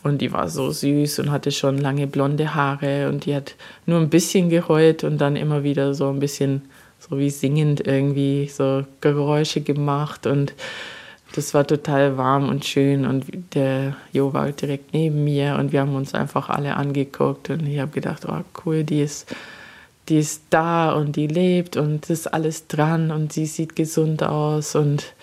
Und 0.03 0.19
die 0.21 0.33
war 0.33 0.49
so 0.49 0.71
süß 0.71 1.19
und 1.19 1.31
hatte 1.31 1.51
schon 1.51 1.77
lange 1.77 2.07
blonde 2.07 2.55
Haare. 2.55 3.07
Und 3.07 3.25
die 3.25 3.35
hat 3.35 3.55
nur 3.85 3.99
ein 3.99 4.09
bisschen 4.09 4.49
geheult 4.49 5.03
und 5.03 5.17
dann 5.19 5.35
immer 5.35 5.63
wieder 5.63 5.93
so 5.93 6.09
ein 6.09 6.19
bisschen 6.19 6.63
so 6.99 7.17
wie 7.17 7.29
singend 7.29 7.85
irgendwie 7.87 8.47
so 8.47 8.85
Geräusche 8.99 9.61
gemacht. 9.61 10.27
Und 10.27 10.53
das 11.35 11.53
war 11.53 11.65
total 11.65 12.17
warm 12.17 12.49
und 12.49 12.65
schön. 12.65 13.05
Und 13.05 13.25
der 13.53 13.95
Jo 14.11 14.33
war 14.33 14.51
direkt 14.51 14.93
neben 14.93 15.23
mir. 15.23 15.55
Und 15.57 15.71
wir 15.71 15.81
haben 15.81 15.95
uns 15.95 16.13
einfach 16.13 16.49
alle 16.49 16.75
angeguckt. 16.75 17.49
Und 17.49 17.65
ich 17.65 17.79
habe 17.79 17.91
gedacht, 17.91 18.25
oh 18.27 18.41
cool, 18.65 18.83
die 18.83 19.01
ist 19.01 19.33
die 20.09 20.17
ist 20.17 20.43
da 20.49 20.91
und 20.93 21.15
die 21.15 21.27
lebt 21.27 21.77
und 21.77 22.09
ist 22.09 22.27
alles 22.27 22.67
dran 22.67 23.11
und 23.11 23.31
sie 23.31 23.45
sieht 23.45 23.75
gesund 23.75 24.23
aus 24.23 24.75
und 24.75 25.13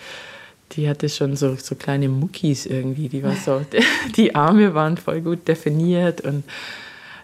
die 0.73 0.89
hatte 0.89 1.09
schon 1.09 1.35
so, 1.35 1.55
so 1.55 1.75
kleine 1.75 2.09
Muckis 2.09 2.65
irgendwie, 2.65 3.09
die 3.09 3.23
war 3.23 3.35
so, 3.35 3.61
die 4.15 4.35
Arme 4.35 4.73
waren 4.73 4.97
voll 4.97 5.21
gut 5.21 5.47
definiert 5.47 6.21
und 6.21 6.43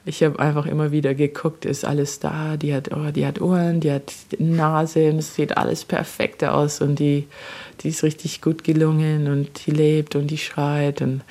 ich 0.05 0.21
habe 0.21 0.37
einfach 0.39 0.65
immer 0.65 0.91
wieder 0.91 1.15
geguckt, 1.15 1.63
ist 1.63 1.85
alles 1.85 2.19
da, 2.19 2.57
die 2.57 2.73
hat, 2.73 2.91
oh, 2.93 3.11
die 3.11 3.25
hat 3.25 3.39
Ohren, 3.39 3.79
die 3.79 3.91
hat 3.91 4.11
Nase 4.37 5.09
und 5.09 5.19
es 5.19 5.33
sieht 5.35 5.55
alles 5.55 5.85
perfekt 5.85 6.43
aus 6.43 6.81
und 6.81 6.99
die, 6.99 7.27
die 7.81 7.89
ist 7.89 8.03
richtig 8.03 8.41
gut 8.41 8.65
gelungen 8.65 9.27
und 9.27 9.65
die 9.65 9.71
lebt 9.71 10.17
und 10.17 10.27
die 10.27 10.37
schreit 10.37 11.01
und 11.01 11.21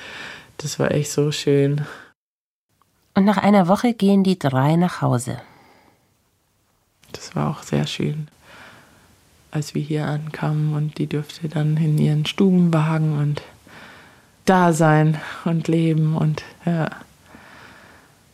das 0.56 0.78
war 0.78 0.90
echt 0.90 1.10
so 1.10 1.32
schön. 1.32 1.82
Und 3.14 3.26
nach 3.26 3.36
einer 3.36 3.68
Woche 3.68 3.92
gehen 3.92 4.24
die 4.24 4.38
drei 4.38 4.76
nach 4.76 5.02
Hause. 5.02 5.38
Das 7.12 7.36
war 7.36 7.50
auch 7.50 7.62
sehr 7.62 7.86
schön, 7.86 8.28
als 9.50 9.74
wir 9.74 9.82
hier 9.82 10.06
ankamen 10.06 10.74
und 10.74 10.98
die 10.98 11.06
dürfte 11.06 11.48
dann 11.48 11.76
in 11.76 11.98
ihren 11.98 12.26
Stubenwagen 12.26 13.18
und 13.18 13.42
da 14.44 14.72
sein 14.72 15.20
und 15.44 15.68
leben 15.68 16.16
und 16.16 16.42
ja, 16.64 16.90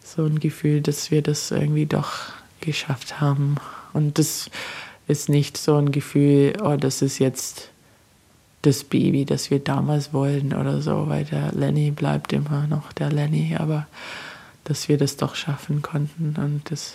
so 0.03 0.25
ein 0.25 0.41
Gefühl, 0.41 0.81
dass 0.81 1.11
wir 1.11 1.23
das 1.23 1.51
irgendwie 1.51 1.87
doch 1.87 2.33
geschafft 2.61 3.21
haben. 3.21 3.57
Und 3.93 4.19
das 4.19 4.51
ist 5.07 5.29
nicht 5.29 5.57
so 5.57 5.77
ein 5.77 5.93
Gefühl, 5.93 6.55
oh, 6.63 6.77
das 6.77 7.03
ist 7.03 7.19
jetzt 7.19 7.71
das 8.63 8.85
Baby, 8.85 9.25
das 9.25 9.51
wir 9.51 9.61
damals 9.61 10.13
wollten 10.13 10.55
oder 10.55 10.81
so, 10.81 11.09
weil 11.09 11.25
der 11.25 11.53
Lenny 11.53 11.91
bleibt 11.91 12.33
immer 12.33 12.67
noch 12.67 12.93
der 12.93 13.11
Lenny, 13.11 13.57
aber 13.57 13.87
dass 14.65 14.89
wir 14.89 14.99
das 14.99 15.17
doch 15.17 15.35
schaffen 15.35 15.83
konnten 15.83 16.35
und 16.37 16.71
das 16.71 16.95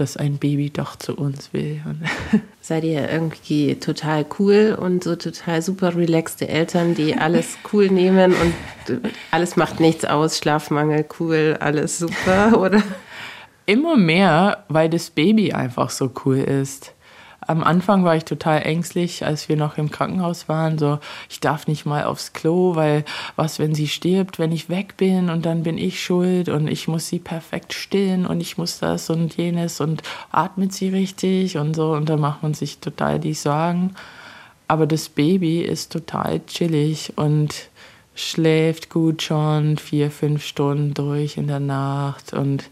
dass 0.00 0.16
ein 0.16 0.38
Baby 0.38 0.70
doch 0.70 0.96
zu 0.96 1.14
uns 1.14 1.52
will. 1.52 1.82
Seid 2.62 2.84
ihr 2.84 3.10
irgendwie 3.10 3.74
total 3.74 4.24
cool 4.38 4.76
und 4.80 5.04
so 5.04 5.14
total 5.14 5.60
super 5.60 5.94
relaxte 5.94 6.48
Eltern, 6.48 6.94
die 6.94 7.16
alles 7.16 7.58
cool 7.72 7.90
nehmen 7.90 8.32
und 8.32 9.00
alles 9.30 9.56
macht 9.56 9.78
nichts 9.78 10.06
aus, 10.06 10.38
Schlafmangel 10.38 11.04
cool, 11.18 11.58
alles 11.60 11.98
super, 11.98 12.58
oder? 12.58 12.82
Immer 13.66 13.98
mehr, 13.98 14.64
weil 14.68 14.88
das 14.88 15.10
Baby 15.10 15.52
einfach 15.52 15.90
so 15.90 16.10
cool 16.24 16.38
ist. 16.38 16.94
Am 17.50 17.64
Anfang 17.64 18.04
war 18.04 18.14
ich 18.14 18.24
total 18.24 18.62
ängstlich, 18.62 19.24
als 19.24 19.48
wir 19.48 19.56
noch 19.56 19.76
im 19.76 19.90
Krankenhaus 19.90 20.48
waren. 20.48 20.78
So, 20.78 21.00
ich 21.28 21.40
darf 21.40 21.66
nicht 21.66 21.84
mal 21.84 22.04
aufs 22.04 22.32
Klo, 22.32 22.76
weil 22.76 23.04
was, 23.34 23.58
wenn 23.58 23.74
sie 23.74 23.88
stirbt, 23.88 24.38
wenn 24.38 24.52
ich 24.52 24.68
weg 24.68 24.96
bin 24.96 25.28
und 25.28 25.44
dann 25.46 25.64
bin 25.64 25.76
ich 25.76 26.00
schuld 26.00 26.48
und 26.48 26.68
ich 26.68 26.86
muss 26.86 27.08
sie 27.08 27.18
perfekt 27.18 27.72
stillen 27.72 28.24
und 28.24 28.40
ich 28.40 28.56
muss 28.56 28.78
das 28.78 29.10
und 29.10 29.36
jenes 29.36 29.80
und 29.80 30.04
atmet 30.30 30.72
sie 30.72 30.90
richtig 30.90 31.56
und 31.56 31.74
so. 31.74 31.90
Und 31.90 32.08
da 32.08 32.16
macht 32.16 32.44
man 32.44 32.54
sich 32.54 32.78
total 32.78 33.18
die 33.18 33.34
Sorgen. 33.34 33.96
Aber 34.68 34.86
das 34.86 35.08
Baby 35.08 35.62
ist 35.62 35.90
total 35.90 36.46
chillig 36.46 37.14
und 37.16 37.68
schläft 38.14 38.90
gut 38.90 39.22
schon 39.22 39.76
vier, 39.76 40.12
fünf 40.12 40.44
Stunden 40.44 40.94
durch 40.94 41.36
in 41.36 41.48
der 41.48 41.58
Nacht 41.58 42.32
und 42.32 42.62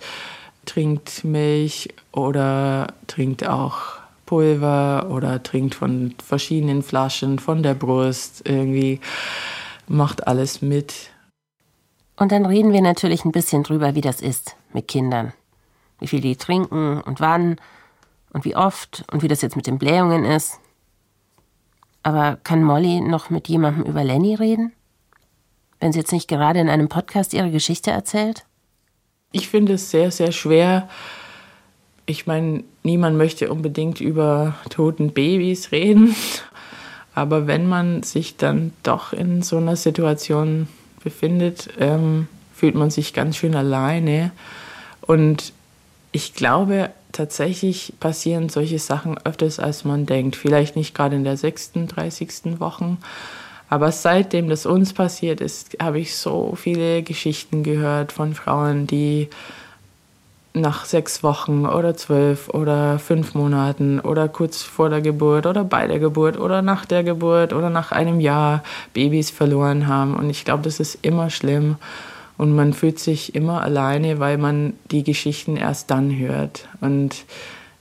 trinkt 0.66 1.24
Milch 1.24 1.88
oder 2.12 2.86
trinkt 3.08 3.44
auch 3.44 3.98
Pulver 4.28 5.06
oder 5.08 5.42
trinkt 5.42 5.74
von 5.74 6.14
verschiedenen 6.22 6.82
Flaschen, 6.82 7.38
von 7.38 7.62
der 7.62 7.72
Brust, 7.72 8.46
irgendwie 8.46 9.00
macht 9.86 10.26
alles 10.26 10.60
mit. 10.60 11.12
Und 12.14 12.30
dann 12.30 12.44
reden 12.44 12.74
wir 12.74 12.82
natürlich 12.82 13.24
ein 13.24 13.32
bisschen 13.32 13.62
drüber, 13.62 13.94
wie 13.94 14.02
das 14.02 14.20
ist 14.20 14.54
mit 14.74 14.86
Kindern. 14.86 15.32
Wie 15.98 16.08
viel 16.08 16.20
die 16.20 16.36
trinken 16.36 17.00
und 17.00 17.20
wann 17.20 17.56
und 18.34 18.44
wie 18.44 18.54
oft 18.54 19.02
und 19.10 19.22
wie 19.22 19.28
das 19.28 19.40
jetzt 19.40 19.56
mit 19.56 19.66
den 19.66 19.78
Blähungen 19.78 20.26
ist. 20.26 20.60
Aber 22.02 22.36
kann 22.36 22.62
Molly 22.62 23.00
noch 23.00 23.30
mit 23.30 23.48
jemandem 23.48 23.86
über 23.86 24.04
Lenny 24.04 24.34
reden? 24.34 24.72
Wenn 25.80 25.94
sie 25.94 26.00
jetzt 26.00 26.12
nicht 26.12 26.28
gerade 26.28 26.60
in 26.60 26.68
einem 26.68 26.90
Podcast 26.90 27.32
ihre 27.32 27.50
Geschichte 27.50 27.92
erzählt? 27.92 28.44
Ich 29.32 29.48
finde 29.48 29.72
es 29.72 29.90
sehr, 29.90 30.10
sehr 30.10 30.32
schwer, 30.32 30.86
ich 32.08 32.26
meine, 32.26 32.64
niemand 32.84 33.18
möchte 33.18 33.52
unbedingt 33.52 34.00
über 34.00 34.54
toten 34.70 35.10
Babys 35.10 35.72
reden, 35.72 36.16
aber 37.14 37.46
wenn 37.46 37.68
man 37.68 38.02
sich 38.02 38.38
dann 38.38 38.72
doch 38.82 39.12
in 39.12 39.42
so 39.42 39.58
einer 39.58 39.76
Situation 39.76 40.68
befindet, 41.04 41.68
ähm, 41.78 42.26
fühlt 42.54 42.74
man 42.74 42.90
sich 42.90 43.12
ganz 43.12 43.36
schön 43.36 43.54
alleine. 43.54 44.30
Und 45.02 45.52
ich 46.10 46.32
glaube, 46.32 46.90
tatsächlich 47.12 47.92
passieren 48.00 48.48
solche 48.48 48.78
Sachen 48.78 49.18
öfters, 49.18 49.60
als 49.60 49.84
man 49.84 50.06
denkt. 50.06 50.34
Vielleicht 50.34 50.76
nicht 50.76 50.94
gerade 50.94 51.16
in 51.16 51.24
der 51.24 51.36
36. 51.36 52.58
Woche, 52.58 52.96
aber 53.68 53.92
seitdem 53.92 54.48
das 54.48 54.64
uns 54.64 54.94
passiert 54.94 55.42
ist, 55.42 55.76
habe 55.78 56.00
ich 56.00 56.16
so 56.16 56.54
viele 56.56 57.02
Geschichten 57.02 57.62
gehört 57.64 58.12
von 58.12 58.32
Frauen, 58.32 58.86
die 58.86 59.28
nach 60.54 60.84
sechs 60.84 61.22
Wochen 61.22 61.66
oder 61.66 61.96
zwölf 61.96 62.48
oder 62.48 62.98
fünf 62.98 63.34
Monaten 63.34 64.00
oder 64.00 64.28
kurz 64.28 64.62
vor 64.62 64.90
der 64.90 65.00
Geburt 65.00 65.46
oder 65.46 65.64
bei 65.64 65.86
der 65.86 65.98
Geburt 65.98 66.38
oder 66.38 66.62
nach 66.62 66.84
der 66.84 67.04
Geburt 67.04 67.52
oder 67.52 67.70
nach 67.70 67.92
einem 67.92 68.20
Jahr 68.20 68.62
Babys 68.94 69.30
verloren 69.30 69.86
haben. 69.86 70.14
Und 70.14 70.30
ich 70.30 70.44
glaube, 70.44 70.62
das 70.64 70.80
ist 70.80 70.98
immer 71.02 71.30
schlimm. 71.30 71.76
Und 72.36 72.54
man 72.54 72.72
fühlt 72.72 73.00
sich 73.00 73.34
immer 73.34 73.62
alleine, 73.62 74.20
weil 74.20 74.38
man 74.38 74.74
die 74.90 75.02
Geschichten 75.02 75.56
erst 75.56 75.90
dann 75.90 76.16
hört. 76.16 76.68
Und 76.80 77.24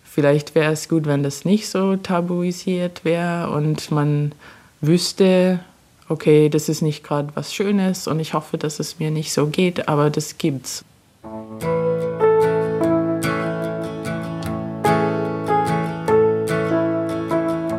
vielleicht 0.03 0.55
wäre 0.55 0.73
es 0.73 0.89
gut, 0.89 1.05
wenn 1.05 1.21
das 1.21 1.45
nicht 1.45 1.69
so 1.69 1.95
tabuisiert 1.95 3.05
wäre 3.05 3.51
und 3.51 3.91
man 3.91 4.31
wüsste, 4.81 5.59
okay, 6.09 6.49
das 6.49 6.69
ist 6.69 6.81
nicht 6.81 7.03
gerade 7.03 7.29
was 7.35 7.53
Schönes 7.53 8.07
und 8.07 8.19
ich 8.19 8.33
hoffe, 8.33 8.57
dass 8.57 8.79
es 8.79 8.99
mir 8.99 9.11
nicht 9.11 9.31
so 9.31 9.47
geht, 9.47 9.87
aber 9.87 10.09
das 10.09 10.37
gibt's. 10.39 10.83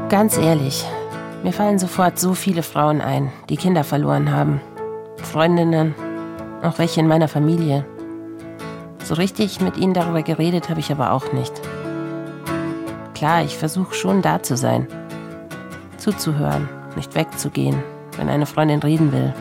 Ganz 0.09 0.39
ehrlich, 0.39 0.87
mir 1.43 1.53
fallen 1.53 1.79
sofort 1.79 2.19
so 2.19 2.33
viele 2.33 2.63
Frauen 2.63 3.03
ein, 3.03 3.31
die 3.51 3.59
Kinder 3.59 3.85
verloren 3.85 4.33
haben. 4.33 4.63
Freundinnen, 5.19 5.95
auch 6.63 6.79
welche 6.79 7.01
in 7.01 7.09
meiner 7.09 7.29
Familie. 7.29 7.85
So 9.05 9.13
richtig 9.17 9.61
mit 9.61 9.77
ihnen 9.77 9.93
darüber 9.93 10.23
geredet 10.23 10.71
habe 10.71 10.81
ich 10.81 10.91
aber 10.91 11.13
auch 11.13 11.35
nicht. 11.35 11.53
Klar, 13.13 13.45
ich 13.45 13.59
versuche 13.59 13.95
schon 13.95 14.23
da 14.23 14.43
zu 14.43 14.57
sein. 14.57 14.87
Zuzuhören, 15.99 16.71
nicht 16.97 17.15
wegzugehen, 17.15 17.77
wenn 18.17 18.31
eine 18.31 18.47
Freundin 18.47 18.81
reden 18.81 19.13
will. 19.13 19.35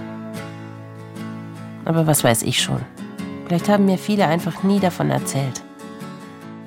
Aber 1.85 2.07
was 2.07 2.25
weiß 2.25 2.43
ich 2.43 2.61
schon. 2.61 2.81
Vielleicht 3.45 3.69
haben 3.69 3.85
mir 3.85 3.97
viele 3.97 4.27
einfach 4.27 4.63
nie 4.63 4.81
davon 4.81 5.11
erzählt. 5.11 5.63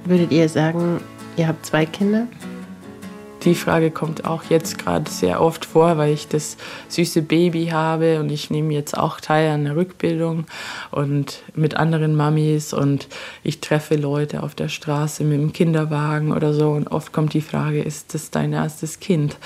Würdet 0.07 0.33
ihr 0.33 0.49
sagen, 0.49 1.03
ihr 1.37 1.49
habt 1.49 1.67
zwei 1.67 1.85
Kinder? 1.85 2.27
Die 3.45 3.55
Frage 3.55 3.91
kommt 3.91 4.27
auch 4.27 4.45
jetzt 4.51 4.79
gerade 4.79 5.11
sehr 5.11 5.41
oft 5.41 5.65
vor, 5.65 5.97
weil 5.97 6.13
ich 6.13 6.29
das 6.29 6.59
süße 6.89 7.23
Baby 7.23 7.69
habe 7.69 8.21
und 8.21 8.31
ich 8.31 8.51
nehme 8.51 8.75
jetzt 8.75 8.97
auch 8.97 9.19
teil 9.19 9.51
an 9.51 9.65
der 9.65 9.77
Rückbildung 9.77 10.45
und 10.91 11.43
mit 11.55 11.75
anderen 11.75 12.17
Mamis 12.17 12.75
und 12.75 13.09
ich 13.43 13.61
treffe 13.61 13.97
Leute 13.97 14.43
auf 14.43 14.55
der 14.55 14.69
Straße 14.69 15.25
mit 15.25 15.41
dem 15.41 15.55
Kinderwagen 15.55 16.33
oder 16.33 16.53
so 16.53 16.73
und 16.73 16.89
oft 16.89 17.13
kommt 17.13 17.33
die 17.33 17.41
Frage, 17.41 17.81
ist 17.83 18.13
das 18.13 18.31
dein 18.31 18.53
erstes 18.53 19.01
Kind? 19.01 19.39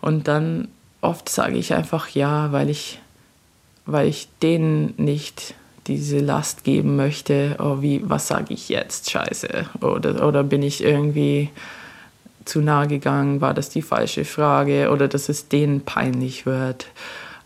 Und 0.00 0.26
dann 0.26 0.68
oft 1.02 1.28
sage 1.28 1.58
ich 1.58 1.74
einfach 1.74 2.08
ja, 2.08 2.52
weil 2.52 2.70
ich, 2.70 3.00
weil 3.84 4.08
ich 4.08 4.28
denen 4.42 4.94
nicht 4.96 5.54
diese 5.86 6.20
Last 6.20 6.64
geben 6.64 6.96
möchte, 6.96 7.56
oh, 7.58 7.82
wie, 7.82 8.00
was 8.02 8.28
sage 8.28 8.54
ich 8.54 8.70
jetzt, 8.70 9.10
scheiße, 9.10 9.66
oder, 9.82 10.26
oder 10.26 10.42
bin 10.42 10.62
ich 10.62 10.82
irgendwie 10.82 11.50
zu 12.50 12.60
nah 12.60 12.86
gegangen? 12.86 13.40
War 13.40 13.54
das 13.54 13.68
die 13.70 13.82
falsche 13.82 14.24
Frage 14.24 14.90
oder 14.90 15.08
dass 15.08 15.28
es 15.28 15.48
denen 15.48 15.82
peinlich 15.82 16.44
wird? 16.46 16.88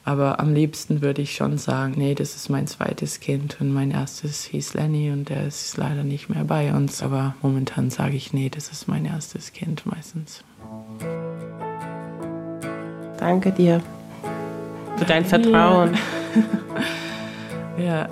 Aber 0.06 0.38
am 0.40 0.52
liebsten 0.52 1.00
würde 1.00 1.22
ich 1.22 1.34
schon 1.34 1.56
sagen, 1.56 1.94
nee, 1.96 2.14
das 2.14 2.34
ist 2.36 2.50
mein 2.50 2.66
zweites 2.66 3.20
Kind 3.20 3.58
und 3.60 3.72
mein 3.72 3.90
erstes 3.90 4.44
hieß 4.44 4.74
Lenny 4.74 5.10
und 5.10 5.30
der 5.30 5.46
ist 5.46 5.76
leider 5.78 6.04
nicht 6.04 6.28
mehr 6.28 6.44
bei 6.44 6.74
uns. 6.74 7.02
Aber 7.02 7.34
momentan 7.40 7.90
sage 7.90 8.16
ich, 8.16 8.32
nee, 8.32 8.50
das 8.50 8.68
ist 8.68 8.86
mein 8.86 9.06
erstes 9.06 9.52
Kind 9.52 9.86
meistens. 9.86 10.42
Danke 13.18 13.52
dir 13.52 13.82
für 14.96 15.04
dein 15.06 15.24
Vertrauen. 15.24 15.96
ja, 17.78 18.08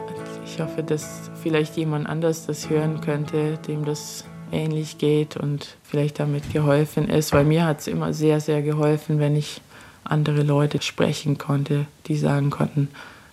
ich 0.47 0.61
hoffe, 0.61 0.83
dass 0.83 1.31
vielleicht 1.43 1.77
jemand 1.77 2.09
anders 2.09 2.47
das 2.47 2.71
hören 2.71 3.01
könnte, 3.03 3.59
dem 3.67 3.85
das 3.85 4.25
ähnlich 4.53 4.99
geht 4.99 5.37
und 5.37 5.77
vielleicht 5.83 6.21
damit 6.21 6.53
geholfen 6.53 7.09
ist, 7.09 7.33
weil 7.33 7.45
mir 7.45 7.65
hat 7.65 7.81
es 7.81 7.87
immer 7.87 8.13
sehr, 8.13 8.41
sehr 8.41 8.63
geholfen, 8.63 9.19
wenn 9.19 9.37
ich 9.37 9.61
andere 10.05 10.43
Leute 10.43 10.81
sprechen 10.83 11.39
konnte, 11.39 11.87
die 12.07 12.17
sagen 12.17 12.51
konnten, 12.51 12.89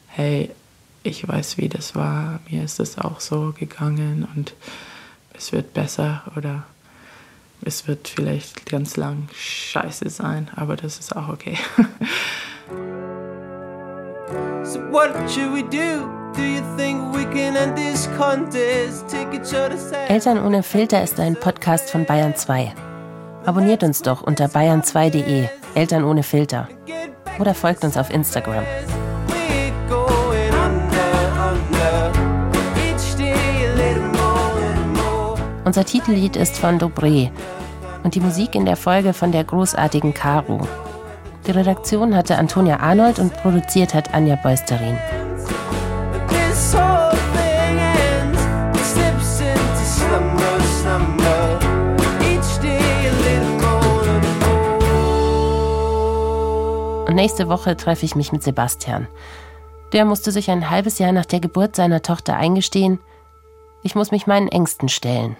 hey, 0.07 0.51
ich 1.03 1.27
weiß, 1.27 1.57
wie 1.57 1.69
das 1.69 1.95
war, 1.95 2.39
mir 2.49 2.63
ist 2.63 2.79
es 2.79 2.97
auch 2.97 3.19
so 3.19 3.53
gegangen 3.57 4.27
und 4.35 4.53
es 5.33 5.51
wird 5.51 5.73
besser 5.73 6.23
oder 6.35 6.63
es 7.61 7.87
wird 7.87 8.07
vielleicht 8.07 8.65
ganz 8.65 8.97
lang 8.97 9.27
scheiße 9.33 10.09
sein, 10.09 10.49
aber 10.55 10.75
das 10.75 10.99
ist 10.99 11.15
auch 11.15 11.29
okay. 11.29 11.57
so 14.63 14.79
what 14.91 15.11
should 15.29 15.53
we 15.53 15.63
do? 15.63 16.18
Eltern 20.07 20.45
ohne 20.45 20.63
Filter 20.63 21.03
ist 21.03 21.19
ein 21.19 21.35
Podcast 21.35 21.89
von 21.89 22.05
Bayern 22.05 22.35
2. 22.35 22.73
Abonniert 23.45 23.83
uns 23.83 24.01
doch 24.01 24.21
unter 24.21 24.45
bayern2.de, 24.45 25.47
Eltern 25.75 26.03
ohne 26.03 26.23
Filter. 26.23 26.67
Oder 27.39 27.53
folgt 27.53 27.83
uns 27.83 27.95
auf 27.95 28.09
Instagram. 28.11 28.63
Unser 35.63 35.85
Titellied 35.85 36.35
ist 36.35 36.57
von 36.57 36.79
Dobré 36.79 37.29
und 38.03 38.15
die 38.15 38.21
Musik 38.21 38.55
in 38.55 38.65
der 38.65 38.75
Folge 38.75 39.13
von 39.13 39.31
der 39.31 39.43
großartigen 39.43 40.13
Caro. 40.13 40.67
Die 41.45 41.51
Redaktion 41.51 42.15
hatte 42.15 42.37
Antonia 42.37 42.79
Arnold 42.79 43.19
und 43.19 43.33
produziert 43.35 43.93
hat 43.93 44.13
Anja 44.13 44.35
Beusterin. 44.35 44.97
Und 57.09 57.15
nächste 57.15 57.49
Woche 57.49 57.75
treffe 57.75 58.05
ich 58.05 58.15
mich 58.15 58.31
mit 58.31 58.43
Sebastian. 58.43 59.07
Der 59.93 60.05
musste 60.05 60.31
sich 60.31 60.51
ein 60.51 60.69
halbes 60.69 60.99
Jahr 60.99 61.11
nach 61.11 61.25
der 61.25 61.39
Geburt 61.39 61.75
seiner 61.75 62.03
Tochter 62.03 62.35
eingestehen, 62.35 62.99
ich 63.81 63.95
muss 63.95 64.11
mich 64.11 64.27
meinen 64.27 64.47
Ängsten 64.47 64.89
stellen. 64.89 65.35